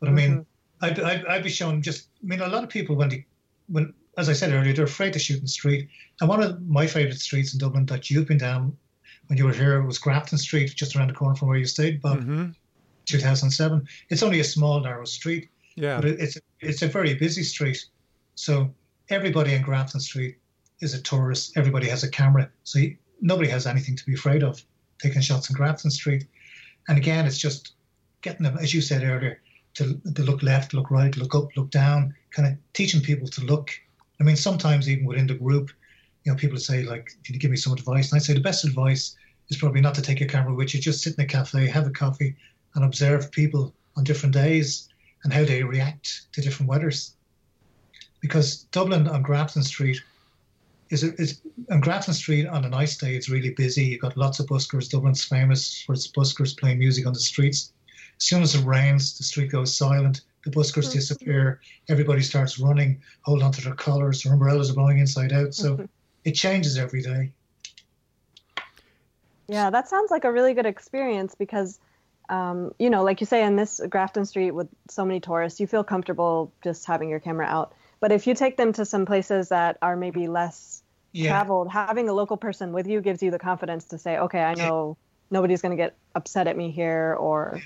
But 0.00 0.08
I 0.08 0.12
mean, 0.12 0.30
mm-hmm. 0.30 0.84
I'd, 0.84 1.00
I'd, 1.00 1.26
I'd 1.26 1.42
be 1.42 1.50
shown 1.50 1.82
just. 1.82 2.08
I 2.22 2.26
mean, 2.26 2.40
a 2.40 2.48
lot 2.48 2.64
of 2.64 2.68
people 2.70 2.96
when 2.96 3.08
they 3.08 3.24
when 3.68 3.94
as 4.18 4.28
I 4.28 4.32
said 4.32 4.52
earlier, 4.52 4.72
they're 4.72 4.84
afraid 4.84 5.12
to 5.12 5.18
shoot 5.18 5.36
in 5.36 5.42
the 5.42 5.48
street. 5.48 5.88
And 6.20 6.28
one 6.28 6.42
of 6.42 6.60
my 6.66 6.86
favourite 6.86 7.18
streets 7.18 7.52
in 7.52 7.60
Dublin 7.60 7.86
that 7.86 8.10
you've 8.10 8.26
been 8.26 8.38
down 8.38 8.76
when 9.28 9.38
you 9.38 9.44
were 9.44 9.52
here 9.52 9.78
it 9.78 9.86
was 9.86 9.98
Grafton 9.98 10.38
Street, 10.38 10.72
just 10.74 10.96
around 10.96 11.08
the 11.08 11.14
corner 11.14 11.34
from 11.34 11.48
where 11.48 11.56
you 11.56 11.66
stayed, 11.66 12.02
Bob. 12.02 12.18
Mm-hmm. 12.18 12.50
2007. 13.06 13.88
It's 14.10 14.22
only 14.22 14.40
a 14.40 14.44
small, 14.44 14.80
narrow 14.80 15.06
street, 15.06 15.48
yeah. 15.76 15.96
but 15.96 16.04
it's 16.10 16.36
it's 16.60 16.82
a 16.82 16.88
very 16.88 17.14
busy 17.14 17.42
street. 17.42 17.86
So 18.34 18.70
everybody 19.08 19.54
in 19.54 19.62
Grafton 19.62 20.00
Street 20.00 20.36
is 20.80 20.94
a 20.94 21.00
tourist. 21.00 21.56
Everybody 21.56 21.88
has 21.88 22.04
a 22.04 22.10
camera, 22.10 22.50
so 22.64 22.78
you, 22.78 22.96
nobody 23.20 23.48
has 23.48 23.66
anything 23.66 23.96
to 23.96 24.04
be 24.04 24.14
afraid 24.14 24.42
of 24.42 24.62
taking 24.98 25.22
shots 25.22 25.48
in 25.48 25.56
Grafton 25.56 25.90
Street. 25.90 26.26
And 26.88 26.98
again, 26.98 27.26
it's 27.26 27.38
just 27.38 27.72
getting 28.22 28.44
them, 28.44 28.58
as 28.58 28.74
you 28.74 28.80
said 28.80 29.02
earlier, 29.02 29.40
to, 29.74 30.00
to 30.14 30.22
look 30.22 30.42
left, 30.42 30.74
look 30.74 30.90
right, 30.90 31.16
look 31.16 31.34
up, 31.34 31.56
look 31.56 31.70
down, 31.70 32.14
kind 32.30 32.48
of 32.48 32.58
teaching 32.72 33.00
people 33.00 33.28
to 33.28 33.44
look. 33.44 33.70
I 34.20 34.24
mean, 34.24 34.36
sometimes 34.36 34.88
even 34.88 35.04
within 35.04 35.26
the 35.26 35.34
group, 35.34 35.70
you 36.28 36.34
know, 36.34 36.38
people 36.38 36.58
say 36.58 36.82
like, 36.82 37.16
"Can 37.24 37.34
you 37.34 37.40
give 37.40 37.50
me 37.50 37.56
some 37.56 37.72
advice?" 37.72 38.12
And 38.12 38.20
I 38.20 38.22
say 38.22 38.34
the 38.34 38.40
best 38.40 38.66
advice 38.66 39.16
is 39.48 39.56
probably 39.56 39.80
not 39.80 39.94
to 39.94 40.02
take 40.02 40.20
a 40.20 40.26
camera 40.26 40.54
with 40.54 40.74
you. 40.74 40.80
Just 40.80 41.02
sit 41.02 41.14
in 41.16 41.24
a 41.24 41.26
cafe, 41.26 41.66
have 41.66 41.86
a 41.86 41.90
coffee, 41.90 42.36
and 42.74 42.84
observe 42.84 43.32
people 43.32 43.74
on 43.96 44.04
different 44.04 44.34
days 44.34 44.88
and 45.24 45.32
how 45.32 45.46
they 45.46 45.62
react 45.62 46.26
to 46.32 46.42
different 46.42 46.68
weathers. 46.68 47.14
Because 48.20 48.64
Dublin 48.72 49.08
on 49.08 49.22
Grafton 49.22 49.62
Street 49.62 50.02
is, 50.90 51.02
is 51.02 51.40
on 51.70 51.80
Grafton 51.80 52.12
Street 52.12 52.46
on 52.46 52.66
a 52.66 52.68
nice 52.68 52.98
day. 52.98 53.16
It's 53.16 53.30
really 53.30 53.54
busy. 53.54 53.86
You've 53.86 54.02
got 54.02 54.18
lots 54.18 54.38
of 54.38 54.46
buskers. 54.48 54.90
Dublin's 54.90 55.24
famous 55.24 55.80
for 55.80 55.94
its 55.94 56.08
buskers 56.08 56.58
playing 56.58 56.78
music 56.78 57.06
on 57.06 57.14
the 57.14 57.20
streets. 57.20 57.72
As 58.18 58.24
soon 58.24 58.42
as 58.42 58.54
it 58.54 58.66
rains, 58.66 59.16
the 59.16 59.24
street 59.24 59.50
goes 59.50 59.74
silent. 59.74 60.20
The 60.44 60.50
buskers 60.50 60.84
mm-hmm. 60.84 60.98
disappear. 60.98 61.62
Everybody 61.88 62.20
starts 62.20 62.58
running, 62.58 63.00
hold 63.22 63.42
onto 63.42 63.62
their 63.62 63.74
collars. 63.74 64.22
Their 64.22 64.34
umbrellas 64.34 64.70
are 64.70 64.74
blowing 64.74 64.98
inside 64.98 65.32
out. 65.32 65.54
So 65.54 65.76
mm-hmm 65.76 65.84
it 66.28 66.34
changes 66.34 66.76
every 66.76 67.02
day. 67.02 67.32
Yeah, 69.48 69.70
that 69.70 69.88
sounds 69.88 70.10
like 70.10 70.24
a 70.24 70.32
really 70.32 70.52
good 70.52 70.66
experience 70.66 71.34
because, 71.34 71.80
um, 72.28 72.74
you 72.78 72.90
know, 72.90 73.02
like 73.02 73.20
you 73.20 73.26
say, 73.26 73.42
in 73.44 73.56
this 73.56 73.80
Grafton 73.88 74.26
Street 74.26 74.50
with 74.50 74.68
so 74.90 75.06
many 75.06 75.20
tourists, 75.20 75.58
you 75.58 75.66
feel 75.66 75.82
comfortable 75.82 76.52
just 76.62 76.86
having 76.86 77.08
your 77.08 77.18
camera 77.18 77.46
out. 77.46 77.72
But 78.00 78.12
if 78.12 78.26
you 78.26 78.34
take 78.34 78.58
them 78.58 78.74
to 78.74 78.84
some 78.84 79.06
places 79.06 79.48
that 79.48 79.78
are 79.80 79.96
maybe 79.96 80.28
less 80.28 80.82
yeah. 81.12 81.30
traveled, 81.30 81.70
having 81.70 82.10
a 82.10 82.12
local 82.12 82.36
person 82.36 82.72
with 82.72 82.86
you 82.86 83.00
gives 83.00 83.22
you 83.22 83.30
the 83.30 83.38
confidence 83.38 83.86
to 83.86 83.98
say, 83.98 84.18
okay, 84.18 84.42
I 84.42 84.54
know 84.54 84.98
nobody's 85.30 85.62
going 85.62 85.76
to 85.76 85.82
get 85.82 85.96
upset 86.14 86.46
at 86.46 86.56
me 86.56 86.70
here, 86.70 87.16
or 87.18 87.60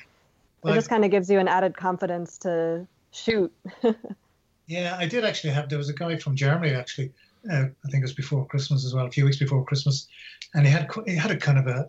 well, 0.62 0.72
it 0.72 0.76
just 0.76 0.88
kind 0.88 1.04
of 1.04 1.10
gives 1.10 1.28
you 1.28 1.40
an 1.40 1.48
added 1.48 1.76
confidence 1.76 2.38
to 2.38 2.86
shoot. 3.10 3.52
yeah, 4.68 4.96
I 4.96 5.06
did 5.06 5.24
actually 5.24 5.52
have, 5.54 5.68
there 5.68 5.78
was 5.78 5.88
a 5.88 5.94
guy 5.94 6.16
from 6.16 6.36
Germany 6.36 6.74
actually 6.74 7.12
uh, 7.50 7.64
I 7.84 7.88
think 7.90 8.02
it 8.02 8.02
was 8.02 8.12
before 8.12 8.46
Christmas 8.46 8.84
as 8.84 8.94
well, 8.94 9.06
a 9.06 9.10
few 9.10 9.24
weeks 9.24 9.38
before 9.38 9.64
Christmas, 9.64 10.06
and 10.54 10.66
he 10.66 10.72
had 10.72 10.88
he 11.06 11.16
had 11.16 11.30
a 11.30 11.36
kind 11.36 11.58
of 11.58 11.66
a 11.66 11.88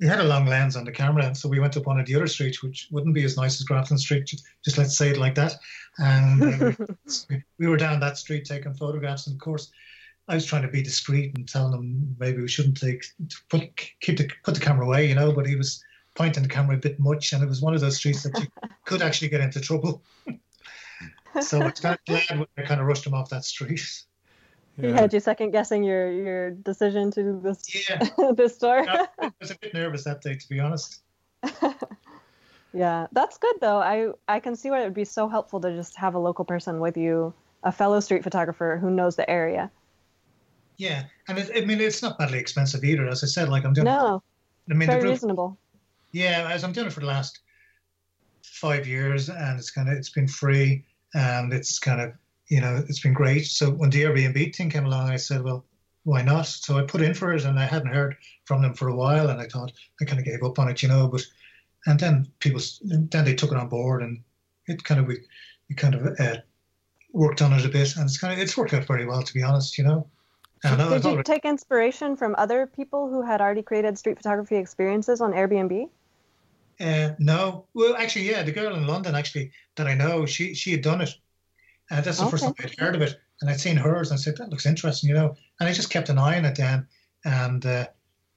he 0.00 0.06
had 0.06 0.20
a 0.20 0.24
long 0.24 0.46
lens 0.46 0.76
on 0.76 0.84
the 0.84 0.92
camera, 0.92 1.24
and 1.24 1.36
so 1.36 1.48
we 1.48 1.60
went 1.60 1.76
up 1.76 1.86
one 1.86 2.00
of 2.00 2.06
the 2.06 2.16
other 2.16 2.26
streets, 2.26 2.62
which 2.62 2.88
wouldn't 2.90 3.14
be 3.14 3.24
as 3.24 3.36
nice 3.36 3.60
as 3.60 3.64
Grafton 3.64 3.98
Street, 3.98 4.26
just 4.64 4.78
let's 4.78 4.96
say 4.96 5.10
it 5.10 5.18
like 5.18 5.34
that. 5.36 5.54
And 5.98 6.62
uh, 6.62 6.72
we 7.58 7.66
were 7.66 7.76
down 7.76 8.00
that 8.00 8.18
street 8.18 8.44
taking 8.44 8.74
photographs, 8.74 9.26
and 9.26 9.34
of 9.34 9.40
course, 9.40 9.70
I 10.26 10.34
was 10.34 10.46
trying 10.46 10.62
to 10.62 10.68
be 10.68 10.82
discreet 10.82 11.36
and 11.36 11.48
telling 11.48 11.72
them 11.72 12.16
maybe 12.18 12.40
we 12.40 12.48
shouldn't 12.48 12.80
take 12.80 13.04
put 13.48 13.62
keep 14.00 14.18
the 14.18 14.28
put 14.42 14.54
the 14.54 14.60
camera 14.60 14.86
away, 14.86 15.08
you 15.08 15.14
know. 15.14 15.32
But 15.32 15.46
he 15.46 15.54
was 15.54 15.84
pointing 16.14 16.42
the 16.42 16.48
camera 16.48 16.76
a 16.76 16.80
bit 16.80 16.98
much, 16.98 17.32
and 17.32 17.42
it 17.42 17.48
was 17.48 17.60
one 17.60 17.74
of 17.74 17.80
those 17.80 17.96
streets 17.96 18.22
that 18.24 18.38
you 18.38 18.46
could 18.84 19.02
actually 19.02 19.28
get 19.28 19.42
into 19.42 19.60
trouble. 19.60 20.02
so 21.40 21.60
I 21.60 21.66
was 21.66 21.80
kind 21.80 21.98
of 21.98 22.04
glad 22.06 22.38
when 22.38 22.46
I 22.58 22.62
kind 22.62 22.80
of 22.80 22.86
rushed 22.86 23.06
him 23.06 23.14
off 23.14 23.30
that 23.30 23.44
street. 23.44 24.04
He 24.80 24.90
had 24.90 25.12
you 25.12 25.20
second 25.20 25.52
guessing 25.52 25.84
your 25.84 26.10
your 26.10 26.50
decision 26.50 27.10
to 27.12 27.22
do 27.22 27.40
this 27.42 27.88
Yeah, 27.88 28.32
this 28.36 28.56
store. 28.56 28.84
I 28.88 29.06
I 29.20 29.32
was 29.40 29.50
a 29.50 29.58
bit 29.58 29.72
nervous 29.72 30.04
that 30.04 30.20
day, 30.20 30.34
to 30.34 30.48
be 30.48 30.58
honest. 30.58 31.00
yeah, 32.72 33.06
that's 33.12 33.38
good 33.38 33.56
though. 33.60 33.78
I 33.78 34.10
I 34.26 34.40
can 34.40 34.56
see 34.56 34.70
why 34.70 34.80
it 34.80 34.84
would 34.84 34.94
be 34.94 35.04
so 35.04 35.28
helpful 35.28 35.60
to 35.60 35.74
just 35.74 35.96
have 35.96 36.14
a 36.14 36.18
local 36.18 36.44
person 36.44 36.80
with 36.80 36.96
you, 36.96 37.32
a 37.62 37.70
fellow 37.70 38.00
street 38.00 38.24
photographer 38.24 38.78
who 38.80 38.90
knows 38.90 39.14
the 39.14 39.28
area. 39.30 39.70
Yeah, 40.76 41.04
and 41.28 41.38
it, 41.38 41.50
I 41.54 41.64
mean 41.64 41.80
it's 41.80 42.02
not 42.02 42.18
badly 42.18 42.38
expensive 42.38 42.82
either. 42.82 43.06
As 43.06 43.22
I 43.22 43.28
said, 43.28 43.48
like 43.48 43.64
I'm 43.64 43.74
doing. 43.74 43.84
No, 43.84 44.22
I 44.68 44.74
mean, 44.74 44.88
very 44.88 45.02
group, 45.02 45.12
reasonable. 45.12 45.56
yeah, 46.10 46.48
as 46.50 46.64
I'm 46.64 46.72
doing 46.72 46.88
it 46.88 46.92
for 46.92 47.00
the 47.00 47.06
last 47.06 47.40
five 48.42 48.88
years, 48.88 49.28
and 49.28 49.56
it's 49.56 49.70
kind 49.70 49.88
of 49.88 49.96
it's 49.96 50.10
been 50.10 50.26
free, 50.26 50.84
and 51.14 51.52
it's 51.52 51.78
kind 51.78 52.00
of 52.00 52.12
you 52.48 52.60
know 52.60 52.82
it's 52.88 53.00
been 53.00 53.14
great. 53.14 53.46
So 53.46 53.70
when 53.70 53.90
the 53.90 54.02
Airbnb 54.02 54.54
thing 54.54 54.70
came 54.70 54.86
along, 54.86 55.10
I 55.10 55.16
said, 55.16 55.42
well, 55.42 55.64
why 56.04 56.22
not? 56.22 56.46
So 56.46 56.78
I 56.78 56.82
put 56.82 57.00
in 57.00 57.14
for 57.14 57.32
it, 57.32 57.44
and 57.44 57.58
I 57.58 57.64
hadn't 57.64 57.92
heard 57.92 58.16
from 58.44 58.62
them 58.62 58.74
for 58.74 58.88
a 58.88 58.94
while, 58.94 59.30
and 59.30 59.40
I 59.40 59.46
thought 59.46 59.72
I 60.00 60.04
kind 60.04 60.18
of 60.18 60.24
gave 60.24 60.42
up 60.42 60.58
on 60.58 60.68
it, 60.68 60.82
you 60.82 60.88
know. 60.88 61.08
But 61.08 61.22
and 61.86 61.98
then 61.98 62.28
people, 62.38 62.60
then 62.82 63.24
they 63.24 63.34
took 63.34 63.50
it 63.50 63.58
on 63.58 63.68
board, 63.68 64.02
and 64.02 64.22
it 64.66 64.84
kind 64.84 65.00
of 65.00 65.06
we, 65.06 65.20
we 65.68 65.74
kind 65.74 65.94
of 65.94 66.20
uh, 66.20 66.36
worked 67.12 67.42
on 67.42 67.52
it 67.54 67.64
a 67.64 67.68
bit, 67.68 67.96
and 67.96 68.04
it's 68.04 68.18
kind 68.18 68.32
of 68.32 68.38
it's 68.38 68.56
worked 68.56 68.74
out 68.74 68.84
very 68.84 69.06
well, 69.06 69.22
to 69.22 69.34
be 69.34 69.42
honest, 69.42 69.78
you 69.78 69.84
know. 69.84 70.06
And 70.62 70.78
Did 70.78 71.04
you 71.04 71.22
take 71.22 71.44
inspiration 71.44 72.16
from 72.16 72.34
other 72.38 72.66
people 72.66 73.10
who 73.10 73.20
had 73.20 73.42
already 73.42 73.60
created 73.60 73.98
street 73.98 74.16
photography 74.16 74.56
experiences 74.56 75.20
on 75.20 75.32
Airbnb? 75.32 75.90
Uh, 76.80 77.10
no, 77.18 77.66
well, 77.74 77.94
actually, 77.96 78.30
yeah, 78.30 78.42
the 78.42 78.50
girl 78.50 78.74
in 78.74 78.86
London 78.86 79.14
actually 79.14 79.52
that 79.76 79.86
I 79.86 79.94
know, 79.94 80.26
she 80.26 80.54
she 80.54 80.72
had 80.72 80.82
done 80.82 81.02
it, 81.02 81.14
and 81.90 82.04
that's 82.04 82.18
the 82.18 82.26
first 82.26 82.44
time 82.44 82.54
I'd 82.58 82.78
heard 82.78 82.94
of 82.94 83.02
it, 83.02 83.20
and 83.40 83.50
I'd 83.50 83.60
seen 83.60 83.76
hers, 83.76 84.10
and 84.10 84.18
I 84.18 84.20
said 84.22 84.36
that 84.38 84.48
looks 84.50 84.66
interesting, 84.66 85.08
you 85.10 85.14
know, 85.14 85.36
and 85.60 85.68
I 85.68 85.72
just 85.72 85.90
kept 85.90 86.08
an 86.08 86.18
eye 86.18 86.38
on 86.38 86.44
it 86.44 86.56
then, 86.56 86.86
and 87.24 87.64
uh, 87.66 87.86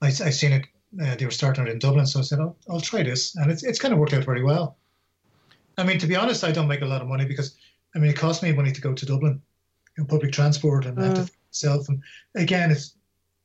I 0.02 0.08
I 0.08 0.12
seen 0.12 0.54
it. 0.54 0.66
Uh, 1.02 1.16
they 1.16 1.26
were 1.26 1.32
starting 1.32 1.68
it 1.68 1.72
in 1.72 1.80
Dublin, 1.80 2.06
so 2.08 2.20
I 2.20 2.24
said, 2.24 2.40
I'll, 2.40 2.56
I'll 2.70 2.80
try 2.82 3.04
this, 3.04 3.36
and 3.36 3.52
it's 3.52 3.64
it's 3.64 3.80
kind 3.80 3.94
of 3.94 4.00
worked 4.00 4.14
out 4.14 4.24
very 4.24 4.44
well. 4.44 4.78
I 5.78 5.84
mean, 5.84 6.00
to 6.00 6.08
be 6.08 6.16
honest, 6.16 6.44
I 6.44 6.52
don't 6.52 6.68
make 6.68 6.82
a 6.82 6.86
lot 6.86 7.02
of 7.02 7.08
money 7.08 7.26
because 7.26 7.56
I 7.96 8.00
mean 8.00 8.10
it 8.10 8.18
costs 8.18 8.42
me 8.42 8.52
money 8.54 8.72
to 8.72 8.82
go 8.82 8.94
to 8.94 9.06
Dublin, 9.06 9.42
in 9.98 10.06
public 10.06 10.32
transport, 10.32 10.86
and 10.86 10.96
to 10.98 11.02
Mm. 11.22 11.30
myself, 11.50 11.90
and 11.90 12.02
again, 12.36 12.72
it's 12.72 12.96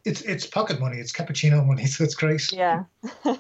it's 0.05 0.23
it's 0.23 0.47
pocket 0.47 0.81
money, 0.81 0.99
it's 0.99 1.13
cappuccino 1.13 1.65
money, 1.67 1.87
so 1.93 2.05
it's 2.05 2.15
great. 2.15 2.51
Yeah. 2.53 2.85
You 3.25 3.35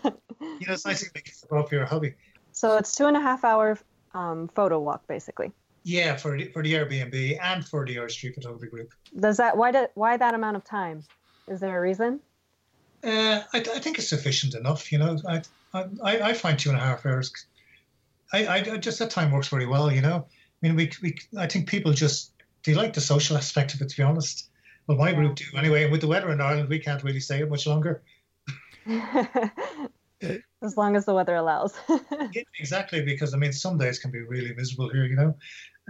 know, 0.68 0.74
it's 0.74 0.84
nice 0.84 1.00
to 1.00 1.10
make 1.14 1.28
it 1.28 1.34
for 1.48 1.66
your 1.72 1.86
hobby. 1.86 2.14
so 2.52 2.76
it's 2.76 2.94
two 2.94 3.06
and 3.06 3.16
a 3.16 3.20
half 3.20 3.42
hour 3.44 3.78
um, 4.14 4.48
photo 4.54 4.78
walk 4.78 5.06
basically. 5.06 5.52
Yeah, 5.84 6.16
for 6.16 6.36
the, 6.36 6.46
for 6.52 6.62
the 6.62 6.74
Airbnb 6.74 7.38
and 7.42 7.66
for 7.66 7.84
the 7.84 7.98
Irish 7.98 8.14
Street 8.14 8.34
Photography 8.34 8.68
Group. 8.68 8.92
Does 9.18 9.36
that 9.38 9.56
why 9.56 9.72
did 9.72 9.88
why 9.94 10.16
that 10.16 10.34
amount 10.34 10.56
of 10.56 10.64
time? 10.64 11.02
Is 11.48 11.60
there 11.60 11.76
a 11.76 11.80
reason? 11.80 12.20
Uh, 13.02 13.42
I, 13.52 13.58
I 13.58 13.78
think 13.80 13.98
it's 13.98 14.08
sufficient 14.08 14.54
enough. 14.54 14.92
You 14.92 14.98
know, 14.98 15.18
I 15.28 15.42
I, 15.74 15.84
I 16.02 16.32
find 16.34 16.58
two 16.58 16.70
and 16.70 16.78
a 16.78 16.82
half 16.82 17.04
hours. 17.04 17.32
I, 18.32 18.46
I 18.46 18.60
just 18.78 18.98
that 19.00 19.10
time 19.10 19.30
works 19.30 19.48
very 19.48 19.66
well. 19.66 19.90
You 19.92 20.02
know, 20.02 20.26
I 20.26 20.66
mean, 20.66 20.76
we 20.76 20.90
we 21.02 21.18
I 21.36 21.46
think 21.46 21.68
people 21.68 21.92
just 21.92 22.32
they 22.64 22.74
like 22.74 22.92
the 22.92 23.00
social 23.00 23.36
aspect 23.36 23.74
of 23.74 23.80
it. 23.80 23.88
To 23.88 23.96
be 23.96 24.02
honest, 24.02 24.48
well, 24.86 24.98
my 24.98 25.12
group 25.12 25.36
do 25.36 25.44
anyway. 25.56 25.82
And 25.84 25.92
with 25.92 26.00
the 26.00 26.06
weather 26.06 26.30
in 26.30 26.40
Ireland, 26.40 26.68
we 26.68 26.78
can't 26.78 27.02
really 27.02 27.20
stay 27.20 27.40
it 27.40 27.50
much 27.50 27.66
longer. 27.66 28.02
as 30.62 30.76
long 30.76 30.96
as 30.96 31.04
the 31.04 31.14
weather 31.14 31.36
allows. 31.36 31.74
Yeah, 32.32 32.44
exactly, 32.58 33.02
because 33.02 33.34
I 33.34 33.36
mean, 33.36 33.52
some 33.52 33.76
days 33.76 33.98
can 33.98 34.10
be 34.10 34.20
really 34.20 34.54
miserable 34.54 34.90
here. 34.90 35.04
You 35.04 35.16
know. 35.16 35.36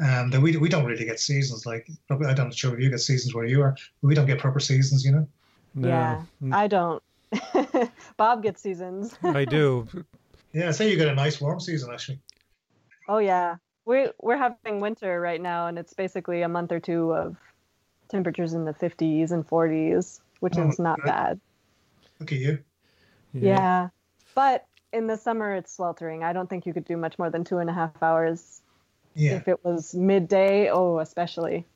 Um, 0.01 0.33
and 0.33 0.43
we, 0.43 0.57
we 0.57 0.69
don't 0.71 0.87
really 0.87 1.05
get 1.05 1.21
seasons 1.21 1.67
like 1.67 1.87
probably 2.09 2.27
I 2.27 2.35
don't 2.35 2.53
sure 2.55 2.73
if 2.75 2.81
you 2.81 2.89
get 2.89 3.01
seasons 3.01 3.35
where 3.35 3.45
you 3.45 3.61
are, 3.61 3.73
but 4.01 4.09
we 4.09 4.15
don't 4.15 4.27
get 4.27 4.39
proper 4.39 4.59
seasons, 4.61 5.05
you 5.05 5.13
know. 5.13 5.29
No, 5.75 5.89
Yeah. 5.89 6.23
Mm. 6.43 6.55
I 6.55 6.67
don't. 6.67 7.03
Bob 8.17 8.43
gets 8.43 8.63
seasons. 8.63 9.15
I 9.23 9.45
do. 9.45 9.87
Yeah, 10.55 10.69
I 10.69 10.73
say 10.73 10.91
you 10.91 10.97
get 10.99 11.09
a 11.09 11.15
nice 11.15 11.41
warm 11.41 11.61
season 11.61 11.91
actually. 11.91 12.19
Oh 13.09 13.19
yeah. 13.19 13.57
We 13.87 14.09
we're 14.21 14.37
having 14.37 14.81
winter 14.81 15.19
right 15.19 15.41
now 15.41 15.67
and 15.67 15.79
it's 15.79 15.95
basically 15.95 16.43
a 16.43 16.49
month 16.49 16.73
or 16.73 16.79
two 16.81 17.15
of 17.15 17.37
temperatures 18.09 18.53
in 18.53 18.67
the 18.67 18.75
50s 18.75 19.31
and 19.33 19.49
40s, 19.49 20.21
which 20.41 20.59
Oh, 20.59 20.69
is 20.69 20.79
not 20.79 20.97
good. 21.01 21.07
bad. 21.07 21.41
Look 22.21 22.33
at 22.33 22.39
you. 22.39 22.59
Yeah. 23.33 23.89
But 24.35 24.67
in 24.93 25.07
the 25.07 25.17
summer 25.17 25.55
it's 25.55 25.75
sweltering. 25.75 26.23
I 26.23 26.33
don't 26.33 26.49
think 26.51 26.67
you 26.67 26.73
could 26.75 26.85
do 26.85 26.97
much 26.97 27.19
more 27.19 27.31
than 27.31 27.45
two 27.45 27.59
and 27.59 27.71
a 27.71 27.73
half 27.73 28.03
hours. 28.03 28.62
Yeah. 29.15 29.33
If 29.37 29.49
it 29.49 29.65
was 29.65 29.95
midday, 29.95 30.71
oh 30.71 30.99
especially. 31.01 31.67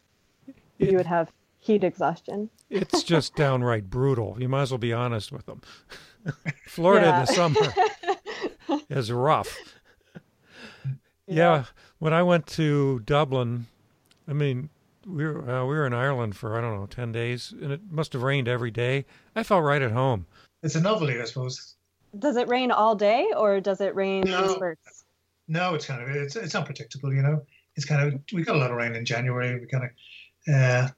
It- 0.79 0.91
You 0.91 0.97
would 0.97 1.07
have 1.07 1.31
heat 1.59 1.85
exhaustion. 1.85 2.49
It's 2.71 3.03
just 3.03 3.35
downright 3.37 3.89
brutal. 3.91 4.37
You 4.39 4.49
might 4.49 4.63
as 4.63 4.71
well 4.71 4.79
be 4.79 4.93
honest 4.93 5.33
with 5.33 5.47
them. 5.47 5.61
Florida 6.67 7.09
in 7.09 7.21
the 7.21 7.27
summer 7.27 8.81
is 8.91 9.11
rough. 9.13 9.57
Yeah. 11.27 11.65
when 11.99 12.13
I 12.13 12.23
went 12.23 12.47
to 12.49 13.01
Dublin, 13.01 13.67
I 14.29 14.33
mean, 14.33 14.71
we 15.07 15.25
were 15.25 15.49
uh, 15.49 15.63
we 15.65 15.75
were 15.77 15.87
in 15.87 15.95
Ireland 15.95 16.37
for 16.37 16.57
I 16.57 16.61
don't 16.61 16.75
know 16.79 16.87
ten 16.87 17.13
days, 17.13 17.53
and 17.61 17.71
it 17.73 17.81
must 17.91 18.13
have 18.13 18.23
rained 18.23 18.49
every 18.49 18.71
day. 18.71 19.05
I 19.35 19.43
felt 19.43 19.63
right 19.65 19.83
at 19.83 19.93
home. 19.93 20.27
It's 20.63 20.75
a 20.75 20.81
novelty, 20.81 21.21
I 21.21 21.25
suppose. 21.25 21.75
Does 22.19 22.37
it 22.37 22.49
rain 22.49 22.71
all 22.71 22.95
day 22.97 23.29
or 23.37 23.61
does 23.61 23.81
it 23.81 23.95
rain 23.95 24.25
in 24.27 24.31
No. 24.33 24.55
spurts? 24.55 25.05
No, 25.49 25.75
it's 25.75 25.87
kind 25.87 26.03
of 26.03 26.09
it's 26.09 26.37
it's 26.37 26.55
unpredictable, 26.55 27.13
you 27.15 27.23
know. 27.23 27.45
It's 27.77 27.87
kind 27.87 28.13
of 28.15 28.21
we 28.33 28.43
got 28.43 28.57
a 28.57 28.59
lot 28.59 28.71
of 28.71 28.77
rain 28.77 28.95
in 28.95 29.05
January. 29.05 29.61
We 29.61 29.67
kind 29.67 29.85
of, 29.85 30.55
uh, 30.55 30.89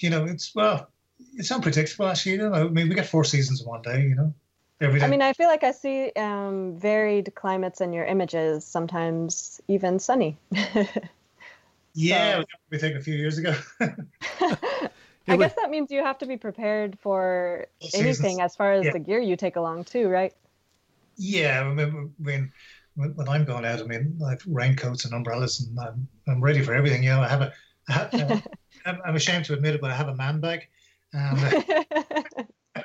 you 0.00 0.10
know, 0.10 0.24
it's 0.24 0.54
well, 0.54 0.90
it's 1.34 1.50
unpredictable 1.50 2.06
actually. 2.08 2.32
You 2.32 2.38
know, 2.38 2.52
I 2.54 2.68
mean, 2.68 2.88
we 2.88 2.94
get 2.94 3.06
four 3.06 3.24
seasons 3.24 3.60
in 3.60 3.68
one 3.68 3.82
day, 3.82 4.02
you 4.02 4.14
know, 4.14 4.34
every 4.80 5.00
day. 5.00 5.06
I 5.08 5.08
mean, 5.08 5.20
I 5.20 5.32
feel 5.32 5.48
like 5.48 5.64
I 5.64 5.72
see 5.72 6.12
um, 6.16 6.76
varied 6.78 7.34
climates 7.34 7.80
in 7.80 7.92
your 7.92 8.04
images, 8.04 8.64
sometimes 8.64 9.60
even 9.68 9.98
sunny. 9.98 10.38
yeah, 11.94 12.42
so- 12.42 12.46
we 12.70 12.78
take 12.78 12.94
a 12.94 13.00
few 13.00 13.14
years 13.14 13.38
ago. 13.38 13.54
I 15.28 15.36
guess 15.36 15.54
that 15.54 15.70
means 15.70 15.90
you 15.90 16.02
have 16.02 16.18
to 16.18 16.26
be 16.26 16.36
prepared 16.36 16.98
for 17.00 17.66
anything 17.92 18.40
as 18.40 18.56
far 18.56 18.72
as 18.72 18.88
Yeah. 18.88 18.90
the 18.90 18.98
gear 18.98 19.20
you 19.20 19.36
take 19.36 19.56
along, 19.56 19.84
too, 19.84 20.08
right? 20.08 20.34
yeah, 21.16 21.60
I 21.62 21.74
mean, 22.18 22.52
when 22.94 23.14
when 23.14 23.14
when 23.16 23.28
I'm 23.28 23.44
going 23.44 23.64
out, 23.64 23.80
I 23.80 23.84
mean, 23.84 24.18
I 24.26 24.30
have 24.30 24.42
raincoats 24.46 25.04
and 25.04 25.14
umbrellas, 25.14 25.60
and 25.60 25.78
I'm 25.78 26.08
I'm 26.28 26.40
ready 26.40 26.62
for 26.62 26.74
everything. 26.74 27.02
You 27.02 27.10
know, 27.10 27.20
I 27.20 27.28
have 27.28 27.42
a, 27.42 27.52
I 27.88 27.92
have, 27.92 28.14
uh, 28.14 28.40
I'm, 28.86 28.98
I'm 29.04 29.16
ashamed 29.16 29.44
to 29.46 29.54
admit 29.54 29.74
it, 29.74 29.80
but 29.80 29.90
I 29.90 29.94
have 29.94 30.08
a 30.08 30.14
man 30.14 30.40
bag, 30.40 30.68
and 31.12 31.38
uh, 31.38 32.82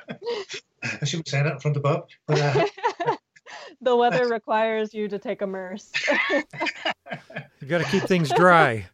I 0.82 1.04
shouldn't 1.04 1.28
say 1.28 1.42
that 1.42 1.52
in 1.52 1.58
front 1.58 1.76
of 1.76 1.82
Bob, 1.82 2.08
but. 2.26 2.40
Uh, 2.40 2.66
the 3.80 3.96
weather 3.96 4.28
requires 4.28 4.92
you 4.92 5.08
to 5.08 5.18
take 5.18 5.42
a 5.42 5.46
merce. 5.46 5.92
You've 7.60 7.68
got 7.68 7.78
to 7.78 7.84
keep 7.84 8.04
things 8.04 8.30
dry. 8.30 8.86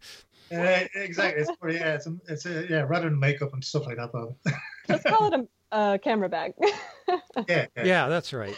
Uh, 0.53 0.85
exactly. 0.95 1.43
It's 1.43 1.51
yeah, 1.63 1.95
it's, 1.95 2.07
a, 2.07 2.17
it's 2.29 2.47
a, 2.47 2.67
yeah, 2.69 2.83
rather 2.83 3.09
than 3.09 3.19
makeup 3.19 3.53
and 3.55 3.65
stuff 3.65 3.87
like 3.87 3.97
that, 3.97 4.13
Bob. 4.13 4.37
Just 4.89 5.05
call 5.05 5.33
it 5.33 5.49
a, 5.73 5.77
a 5.77 5.99
camera 5.99 6.29
bag. 6.29 6.53
yeah, 7.49 7.67
yeah. 7.77 7.85
Yeah, 7.85 8.09
that's 8.09 8.33
right. 8.33 8.57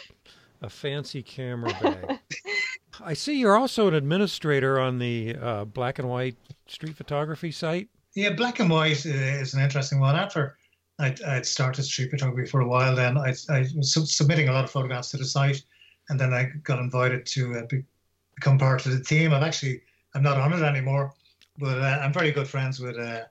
A 0.61 0.69
fancy 0.69 1.21
camera 1.21 1.75
bag. 1.81 2.19
I 3.03 3.13
see 3.13 3.39
you're 3.39 3.57
also 3.57 3.87
an 3.87 3.93
administrator 3.93 4.79
on 4.79 4.97
the 4.97 5.35
uh, 5.39 5.65
black 5.65 5.99
and 5.99 6.09
white 6.09 6.35
street 6.67 6.95
photography 6.95 7.51
site. 7.51 7.89
Yeah, 8.15 8.31
black 8.33 8.59
and 8.59 8.69
white 8.69 9.05
uh, 9.05 9.09
is 9.09 9.53
an 9.53 9.61
interesting 9.61 9.99
one. 9.99 10.15
After 10.15 10.57
I'd, 10.99 11.21
I'd 11.21 11.45
started 11.45 11.83
street 11.83 12.09
photography 12.09 12.49
for 12.49 12.61
a 12.61 12.67
while, 12.67 12.95
then 12.95 13.17
I, 13.17 13.35
I 13.49 13.67
was 13.75 13.93
sub- 13.93 14.07
submitting 14.07 14.49
a 14.49 14.53
lot 14.53 14.63
of 14.63 14.71
photographs 14.71 15.11
to 15.11 15.17
the 15.17 15.25
site, 15.25 15.61
and 16.09 16.19
then 16.19 16.33
I 16.33 16.45
got 16.63 16.79
invited 16.79 17.25
to 17.27 17.59
uh, 17.59 17.65
be, 17.67 17.83
become 18.35 18.57
part 18.57 18.85
of 18.85 18.93
the 18.93 19.03
team. 19.03 19.33
I'm 19.33 19.43
actually 19.43 19.81
I'm 20.15 20.23
not 20.23 20.37
on 20.37 20.53
it 20.53 20.63
anymore, 20.63 21.13
but 21.59 21.77
uh, 21.77 21.99
I'm 22.01 22.13
very 22.13 22.31
good 22.31 22.47
friends 22.47 22.79
with 22.79 22.97
uh, 22.97 23.25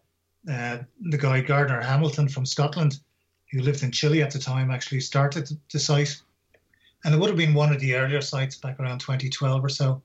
uh, 0.48 0.78
the 1.10 1.18
guy 1.18 1.40
Gardner 1.40 1.80
Hamilton 1.80 2.28
from 2.28 2.46
Scotland, 2.46 3.00
who 3.50 3.60
lived 3.62 3.82
in 3.82 3.90
Chile 3.90 4.22
at 4.22 4.30
the 4.30 4.38
time. 4.38 4.70
Actually 4.70 5.00
started 5.00 5.50
the 5.72 5.80
site, 5.80 6.20
and 7.06 7.14
it 7.14 7.18
would 7.18 7.28
have 7.28 7.38
been 7.38 7.54
one 7.54 7.72
of 7.72 7.78
the 7.78 7.94
earlier 7.94 8.20
sites 8.20 8.56
back 8.56 8.80
around 8.80 8.98
2012 8.98 9.64
or 9.64 9.68
so. 9.68 10.02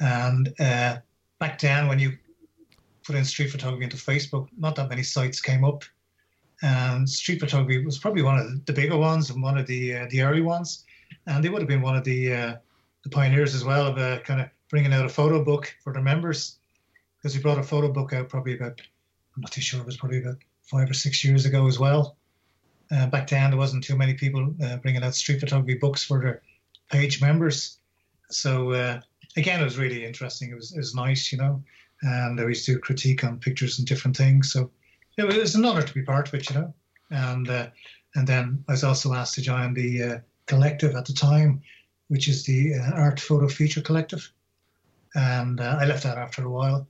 And 0.00 0.52
uh, 0.58 0.96
back 1.38 1.58
then, 1.60 1.88
when 1.88 1.98
you 1.98 2.16
put 3.04 3.16
in 3.16 3.24
street 3.26 3.50
photography 3.50 3.84
into 3.84 3.98
Facebook, 3.98 4.48
not 4.56 4.74
that 4.76 4.88
many 4.88 5.02
sites 5.02 5.42
came 5.42 5.62
up. 5.62 5.84
And 6.62 7.06
street 7.06 7.38
photography 7.38 7.84
was 7.84 7.98
probably 7.98 8.22
one 8.22 8.38
of 8.38 8.64
the 8.64 8.72
bigger 8.72 8.96
ones 8.96 9.28
and 9.28 9.42
one 9.42 9.58
of 9.58 9.66
the 9.66 9.94
uh, 9.94 10.06
the 10.08 10.22
early 10.22 10.40
ones, 10.40 10.84
and 11.26 11.44
they 11.44 11.50
would 11.50 11.60
have 11.60 11.68
been 11.68 11.82
one 11.82 11.96
of 11.96 12.04
the 12.04 12.32
uh, 12.32 12.54
the 13.02 13.10
pioneers 13.10 13.54
as 13.54 13.64
well 13.64 13.88
of 13.88 13.98
uh, 13.98 14.20
kind 14.20 14.40
of 14.40 14.48
bringing 14.70 14.92
out 14.94 15.04
a 15.04 15.10
photo 15.10 15.44
book 15.44 15.74
for 15.82 15.92
their 15.92 16.02
members, 16.02 16.60
because 17.18 17.36
we 17.36 17.42
brought 17.42 17.58
a 17.58 17.64
photo 17.64 17.92
book 17.92 18.12
out 18.12 18.28
probably 18.28 18.54
about 18.54 18.80
I'm 19.34 19.42
not 19.42 19.50
too 19.50 19.60
sure 19.60 19.80
it 19.80 19.86
was 19.86 19.96
probably 19.96 20.22
about 20.22 20.38
five 20.62 20.88
or 20.88 20.94
six 20.94 21.24
years 21.24 21.44
ago 21.44 21.66
as 21.66 21.78
well. 21.78 22.16
Uh, 22.92 23.06
back 23.06 23.28
then 23.28 23.50
there 23.50 23.58
wasn't 23.58 23.82
too 23.82 23.96
many 23.96 24.14
people 24.14 24.54
uh, 24.62 24.76
bringing 24.76 25.02
out 25.02 25.14
street 25.14 25.40
photography 25.40 25.74
books 25.74 26.04
for 26.04 26.20
their 26.20 26.42
page 26.90 27.20
members, 27.22 27.78
so 28.30 28.72
uh, 28.72 29.00
again 29.36 29.60
it 29.60 29.64
was 29.64 29.78
really 29.78 30.04
interesting. 30.04 30.50
It 30.50 30.56
was 30.56 30.72
it 30.72 30.78
was 30.78 30.94
nice, 30.94 31.32
you 31.32 31.38
know 31.38 31.62
and 32.02 32.38
we 32.38 32.48
used 32.48 32.66
to 32.66 32.78
critique 32.78 33.24
on 33.24 33.38
pictures 33.38 33.78
and 33.78 33.86
different 33.86 34.16
things. 34.16 34.52
So 34.52 34.70
it 35.16 35.24
was 35.24 35.54
an 35.54 35.64
honor 35.64 35.82
to 35.82 35.94
be 35.94 36.02
part 36.02 36.28
of 36.28 36.34
it, 36.34 36.50
you 36.50 36.56
know. 36.56 36.74
And 37.10 37.48
uh, 37.48 37.68
and 38.14 38.26
then 38.26 38.64
I 38.68 38.72
was 38.72 38.84
also 38.84 39.14
asked 39.14 39.34
to 39.34 39.42
join 39.42 39.74
the 39.74 40.02
uh, 40.02 40.18
collective 40.46 40.96
at 40.96 41.06
the 41.06 41.12
time, 41.12 41.62
which 42.08 42.28
is 42.28 42.44
the 42.44 42.74
uh, 42.74 42.92
Art 42.94 43.20
Photo 43.20 43.48
Feature 43.48 43.82
Collective. 43.82 44.30
And 45.14 45.60
I 45.60 45.84
left 45.84 46.04
that 46.04 46.18
after 46.18 46.44
a 46.44 46.50
while. 46.50 46.88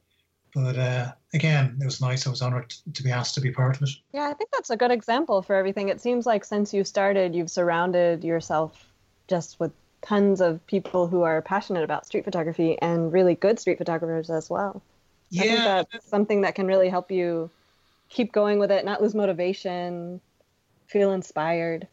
But 0.54 0.78
uh, 0.78 1.12
again, 1.32 1.78
it 1.80 1.84
was 1.84 2.00
nice. 2.00 2.26
I 2.26 2.30
was 2.30 2.42
honored 2.42 2.74
to 2.92 3.02
be 3.02 3.10
asked 3.10 3.34
to 3.36 3.40
be 3.40 3.50
part 3.50 3.76
of 3.76 3.82
it. 3.82 3.90
Yeah, 4.12 4.28
I 4.28 4.34
think 4.34 4.50
that's 4.52 4.70
a 4.70 4.76
good 4.76 4.90
example 4.90 5.40
for 5.40 5.56
everything. 5.56 5.88
It 5.88 6.00
seems 6.00 6.26
like 6.26 6.44
since 6.44 6.74
you 6.74 6.84
started, 6.84 7.34
you've 7.34 7.50
surrounded 7.50 8.22
yourself 8.22 8.86
just 9.28 9.58
with 9.58 9.72
tons 10.02 10.40
of 10.40 10.64
people 10.66 11.06
who 11.06 11.22
are 11.22 11.40
passionate 11.40 11.84
about 11.84 12.06
street 12.06 12.24
photography 12.24 12.76
and 12.82 13.12
really 13.12 13.34
good 13.34 13.58
street 13.58 13.78
photographers 13.78 14.28
as 14.28 14.50
well. 14.50 14.82
Yeah. 15.30 15.42
I 15.42 15.46
think 15.46 15.88
that's 15.92 16.08
something 16.08 16.42
that 16.42 16.54
can 16.54 16.66
really 16.66 16.90
help 16.90 17.10
you 17.10 17.48
keep 18.10 18.32
going 18.32 18.58
with 18.58 18.70
it, 18.70 18.84
not 18.84 19.00
lose 19.00 19.14
motivation, 19.14 20.20
feel 20.86 21.12
inspired. 21.12 21.88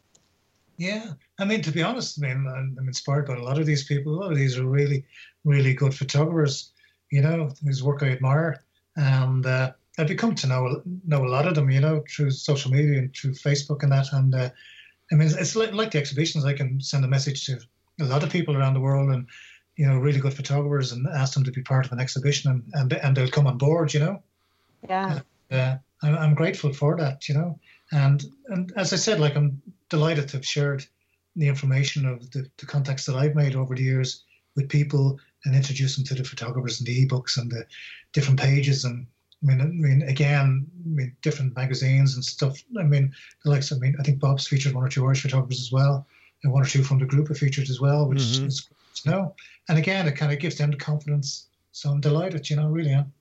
Yeah, 0.76 1.12
I 1.38 1.44
mean, 1.44 1.62
to 1.62 1.72
be 1.72 1.82
honest, 1.82 2.18
I 2.18 2.28
mean, 2.28 2.46
I'm, 2.46 2.76
I'm, 2.78 2.88
inspired 2.88 3.26
by 3.26 3.36
a 3.36 3.42
lot 3.42 3.58
of 3.58 3.66
these 3.66 3.84
people. 3.84 4.14
A 4.14 4.20
lot 4.20 4.32
of 4.32 4.38
these 4.38 4.58
are 4.58 4.64
really, 4.64 5.04
really 5.44 5.74
good 5.74 5.94
photographers. 5.94 6.72
You 7.10 7.22
know, 7.22 7.50
whose 7.64 7.82
work 7.82 8.02
I 8.02 8.10
admire, 8.10 8.62
and 8.96 9.44
uh, 9.44 9.72
I've 9.98 10.08
become 10.08 10.34
to 10.36 10.46
know 10.46 10.82
know 11.06 11.24
a 11.24 11.28
lot 11.28 11.46
of 11.46 11.54
them. 11.54 11.70
You 11.70 11.80
know, 11.80 12.04
through 12.08 12.30
social 12.30 12.70
media 12.70 12.98
and 12.98 13.14
through 13.14 13.32
Facebook 13.32 13.82
and 13.82 13.92
that. 13.92 14.12
And 14.12 14.34
uh, 14.34 14.50
I 15.10 15.14
mean, 15.16 15.28
it's 15.28 15.56
like, 15.56 15.72
like 15.72 15.90
the 15.90 15.98
exhibitions. 15.98 16.44
I 16.44 16.52
can 16.52 16.80
send 16.80 17.04
a 17.04 17.08
message 17.08 17.46
to 17.46 17.58
a 18.00 18.04
lot 18.04 18.22
of 18.22 18.30
people 18.30 18.56
around 18.56 18.74
the 18.74 18.80
world, 18.80 19.10
and 19.10 19.26
you 19.76 19.86
know, 19.86 19.98
really 19.98 20.20
good 20.20 20.34
photographers, 20.34 20.92
and 20.92 21.06
ask 21.08 21.34
them 21.34 21.44
to 21.44 21.52
be 21.52 21.62
part 21.62 21.86
of 21.86 21.92
an 21.92 22.00
exhibition, 22.00 22.50
and 22.50 22.62
and, 22.74 22.92
and 22.92 23.16
they'll 23.16 23.28
come 23.28 23.46
on 23.46 23.58
board. 23.58 23.92
You 23.92 24.00
know. 24.00 24.22
Yeah. 24.88 25.20
Uh, 25.50 25.76
I'm, 26.02 26.16
I'm 26.16 26.34
grateful 26.34 26.72
for 26.72 26.96
that. 26.96 27.28
You 27.28 27.34
know, 27.34 27.58
and 27.92 28.24
and 28.48 28.72
as 28.76 28.92
I 28.92 28.96
said, 28.96 29.20
like 29.20 29.36
I'm 29.36 29.60
delighted 29.88 30.28
to 30.28 30.36
have 30.36 30.46
shared 30.46 30.86
the 31.36 31.48
information 31.48 32.06
of 32.06 32.30
the, 32.30 32.48
the 32.58 32.66
contacts 32.66 33.06
that 33.06 33.16
I've 33.16 33.34
made 33.34 33.54
over 33.54 33.74
the 33.74 33.82
years 33.82 34.24
with 34.56 34.68
people 34.68 35.18
and 35.44 35.54
introduce 35.54 35.96
them 35.96 36.04
to 36.04 36.14
the 36.14 36.24
photographers 36.24 36.80
and 36.80 36.86
the 36.86 37.06
ebooks 37.06 37.38
and 37.38 37.50
the 37.50 37.66
different 38.12 38.38
pages 38.38 38.84
and 38.84 39.06
I 39.42 39.46
mean, 39.46 39.60
I 39.60 39.64
mean, 39.64 40.02
again, 40.02 40.66
I 40.84 40.88
mean, 40.88 41.16
different 41.22 41.56
magazines 41.56 42.14
and 42.14 42.22
stuff. 42.22 42.62
I 42.78 42.82
mean, 42.82 43.14
the 43.42 43.50
likes. 43.50 43.72
I 43.72 43.76
mean, 43.76 43.96
I 43.98 44.02
think 44.02 44.20
Bob's 44.20 44.46
featured 44.46 44.74
one 44.74 44.84
or 44.84 44.88
two 44.90 45.06
Irish 45.06 45.22
photographers 45.22 45.60
as 45.60 45.72
well, 45.72 46.06
and 46.42 46.52
one 46.52 46.62
or 46.62 46.66
two 46.66 46.82
from 46.82 46.98
the 46.98 47.06
group 47.06 47.30
are 47.30 47.34
featured 47.34 47.70
as 47.70 47.80
well, 47.80 48.06
which 48.06 48.18
mm-hmm. 48.18 48.46
is 48.48 48.68
you 49.02 49.10
know. 49.10 49.34
And 49.68 49.78
again, 49.78 50.06
it 50.06 50.16
kind 50.16 50.30
of 50.30 50.40
gives 50.40 50.56
them 50.56 50.70
the 50.70 50.76
confidence. 50.76 51.46
So 51.72 51.88
I'm 51.88 52.00
delighted, 52.00 52.50
you 52.50 52.56
know, 52.56 52.68
really 52.68 52.90
am. 52.90 53.12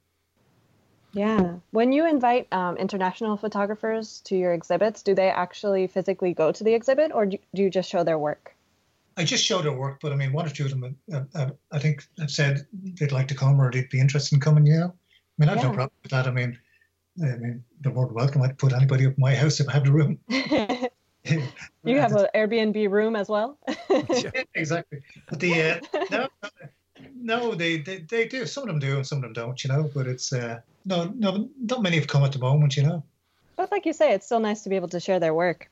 Yeah. 1.13 1.55
When 1.71 1.91
you 1.91 2.07
invite 2.07 2.51
um, 2.51 2.77
international 2.77 3.37
photographers 3.37 4.21
to 4.25 4.35
your 4.35 4.53
exhibits, 4.53 5.01
do 5.01 5.15
they 5.15 5.29
actually 5.29 5.87
physically 5.87 6.33
go 6.33 6.51
to 6.51 6.63
the 6.63 6.73
exhibit 6.73 7.11
or 7.13 7.25
do 7.25 7.37
you 7.53 7.69
just 7.69 7.89
show 7.89 8.03
their 8.03 8.17
work? 8.17 8.55
I 9.19 9.25
just 9.25 9.43
showed 9.43 9.65
her 9.65 9.71
work, 9.73 9.99
but 10.01 10.13
I 10.13 10.15
mean, 10.15 10.31
one 10.31 10.45
or 10.45 10.49
two 10.49 10.63
of 10.63 10.71
them, 10.71 10.95
uh, 11.13 11.23
uh, 11.35 11.49
I 11.73 11.79
think, 11.79 12.05
have 12.19 12.31
said 12.31 12.65
they'd 12.71 13.11
like 13.11 13.27
to 13.27 13.35
come 13.35 13.59
or 13.59 13.69
they'd 13.69 13.89
be 13.89 13.99
interested 13.99 14.33
in 14.33 14.39
coming. 14.39 14.65
You 14.65 14.79
know, 14.79 14.85
I 14.85 14.91
mean, 15.37 15.49
I've 15.49 15.57
yeah. 15.57 15.63
no 15.63 15.73
problem 15.73 15.91
with 16.01 16.11
that. 16.11 16.25
I 16.25 16.31
mean, 16.31 16.57
I 17.21 17.35
mean, 17.35 17.63
they're 17.81 17.91
more 17.91 18.05
than 18.05 18.15
welcome. 18.15 18.41
I'd 18.41 18.57
put 18.57 18.71
anybody 18.71 19.05
up 19.05 19.13
in 19.17 19.19
my 19.19 19.35
house 19.35 19.59
if 19.59 19.67
I 19.67 19.73
had 19.73 19.85
the 19.85 19.91
room. 19.91 20.19
you 21.83 21.99
have 21.99 22.13
an 22.13 22.27
Airbnb 22.33 22.89
room 22.89 23.17
as 23.17 23.27
well. 23.27 23.57
yeah, 23.89 24.43
exactly. 24.55 25.01
But 25.27 25.41
the 25.41 25.61
uh, 25.61 25.79
no, 26.09 26.27
no, 27.13 27.55
they, 27.55 27.77
they 27.77 28.05
they 28.09 28.25
do. 28.25 28.45
Some 28.45 28.63
of 28.63 28.67
them 28.67 28.79
do, 28.79 28.95
and 28.95 29.05
some 29.05 29.17
of 29.17 29.23
them 29.23 29.33
don't. 29.33 29.61
You 29.61 29.69
know, 29.69 29.91
but 29.93 30.07
it's 30.07 30.31
uh, 30.31 30.61
no, 30.85 31.11
no, 31.17 31.49
not 31.59 31.81
many 31.81 31.97
have 31.97 32.07
come 32.07 32.23
at 32.23 32.31
the 32.31 32.39
moment. 32.39 32.77
You 32.77 32.83
know. 32.83 33.03
But 33.57 33.69
like 33.69 33.85
you 33.85 33.91
say, 33.91 34.13
it's 34.13 34.27
still 34.27 34.39
nice 34.39 34.61
to 34.63 34.69
be 34.69 34.77
able 34.77 34.87
to 34.87 35.01
share 35.01 35.19
their 35.19 35.33
work. 35.33 35.69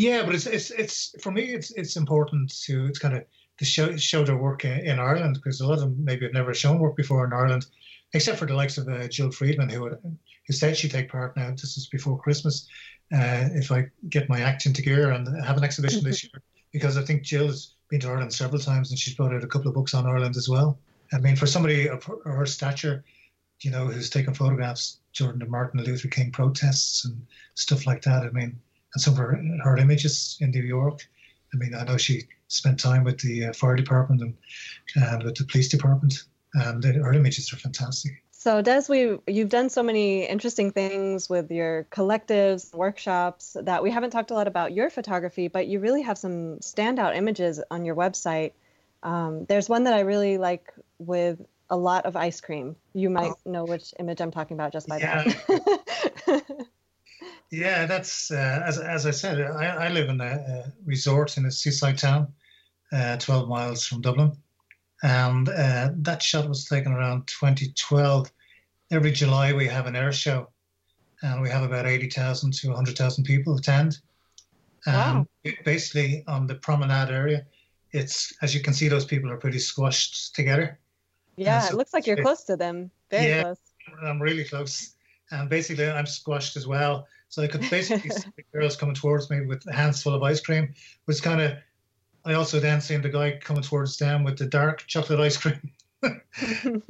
Yeah, 0.00 0.24
but 0.24 0.34
it's 0.34 0.46
it's 0.46 0.70
it's 0.70 1.14
for 1.22 1.30
me, 1.30 1.42
it's 1.52 1.72
it's 1.72 1.96
important 1.96 2.50
to 2.62 2.86
it's 2.86 2.98
kind 2.98 3.14
of 3.14 3.24
to 3.58 3.66
show 3.66 3.94
show 3.98 4.24
their 4.24 4.38
work 4.38 4.64
in, 4.64 4.78
in 4.80 4.98
Ireland 4.98 5.34
because 5.34 5.60
a 5.60 5.66
lot 5.66 5.74
of 5.74 5.80
them 5.80 5.96
maybe 6.02 6.24
have 6.24 6.32
never 6.32 6.54
shown 6.54 6.78
work 6.78 6.96
before 6.96 7.26
in 7.26 7.34
Ireland, 7.34 7.66
except 8.14 8.38
for 8.38 8.46
the 8.46 8.54
likes 8.54 8.78
of 8.78 8.88
uh, 8.88 9.08
Jill 9.08 9.30
Freedman 9.30 9.68
who 9.68 9.90
who 10.46 10.52
said 10.54 10.78
she'd 10.78 10.90
take 10.90 11.10
part 11.10 11.36
now. 11.36 11.50
This 11.50 11.76
is 11.76 11.86
before 11.86 12.18
Christmas. 12.18 12.66
Uh, 13.12 13.50
if 13.52 13.70
I 13.70 13.90
get 14.08 14.30
my 14.30 14.40
act 14.40 14.64
into 14.64 14.80
gear 14.80 15.10
and 15.10 15.28
have 15.44 15.58
an 15.58 15.64
exhibition 15.64 16.02
this 16.02 16.24
year, 16.24 16.40
because 16.72 16.96
I 16.96 17.02
think 17.02 17.22
Jill's 17.22 17.74
been 17.90 18.00
to 18.00 18.08
Ireland 18.08 18.32
several 18.32 18.62
times 18.62 18.88
and 18.88 18.98
she's 18.98 19.16
brought 19.16 19.34
out 19.34 19.44
a 19.44 19.48
couple 19.48 19.68
of 19.68 19.74
books 19.74 19.92
on 19.92 20.06
Ireland 20.06 20.38
as 20.38 20.48
well. 20.48 20.78
I 21.12 21.18
mean, 21.18 21.36
for 21.36 21.46
somebody 21.46 21.90
of 21.90 22.02
her, 22.04 22.16
her 22.24 22.46
stature, 22.46 23.04
you 23.60 23.70
know, 23.70 23.84
who's 23.84 24.08
taken 24.08 24.32
photographs 24.32 25.00
during 25.12 25.40
the 25.40 25.44
Martin 25.44 25.84
Luther 25.84 26.08
King 26.08 26.30
protests 26.32 27.04
and 27.04 27.20
stuff 27.54 27.86
like 27.86 28.00
that. 28.02 28.22
I 28.22 28.30
mean, 28.30 28.58
and 28.94 29.02
some 29.02 29.14
of 29.14 29.18
her, 29.18 29.42
her 29.62 29.76
images 29.76 30.36
in 30.40 30.50
New 30.50 30.62
York. 30.62 31.06
I 31.52 31.56
mean, 31.56 31.74
I 31.74 31.84
know 31.84 31.96
she 31.96 32.24
spent 32.48 32.78
time 32.78 33.04
with 33.04 33.20
the 33.20 33.46
uh, 33.46 33.52
fire 33.52 33.76
department 33.76 34.22
and, 34.22 34.34
and 34.96 35.22
with 35.22 35.36
the 35.36 35.44
police 35.44 35.68
department, 35.68 36.24
and 36.54 36.82
her 36.84 37.12
images 37.12 37.52
are 37.52 37.56
fantastic. 37.56 38.22
So, 38.32 38.62
Des, 38.62 38.84
we 38.88 39.18
you've 39.26 39.50
done 39.50 39.68
so 39.68 39.82
many 39.82 40.24
interesting 40.24 40.70
things 40.70 41.28
with 41.28 41.50
your 41.50 41.86
collectives, 41.90 42.74
workshops 42.74 43.54
that 43.60 43.82
we 43.82 43.90
haven't 43.90 44.10
talked 44.10 44.30
a 44.30 44.34
lot 44.34 44.48
about 44.48 44.72
your 44.72 44.88
photography, 44.88 45.48
but 45.48 45.66
you 45.66 45.78
really 45.78 46.02
have 46.02 46.16
some 46.16 46.56
standout 46.60 47.16
images 47.16 47.60
on 47.70 47.84
your 47.84 47.94
website. 47.94 48.52
Um, 49.02 49.44
there's 49.44 49.68
one 49.68 49.84
that 49.84 49.92
I 49.92 50.00
really 50.00 50.38
like 50.38 50.72
with 50.98 51.44
a 51.68 51.76
lot 51.76 52.06
of 52.06 52.16
ice 52.16 52.40
cream. 52.40 52.76
You 52.94 53.10
might 53.10 53.32
oh. 53.32 53.50
know 53.50 53.64
which 53.64 53.92
image 53.98 54.20
I'm 54.20 54.30
talking 54.30 54.56
about 54.56 54.72
just 54.72 54.88
by 54.88 54.98
yeah. 54.98 55.24
that. 55.24 56.66
yeah, 57.50 57.86
that's 57.86 58.30
uh, 58.30 58.62
as 58.66 58.78
as 58.78 59.06
I 59.06 59.10
said. 59.10 59.40
I, 59.40 59.86
I 59.86 59.88
live 59.88 60.08
in 60.08 60.20
a, 60.20 60.24
a 60.24 60.72
resort 60.84 61.36
in 61.36 61.46
a 61.46 61.50
seaside 61.50 61.98
town, 61.98 62.28
uh, 62.92 63.16
12 63.16 63.48
miles 63.48 63.86
from 63.86 64.00
Dublin 64.00 64.36
and 65.02 65.48
uh, 65.48 65.90
that 65.96 66.22
shot 66.22 66.48
was 66.48 66.66
taken 66.66 66.92
around 66.92 67.26
2012. 67.26 68.30
Every 68.90 69.12
July 69.12 69.52
we 69.52 69.66
have 69.66 69.86
an 69.86 69.96
air 69.96 70.12
show, 70.12 70.48
and 71.22 71.40
we 71.40 71.48
have 71.48 71.62
about 71.62 71.86
80,000 71.86 72.52
to 72.54 72.68
100,000 72.68 73.24
people 73.24 73.56
attend. 73.56 73.98
Wow. 74.86 75.26
basically, 75.64 76.24
on 76.26 76.46
the 76.46 76.54
promenade 76.54 77.10
area, 77.10 77.46
it's 77.92 78.32
as 78.42 78.54
you 78.54 78.62
can 78.62 78.72
see, 78.72 78.88
those 78.88 79.04
people 79.04 79.30
are 79.30 79.36
pretty 79.36 79.58
squashed 79.58 80.34
together. 80.34 80.78
Yeah, 81.36 81.60
so 81.60 81.74
it 81.74 81.76
looks 81.76 81.92
like 81.92 82.06
you're 82.06 82.22
close 82.22 82.44
to 82.44 82.56
them. 82.56 82.90
Very 83.10 83.28
yeah, 83.28 83.42
close. 83.42 83.58
I'm 84.02 84.20
really 84.20 84.44
close, 84.44 84.94
and 85.30 85.48
basically 85.48 85.88
I'm 85.88 86.06
squashed 86.06 86.56
as 86.56 86.66
well. 86.66 87.06
So 87.30 87.42
I 87.42 87.46
could 87.46 87.68
basically 87.70 88.10
see 88.10 88.28
the 88.36 88.44
girls 88.52 88.76
coming 88.76 88.94
towards 88.94 89.30
me 89.30 89.40
with 89.46 89.68
hands 89.70 90.02
full 90.02 90.14
of 90.14 90.22
ice 90.22 90.40
cream, 90.40 90.74
which 91.06 91.22
kind 91.22 91.40
of 91.40 91.52
I 92.24 92.34
also 92.34 92.60
then 92.60 92.80
seen 92.82 93.00
the 93.00 93.08
guy 93.08 93.38
coming 93.38 93.62
towards 93.62 93.96
them 93.96 94.24
with 94.24 94.36
the 94.36 94.46
dark 94.46 94.84
chocolate 94.86 95.20
ice 95.20 95.38
cream. 95.38 95.72
kind 96.02 96.82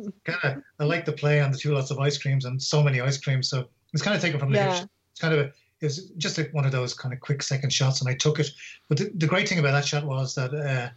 of, 0.43 0.63
I 0.79 0.85
like 0.85 1.05
the 1.05 1.13
play 1.13 1.41
on 1.41 1.53
the 1.53 1.59
two 1.59 1.73
lots 1.73 1.91
of 1.91 1.99
ice 2.01 2.19
creams 2.19 2.47
and 2.47 2.61
so 2.61 2.83
many 2.83 3.01
ice 3.01 3.19
creams. 3.19 3.49
So 3.49 3.69
it's 3.93 4.03
kind 4.03 4.17
of 4.17 4.23
taken 4.23 4.41
from 4.41 4.51
the 4.51 4.59
yeah. 4.59 4.85
It's 5.13 5.21
kind 5.21 5.35
of 5.35 5.41
a, 5.41 5.45
it 5.81 5.87
was 5.87 6.11
just 6.17 6.39
a, 6.39 6.45
one 6.53 6.65
of 6.65 6.73
those 6.73 6.95
kind 6.95 7.15
of 7.15 7.21
quick 7.21 7.43
second 7.43 7.73
shots, 7.73 8.01
and 8.01 8.11
I 8.11 8.15
took 8.15 8.41
it. 8.41 8.51
But 8.89 8.99
the, 8.99 9.11
the 9.15 9.27
great 9.27 9.49
thing 9.49 9.59
about 9.59 9.73
that 9.73 9.87
shot 9.87 10.05
was 10.05 10.35
that 10.35 10.55
uh, 10.55 10.91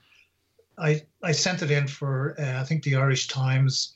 I 0.78 1.04
I 1.22 1.32
sent 1.32 1.62
it 1.62 1.72
in 1.72 1.88
for 1.88 2.36
uh, 2.40 2.60
I 2.60 2.64
think 2.64 2.84
the 2.84 2.96
Irish 2.96 3.28
Times 3.28 3.94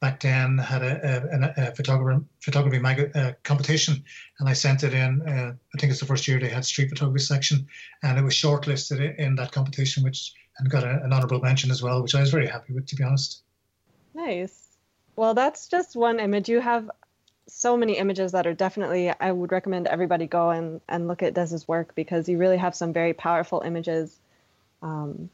back 0.00 0.20
then 0.20 0.58
had 0.58 0.82
a, 0.82 1.54
a, 1.56 1.68
a 1.68 1.74
photography 1.74 2.24
photography 2.40 2.78
mag- 2.78 3.10
uh, 3.14 3.32
competition, 3.42 4.04
and 4.38 4.48
I 4.48 4.52
sent 4.52 4.84
it 4.84 4.94
in. 4.94 5.22
Uh, 5.22 5.54
I 5.74 5.78
think 5.78 5.90
it's 5.90 6.00
the 6.00 6.06
first 6.06 6.28
year 6.28 6.38
they 6.38 6.48
had 6.48 6.64
street 6.64 6.90
photography 6.90 7.24
section, 7.24 7.66
and 8.02 8.18
it 8.18 8.22
was 8.22 8.34
shortlisted 8.34 9.18
in 9.18 9.36
that 9.36 9.52
competition, 9.52 10.04
which 10.04 10.34
and 10.58 10.70
got 10.70 10.84
a, 10.84 11.02
an 11.02 11.12
honourable 11.12 11.40
mention 11.40 11.70
as 11.70 11.82
well, 11.82 12.02
which 12.02 12.14
I 12.14 12.20
was 12.20 12.30
very 12.30 12.46
happy 12.46 12.72
with, 12.72 12.86
to 12.86 12.96
be 12.96 13.04
honest. 13.04 13.42
Nice. 14.14 14.76
Well, 15.16 15.34
that's 15.34 15.68
just 15.68 15.96
one 15.96 16.20
image. 16.20 16.48
You 16.48 16.60
have 16.60 16.90
so 17.48 17.76
many 17.76 17.96
images 17.98 18.32
that 18.32 18.46
are 18.46 18.54
definitely. 18.54 19.12
I 19.18 19.32
would 19.32 19.52
recommend 19.52 19.86
everybody 19.86 20.26
go 20.26 20.50
and 20.50 20.80
and 20.88 21.08
look 21.08 21.22
at 21.22 21.34
Des's 21.34 21.66
work 21.66 21.94
because 21.94 22.28
you 22.28 22.38
really 22.38 22.58
have 22.58 22.74
some 22.74 22.92
very 22.92 23.14
powerful 23.14 23.62
images 23.64 24.18
um, 24.82 25.30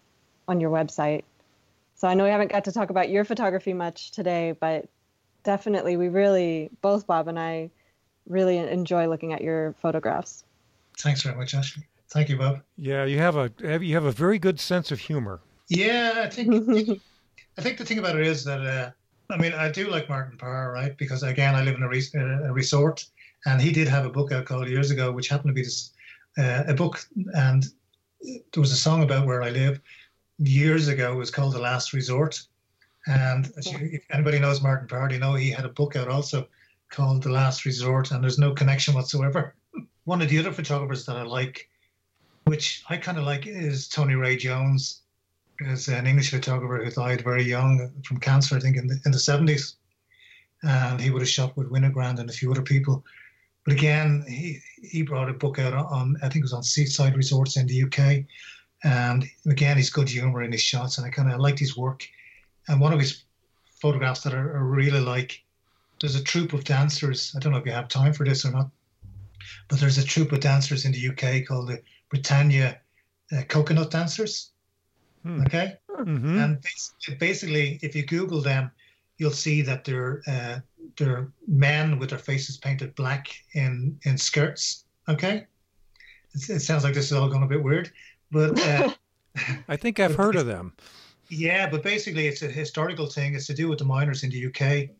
on 0.46 0.60
your 0.60 0.70
website. 0.70 1.24
So 2.02 2.08
I 2.08 2.14
know 2.14 2.24
we 2.24 2.30
haven't 2.30 2.50
got 2.50 2.64
to 2.64 2.72
talk 2.72 2.90
about 2.90 3.10
your 3.10 3.24
photography 3.24 3.72
much 3.72 4.10
today, 4.10 4.56
but 4.58 4.86
definitely 5.44 5.96
we 5.96 6.08
really, 6.08 6.68
both 6.80 7.06
Bob 7.06 7.28
and 7.28 7.38
I, 7.38 7.70
really 8.28 8.58
enjoy 8.58 9.06
looking 9.06 9.32
at 9.32 9.40
your 9.40 9.74
photographs. 9.74 10.42
Thanks 10.98 11.22
very 11.22 11.36
much, 11.36 11.54
Ashley. 11.54 11.84
Thank 12.10 12.28
you, 12.28 12.36
Bob. 12.36 12.60
Yeah, 12.76 13.04
you 13.04 13.18
have 13.18 13.36
a 13.36 13.52
you 13.80 13.94
have 13.94 14.04
a 14.04 14.10
very 14.10 14.40
good 14.40 14.58
sense 14.58 14.90
of 14.90 14.98
humor. 14.98 15.42
Yeah, 15.68 16.14
I 16.24 16.28
think 16.28 16.50
I 17.56 17.62
think 17.62 17.78
the 17.78 17.84
thing 17.84 18.00
about 18.00 18.18
it 18.18 18.26
is 18.26 18.42
that 18.46 18.66
uh, 18.66 18.90
I 19.30 19.36
mean 19.36 19.52
I 19.52 19.70
do 19.70 19.88
like 19.88 20.08
Martin 20.08 20.36
Parr, 20.36 20.72
right? 20.72 20.98
Because 20.98 21.22
again, 21.22 21.54
I 21.54 21.62
live 21.62 21.76
in 21.76 21.84
a, 21.84 21.88
re- 21.88 22.02
a 22.14 22.52
resort, 22.52 23.04
and 23.46 23.62
he 23.62 23.70
did 23.70 23.86
have 23.86 24.04
a 24.04 24.10
book 24.10 24.32
out 24.32 24.46
called 24.46 24.66
years 24.66 24.90
ago, 24.90 25.12
which 25.12 25.28
happened 25.28 25.50
to 25.50 25.54
be 25.54 25.62
this 25.62 25.92
uh, 26.36 26.64
a 26.66 26.74
book, 26.74 27.06
and 27.34 27.66
there 28.22 28.60
was 28.60 28.72
a 28.72 28.76
song 28.76 29.04
about 29.04 29.24
where 29.24 29.44
I 29.44 29.50
live, 29.50 29.80
years 30.38 30.88
ago 30.88 31.12
It 31.12 31.16
was 31.16 31.30
called 31.30 31.54
The 31.54 31.60
Last 31.60 31.92
Resort. 31.92 32.40
And 33.06 33.50
you, 33.64 33.78
if 33.92 34.04
anybody 34.10 34.38
knows 34.38 34.62
Martin 34.62 34.86
Parr, 34.86 35.10
you 35.10 35.18
know 35.18 35.34
he 35.34 35.50
had 35.50 35.64
a 35.64 35.70
book 35.70 35.96
out 35.96 36.08
also 36.08 36.46
called 36.90 37.22
The 37.22 37.30
Last 37.30 37.64
Resort, 37.64 38.12
and 38.12 38.22
there's 38.22 38.38
no 38.38 38.52
connection 38.52 38.94
whatsoever. 38.94 39.54
One 40.04 40.22
of 40.22 40.28
the 40.28 40.38
other 40.38 40.52
photographers 40.52 41.04
that 41.06 41.16
I 41.16 41.22
like, 41.22 41.68
which 42.44 42.84
I 42.88 42.96
kind 42.96 43.18
of 43.18 43.24
like, 43.24 43.46
is 43.46 43.88
Tony 43.88 44.14
Ray 44.14 44.36
Jones. 44.36 45.00
Is 45.60 45.86
an 45.88 46.06
English 46.06 46.30
photographer 46.30 46.82
who 46.82 46.90
died 46.90 47.22
very 47.22 47.44
young 47.44 47.92
from 48.04 48.18
cancer, 48.18 48.56
I 48.56 48.60
think, 48.60 48.76
in 48.76 48.88
the, 48.88 48.98
in 49.04 49.12
the 49.12 49.18
70s. 49.18 49.74
And 50.64 51.00
he 51.00 51.10
would 51.10 51.22
have 51.22 51.28
shot 51.28 51.56
with 51.56 51.70
Winogrand 51.70 52.18
and 52.18 52.28
a 52.28 52.32
few 52.32 52.50
other 52.50 52.62
people. 52.62 53.04
But 53.64 53.74
again, 53.74 54.24
he, 54.28 54.60
he 54.82 55.02
brought 55.02 55.28
a 55.28 55.34
book 55.34 55.58
out 55.58 55.72
on, 55.72 56.16
I 56.16 56.28
think 56.28 56.36
it 56.36 56.42
was 56.42 56.52
on 56.52 56.64
Seaside 56.64 57.16
Resorts 57.16 57.56
in 57.56 57.66
the 57.66 57.84
UK. 57.84 58.24
And 58.84 59.24
again, 59.46 59.76
he's 59.76 59.90
good 59.90 60.08
humor 60.08 60.42
in 60.42 60.52
his 60.52 60.60
shots, 60.60 60.98
and 60.98 61.06
I 61.06 61.10
kind 61.10 61.30
of 61.30 61.40
liked 61.40 61.58
his 61.58 61.76
work. 61.76 62.08
And 62.68 62.80
one 62.80 62.92
of 62.92 62.98
his 62.98 63.24
photographs 63.80 64.22
that 64.22 64.34
I, 64.34 64.38
I 64.38 64.40
really 64.40 65.00
like, 65.00 65.42
there's 66.00 66.16
a 66.16 66.22
troupe 66.22 66.52
of 66.52 66.64
dancers. 66.64 67.32
I 67.36 67.38
don't 67.38 67.52
know 67.52 67.58
if 67.58 67.66
you 67.66 67.72
have 67.72 67.88
time 67.88 68.12
for 68.12 68.24
this 68.24 68.44
or 68.44 68.50
not, 68.50 68.70
but 69.68 69.78
there's 69.78 69.98
a 69.98 70.04
troupe 70.04 70.32
of 70.32 70.40
dancers 70.40 70.84
in 70.84 70.92
the 70.92 71.08
UK 71.08 71.46
called 71.46 71.68
the 71.68 71.82
Britannia 72.10 72.80
uh, 73.36 73.42
Coconut 73.48 73.90
Dancers. 73.90 74.50
Hmm. 75.22 75.42
Okay. 75.42 75.76
Mm-hmm. 75.88 76.38
And 76.38 76.64
basically, 77.18 77.78
if 77.82 77.94
you 77.94 78.04
Google 78.04 78.40
them, 78.40 78.70
you'll 79.18 79.30
see 79.30 79.62
that 79.62 79.84
they're 79.84 80.22
uh, 80.26 80.58
they're 80.96 81.30
men 81.46 81.98
with 81.98 82.10
their 82.10 82.18
faces 82.18 82.56
painted 82.56 82.94
black 82.96 83.28
in 83.54 83.98
in 84.02 84.18
skirts. 84.18 84.84
Okay. 85.08 85.46
It, 86.34 86.50
it 86.50 86.60
sounds 86.60 86.82
like 86.82 86.94
this 86.94 87.06
is 87.06 87.12
all 87.12 87.28
going 87.28 87.44
a 87.44 87.46
bit 87.46 87.62
weird, 87.62 87.92
but 88.32 88.58
uh, 88.60 88.90
I 89.68 89.76
think 89.76 90.00
I've 90.00 90.16
heard 90.16 90.36
of 90.36 90.46
them. 90.46 90.72
Yeah, 91.28 91.68
but 91.70 91.82
basically, 91.82 92.26
it's 92.26 92.42
a 92.42 92.48
historical 92.48 93.06
thing. 93.06 93.34
It's 93.34 93.46
to 93.46 93.54
do 93.54 93.68
with 93.68 93.78
the 93.78 93.84
miners 93.84 94.24
in 94.24 94.30
the 94.30 94.46
UK, 94.46 94.90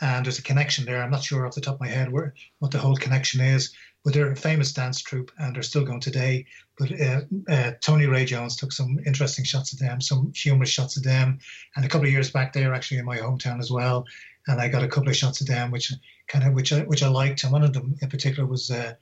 and 0.00 0.24
there's 0.24 0.38
a 0.38 0.42
connection 0.42 0.84
there. 0.84 1.02
I'm 1.02 1.10
not 1.10 1.22
sure 1.22 1.46
off 1.46 1.54
the 1.54 1.60
top 1.60 1.74
of 1.74 1.80
my 1.80 1.88
head 1.88 2.10
where 2.10 2.34
what 2.60 2.70
the 2.70 2.78
whole 2.78 2.96
connection 2.96 3.40
is, 3.40 3.72
but 4.04 4.14
they're 4.14 4.32
a 4.32 4.36
famous 4.36 4.72
dance 4.72 5.00
troupe, 5.00 5.30
and 5.38 5.54
they're 5.54 5.62
still 5.62 5.84
going 5.84 6.00
today. 6.00 6.46
But 6.78 7.00
uh, 7.00 7.20
uh, 7.48 7.72
Tony 7.80 8.06
Ray 8.06 8.24
Jones 8.24 8.56
took 8.56 8.72
some 8.72 8.98
interesting 9.06 9.44
shots 9.44 9.72
of 9.72 9.78
them, 9.78 10.00
some 10.00 10.32
humorous 10.34 10.70
shots 10.70 10.96
of 10.96 11.02
them, 11.02 11.38
and 11.76 11.84
a 11.84 11.88
couple 11.88 12.06
of 12.06 12.12
years 12.12 12.30
back, 12.30 12.52
they 12.52 12.66
were 12.66 12.74
actually 12.74 12.98
in 12.98 13.04
my 13.04 13.18
hometown 13.18 13.60
as 13.60 13.70
well, 13.70 14.06
and 14.48 14.60
I 14.60 14.68
got 14.68 14.82
a 14.82 14.88
couple 14.88 15.10
of 15.10 15.16
shots 15.16 15.40
of 15.40 15.46
them, 15.46 15.70
which 15.70 15.92
kind 16.26 16.44
of 16.46 16.54
which 16.54 16.72
I 16.72 16.80
which 16.80 17.02
I 17.02 17.08
liked, 17.08 17.44
and 17.44 17.52
one 17.52 17.62
of 17.62 17.72
them 17.72 17.96
in 18.00 18.08
particular 18.08 18.48
was 18.48 18.70
uh, 18.70 18.94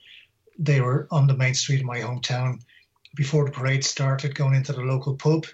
they 0.59 0.81
were 0.81 1.09
on 1.11 1.27
the 1.27 1.37
main 1.37 1.55
street 1.55 1.81
of 1.81 1.87
my 1.87 2.01
hometown 2.01 2.61
before 3.17 3.45
the 3.45 3.51
parade 3.51 3.85
started, 3.85 4.35
going 4.35 4.55
into 4.55 4.73
the 4.73 4.83
local 4.83 5.15
pub, 5.15 5.47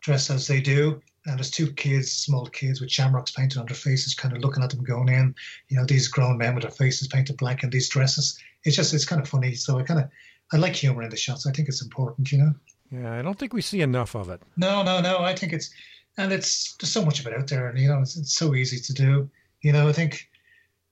dressed 0.00 0.30
as 0.30 0.46
they 0.46 0.60
do. 0.60 1.00
And 1.26 1.38
there's 1.38 1.50
two 1.50 1.72
kids, 1.72 2.12
small 2.12 2.46
kids 2.46 2.80
with 2.80 2.90
shamrocks 2.90 3.30
painted 3.30 3.58
on 3.58 3.66
their 3.66 3.74
faces, 3.74 4.14
kind 4.14 4.36
of 4.36 4.42
looking 4.42 4.62
at 4.62 4.70
them 4.70 4.84
going 4.84 5.08
in. 5.08 5.34
You 5.68 5.78
know, 5.78 5.86
these 5.86 6.06
grown 6.06 6.36
men 6.36 6.54
with 6.54 6.62
their 6.62 6.70
faces 6.70 7.08
painted 7.08 7.38
black 7.38 7.62
and 7.62 7.72
these 7.72 7.88
dresses. 7.88 8.38
It's 8.64 8.76
just, 8.76 8.92
it's 8.92 9.06
kind 9.06 9.22
of 9.22 9.28
funny. 9.28 9.54
So 9.54 9.78
I 9.78 9.84
kind 9.84 10.00
of, 10.00 10.10
I 10.52 10.58
like 10.58 10.76
humor 10.76 11.02
in 11.02 11.08
the 11.08 11.16
shots. 11.16 11.46
I 11.46 11.52
think 11.52 11.68
it's 11.68 11.82
important, 11.82 12.30
you 12.30 12.38
know. 12.38 12.54
Yeah, 12.90 13.18
I 13.18 13.22
don't 13.22 13.38
think 13.38 13.54
we 13.54 13.62
see 13.62 13.80
enough 13.80 14.14
of 14.14 14.28
it. 14.28 14.42
No, 14.56 14.82
no, 14.82 15.00
no. 15.00 15.18
I 15.20 15.34
think 15.34 15.54
it's, 15.54 15.70
and 16.18 16.30
it's 16.30 16.76
there's 16.76 16.92
so 16.92 17.04
much 17.04 17.20
of 17.20 17.26
it 17.26 17.34
out 17.34 17.48
there, 17.48 17.68
and 17.68 17.78
you 17.78 17.88
know, 17.88 18.00
it's, 18.00 18.16
it's 18.16 18.34
so 18.34 18.54
easy 18.54 18.78
to 18.78 18.92
do. 18.92 19.28
You 19.62 19.72
know, 19.72 19.88
I 19.88 19.92
think, 19.92 20.28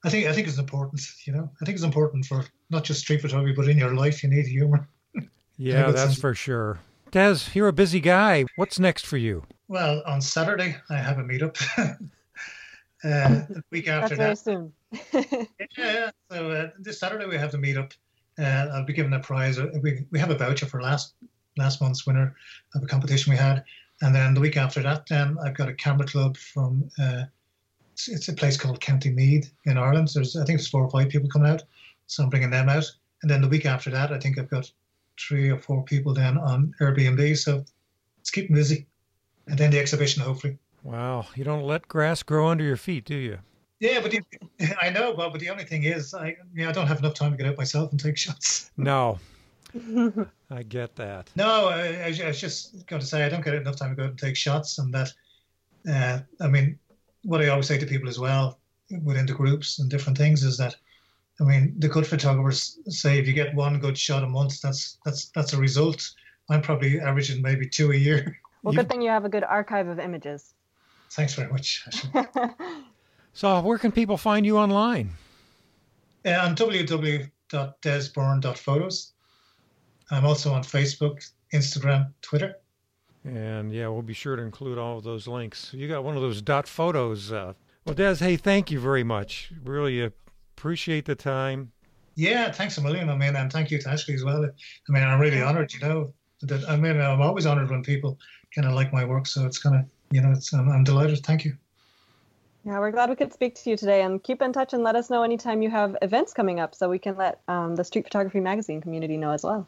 I 0.03 0.09
think, 0.09 0.25
I 0.25 0.33
think 0.33 0.47
it's 0.47 0.57
important. 0.57 1.01
You 1.25 1.33
know, 1.33 1.49
I 1.61 1.65
think 1.65 1.75
it's 1.75 1.85
important 1.85 2.25
for 2.25 2.43
not 2.71 2.83
just 2.83 3.01
street 3.01 3.21
photography, 3.21 3.55
but 3.55 3.69
in 3.69 3.77
your 3.77 3.95
life, 3.95 4.23
you 4.23 4.29
need 4.29 4.47
humor. 4.47 4.89
Yeah, 5.57 5.91
that's 5.91 6.19
for 6.19 6.33
sure. 6.33 6.79
Des, 7.11 7.37
you're 7.53 7.67
a 7.67 7.73
busy 7.73 7.99
guy. 7.99 8.45
What's 8.55 8.79
next 8.79 9.05
for 9.05 9.17
you? 9.17 9.43
Well, 9.67 10.01
on 10.05 10.21
Saturday 10.21 10.75
I 10.89 10.95
have 10.95 11.19
a 11.19 11.23
meetup. 11.23 11.61
uh, 11.77 11.97
the 13.03 13.63
week 13.71 13.87
after 13.87 14.15
that's 14.15 14.41
that. 14.41 14.71
Very 15.11 15.23
soon. 15.23 15.47
yeah, 15.77 15.93
yeah. 15.93 16.11
So 16.31 16.51
uh, 16.51 16.69
this 16.79 16.99
Saturday 16.99 17.25
we 17.25 17.37
have 17.37 17.51
the 17.51 17.57
meetup. 17.57 17.93
Uh, 18.39 18.71
I'll 18.73 18.85
be 18.85 18.93
given 18.93 19.13
a 19.13 19.19
prize. 19.19 19.59
Uh, 19.59 19.67
we 19.81 20.05
we 20.11 20.19
have 20.19 20.31
a 20.31 20.37
voucher 20.37 20.65
for 20.65 20.81
last 20.81 21.13
last 21.57 21.81
month's 21.81 22.07
winner 22.07 22.35
of 22.73 22.83
a 22.83 22.87
competition 22.87 23.31
we 23.31 23.37
had, 23.37 23.63
and 24.01 24.13
then 24.13 24.33
the 24.33 24.41
week 24.41 24.57
after 24.57 24.81
that, 24.81 25.05
then 25.07 25.37
I've 25.43 25.55
got 25.55 25.69
a 25.69 25.73
camera 25.73 26.07
club 26.07 26.35
from. 26.37 26.89
Uh, 26.99 27.25
it's, 27.91 28.07
it's 28.07 28.27
a 28.27 28.33
place 28.33 28.57
called 28.57 28.81
County 28.81 29.11
Meath 29.11 29.53
in 29.65 29.77
Ireland. 29.77 30.09
There's 30.13 30.35
I 30.35 30.45
think 30.45 30.57
there's 30.57 30.67
four 30.67 30.83
or 30.83 30.89
five 30.89 31.09
people 31.09 31.29
coming 31.29 31.51
out, 31.51 31.61
so 32.07 32.23
I'm 32.23 32.29
bringing 32.29 32.49
them 32.49 32.69
out. 32.69 32.91
And 33.21 33.29
then 33.29 33.41
the 33.41 33.47
week 33.47 33.67
after 33.67 33.91
that, 33.91 34.11
I 34.11 34.17
think 34.19 34.39
I've 34.39 34.49
got 34.49 34.71
three 35.19 35.49
or 35.49 35.57
four 35.57 35.83
people 35.83 36.13
then 36.13 36.37
on 36.37 36.73
Airbnb. 36.81 37.37
So 37.37 37.63
it's 38.19 38.31
keeping 38.31 38.55
busy. 38.55 38.87
And 39.47 39.57
then 39.57 39.71
the 39.71 39.79
exhibition, 39.79 40.23
hopefully. 40.23 40.57
Wow. 40.83 41.27
You 41.35 41.43
don't 41.43 41.63
let 41.63 41.87
grass 41.87 42.23
grow 42.23 42.47
under 42.47 42.63
your 42.63 42.77
feet, 42.77 43.05
do 43.05 43.15
you? 43.15 43.39
Yeah, 43.79 43.99
but 43.99 44.11
the, 44.11 44.21
I 44.81 44.89
know, 44.89 45.13
Bob, 45.13 45.33
but 45.33 45.41
the 45.41 45.49
only 45.49 45.65
thing 45.65 45.83
is, 45.83 46.13
I 46.13 46.37
you 46.53 46.63
know, 46.63 46.69
I 46.69 46.71
don't 46.71 46.87
have 46.87 46.99
enough 46.99 47.15
time 47.15 47.31
to 47.31 47.37
get 47.37 47.47
out 47.47 47.57
myself 47.57 47.91
and 47.91 47.99
take 47.99 48.17
shots. 48.17 48.71
No. 48.77 49.19
I 50.51 50.63
get 50.63 50.95
that. 50.97 51.29
No, 51.35 51.67
I, 51.67 52.05
I, 52.05 52.27
was 52.27 52.39
just 52.39 52.85
going 52.87 52.99
to 52.99 53.05
say 53.05 53.25
I 53.25 53.29
don't 53.29 53.43
get 53.43 53.55
enough 53.55 53.75
time 53.75 53.89
to 53.89 53.95
go 53.95 54.03
out 54.03 54.09
and 54.11 54.19
take 54.19 54.37
shots, 54.37 54.77
and 54.77 54.93
that, 54.93 55.11
uh, 55.89 56.19
I 56.39 56.47
mean, 56.47 56.77
what 57.23 57.41
I 57.41 57.47
always 57.47 57.67
say 57.67 57.79
to 57.79 57.85
people 57.85 58.07
as 58.07 58.19
well 58.19 58.59
within 59.03 59.25
the 59.25 59.33
groups 59.33 59.79
and 59.79 59.89
different 59.89 60.17
things 60.17 60.43
is 60.43 60.57
that 60.57 60.75
I 61.39 61.43
mean, 61.43 61.73
the 61.79 61.87
good 61.87 62.05
photographers 62.05 62.77
say 62.87 63.17
if 63.19 63.27
you 63.27 63.33
get 63.33 63.55
one 63.55 63.79
good 63.79 63.97
shot 63.97 64.23
a 64.23 64.27
month, 64.27 64.61
that's 64.61 64.99
that's 65.03 65.31
that's 65.35 65.53
a 65.53 65.57
result. 65.57 66.07
I'm 66.49 66.61
probably 66.61 66.99
averaging 66.99 67.41
maybe 67.41 67.67
two 67.67 67.91
a 67.91 67.95
year. 67.95 68.37
Well, 68.61 68.73
good 68.73 68.89
thing 68.89 69.01
you 69.01 69.09
have 69.09 69.25
a 69.25 69.29
good 69.29 69.43
archive 69.43 69.87
of 69.87 69.99
images. 69.99 70.53
Thanks 71.11 71.33
very 71.33 71.51
much. 71.51 71.85
so, 73.33 73.59
where 73.61 73.77
can 73.77 73.91
people 73.91 74.17
find 74.17 74.45
you 74.45 74.57
online? 74.57 75.11
Uh, 76.25 76.31
on 76.31 76.55
www.desbourne.photos. 76.55 79.11
I'm 80.11 80.25
also 80.25 80.53
on 80.53 80.63
Facebook, 80.63 81.29
Instagram, 81.53 82.13
Twitter. 82.21 82.55
And 83.25 83.73
yeah, 83.73 83.87
we'll 83.87 84.01
be 84.01 84.13
sure 84.13 84.35
to 84.35 84.41
include 84.41 84.77
all 84.77 84.97
of 84.97 85.03
those 85.03 85.27
links. 85.27 85.73
You 85.73 85.87
got 85.87 86.03
one 86.03 86.15
of 86.15 86.21
those 86.21 86.41
dot 86.41 86.67
photos. 86.67 87.31
Uh, 87.31 87.53
well, 87.85 87.95
Des, 87.95 88.15
hey, 88.15 88.37
thank 88.37 88.71
you 88.71 88.79
very 88.79 89.03
much. 89.03 89.51
Really 89.63 90.11
appreciate 90.57 91.05
the 91.05 91.15
time. 91.15 91.71
Yeah, 92.15 92.51
thanks 92.51 92.77
a 92.77 92.81
million. 92.81 93.09
I 93.09 93.15
mean, 93.15 93.35
and 93.35 93.51
thank 93.51 93.71
you 93.71 93.79
to 93.79 93.89
Ashley 93.89 94.13
as 94.13 94.23
well. 94.23 94.45
I 94.45 94.91
mean, 94.91 95.03
I'm 95.03 95.19
really 95.19 95.41
honored, 95.41 95.73
you 95.73 95.79
know, 95.79 96.13
that 96.43 96.67
I 96.69 96.75
mean, 96.75 97.01
I'm 97.01 97.21
always 97.21 97.45
honored 97.45 97.69
when 97.69 97.83
people 97.83 98.19
kind 98.53 98.67
of 98.67 98.73
like 98.73 98.93
my 98.93 99.03
work. 99.03 99.25
So 99.25 99.45
it's 99.45 99.57
kind 99.57 99.75
of, 99.75 99.85
you 100.11 100.21
know, 100.21 100.31
it's, 100.31 100.53
I'm, 100.53 100.69
I'm 100.69 100.83
delighted. 100.83 101.25
Thank 101.25 101.45
you. 101.45 101.57
Yeah, 102.65 102.79
we're 102.79 102.91
glad 102.91 103.09
we 103.09 103.15
could 103.17 103.33
speak 103.33 103.55
to 103.55 103.69
you 103.69 103.75
today 103.75 104.03
and 104.03 104.23
keep 104.23 104.41
in 104.41 104.53
touch 104.53 104.73
and 104.73 104.83
let 104.83 104.95
us 104.95 105.09
know 105.09 105.23
anytime 105.23 105.61
you 105.61 105.69
have 105.69 105.97
events 106.01 106.33
coming 106.33 106.61
up 106.61 106.75
so 106.75 106.87
we 106.87 106.99
can 106.99 107.17
let 107.17 107.41
um, 107.49 107.75
the 107.75 107.83
Street 107.83 108.05
Photography 108.05 108.39
Magazine 108.39 108.79
community 108.79 109.17
know 109.17 109.31
as 109.31 109.43
well. 109.43 109.67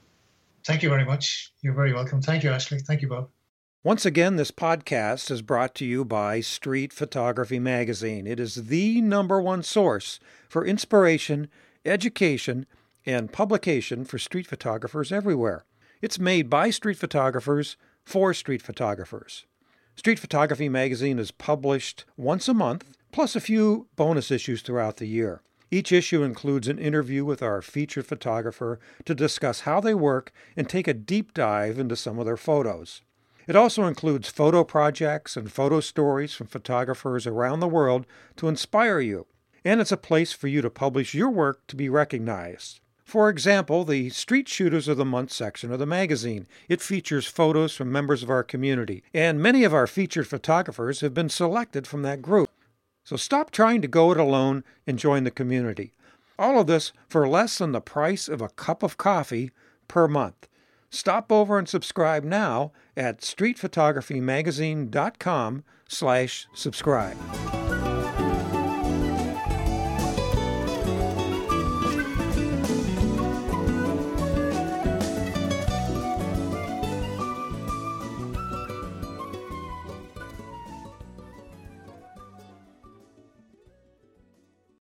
Thank 0.65 0.81
you 0.81 0.89
very 0.89 1.03
much. 1.03 1.51
You're 1.61 1.73
very 1.73 1.93
welcome. 1.93 2.21
Thank 2.21 2.43
you, 2.43 2.51
Ashley. 2.51 2.79
Thank 2.79 3.01
you, 3.01 3.09
Bob. 3.09 3.29
Once 3.85 4.03
again, 4.03 4.35
this 4.35 4.49
podcast 4.49 5.29
is 5.29 5.43
brought 5.43 5.75
to 5.75 5.85
you 5.85 6.03
by 6.03 6.39
Street 6.39 6.91
Photography 6.91 7.59
Magazine. 7.59 8.25
It 8.25 8.39
is 8.39 8.55
the 8.65 8.99
number 8.99 9.39
one 9.39 9.61
source 9.61 10.19
for 10.49 10.65
inspiration, 10.65 11.49
education, 11.85 12.65
and 13.05 13.31
publication 13.31 14.03
for 14.03 14.17
street 14.17 14.47
photographers 14.47 15.11
everywhere. 15.11 15.65
It's 16.01 16.17
made 16.17 16.49
by 16.49 16.71
street 16.71 16.97
photographers 16.97 17.77
for 18.03 18.33
street 18.33 18.63
photographers. 18.63 19.45
Street 19.95 20.17
Photography 20.17 20.67
Magazine 20.67 21.19
is 21.19 21.29
published 21.29 22.05
once 22.17 22.47
a 22.47 22.55
month, 22.55 22.97
plus 23.11 23.35
a 23.35 23.39
few 23.39 23.85
bonus 23.95 24.31
issues 24.31 24.63
throughout 24.63 24.97
the 24.97 25.05
year. 25.05 25.43
Each 25.69 25.91
issue 25.91 26.23
includes 26.23 26.67
an 26.67 26.79
interview 26.79 27.23
with 27.23 27.43
our 27.43 27.61
featured 27.61 28.07
photographer 28.07 28.79
to 29.05 29.13
discuss 29.13 29.59
how 29.59 29.79
they 29.79 29.93
work 29.93 30.31
and 30.57 30.67
take 30.67 30.87
a 30.87 30.93
deep 30.95 31.35
dive 31.35 31.77
into 31.77 31.95
some 31.95 32.17
of 32.17 32.25
their 32.25 32.35
photos. 32.35 33.03
It 33.47 33.55
also 33.55 33.85
includes 33.85 34.29
photo 34.29 34.63
projects 34.63 35.37
and 35.37 35.51
photo 35.51 35.79
stories 35.79 36.33
from 36.33 36.47
photographers 36.47 37.27
around 37.27 37.59
the 37.59 37.67
world 37.67 38.05
to 38.37 38.47
inspire 38.47 38.99
you, 38.99 39.27
and 39.63 39.79
it's 39.79 39.91
a 39.91 39.97
place 39.97 40.33
for 40.33 40.47
you 40.47 40.61
to 40.61 40.69
publish 40.69 41.13
your 41.13 41.29
work 41.29 41.65
to 41.67 41.75
be 41.75 41.89
recognized. 41.89 42.79
For 43.03 43.29
example, 43.29 43.85
the 43.85 44.09
Street 44.09 44.47
Shooters 44.47 44.87
of 44.87 44.97
the 44.97 45.05
Month 45.05 45.31
section 45.31 45.71
of 45.71 45.77
the 45.77 45.85
magazine. 45.85 46.47
It 46.67 46.81
features 46.81 47.27
photos 47.27 47.75
from 47.75 47.91
members 47.91 48.23
of 48.23 48.31
our 48.31 48.43
community, 48.43 49.03
and 49.13 49.39
many 49.39 49.63
of 49.63 49.75
our 49.75 49.85
featured 49.85 50.27
photographers 50.27 51.01
have 51.01 51.13
been 51.13 51.29
selected 51.29 51.85
from 51.85 52.01
that 52.01 52.23
group. 52.23 52.49
So 53.03 53.15
stop 53.15 53.51
trying 53.51 53.83
to 53.83 53.87
go 53.87 54.11
it 54.11 54.17
alone 54.17 54.63
and 54.87 54.97
join 54.97 55.23
the 55.23 55.29
community. 55.29 55.93
All 56.39 56.59
of 56.59 56.65
this 56.65 56.91
for 57.07 57.27
less 57.27 57.59
than 57.59 57.73
the 57.73 57.79
price 57.79 58.27
of 58.27 58.41
a 58.41 58.49
cup 58.49 58.81
of 58.81 58.97
coffee 58.97 59.51
per 59.87 60.07
month. 60.07 60.47
Stop 60.89 61.31
over 61.31 61.59
and 61.59 61.69
subscribe 61.69 62.23
now 62.23 62.71
at 62.97 63.21
streetphotographymagazine.com 63.21 65.63
slash 65.87 66.47
subscribe. 66.53 67.64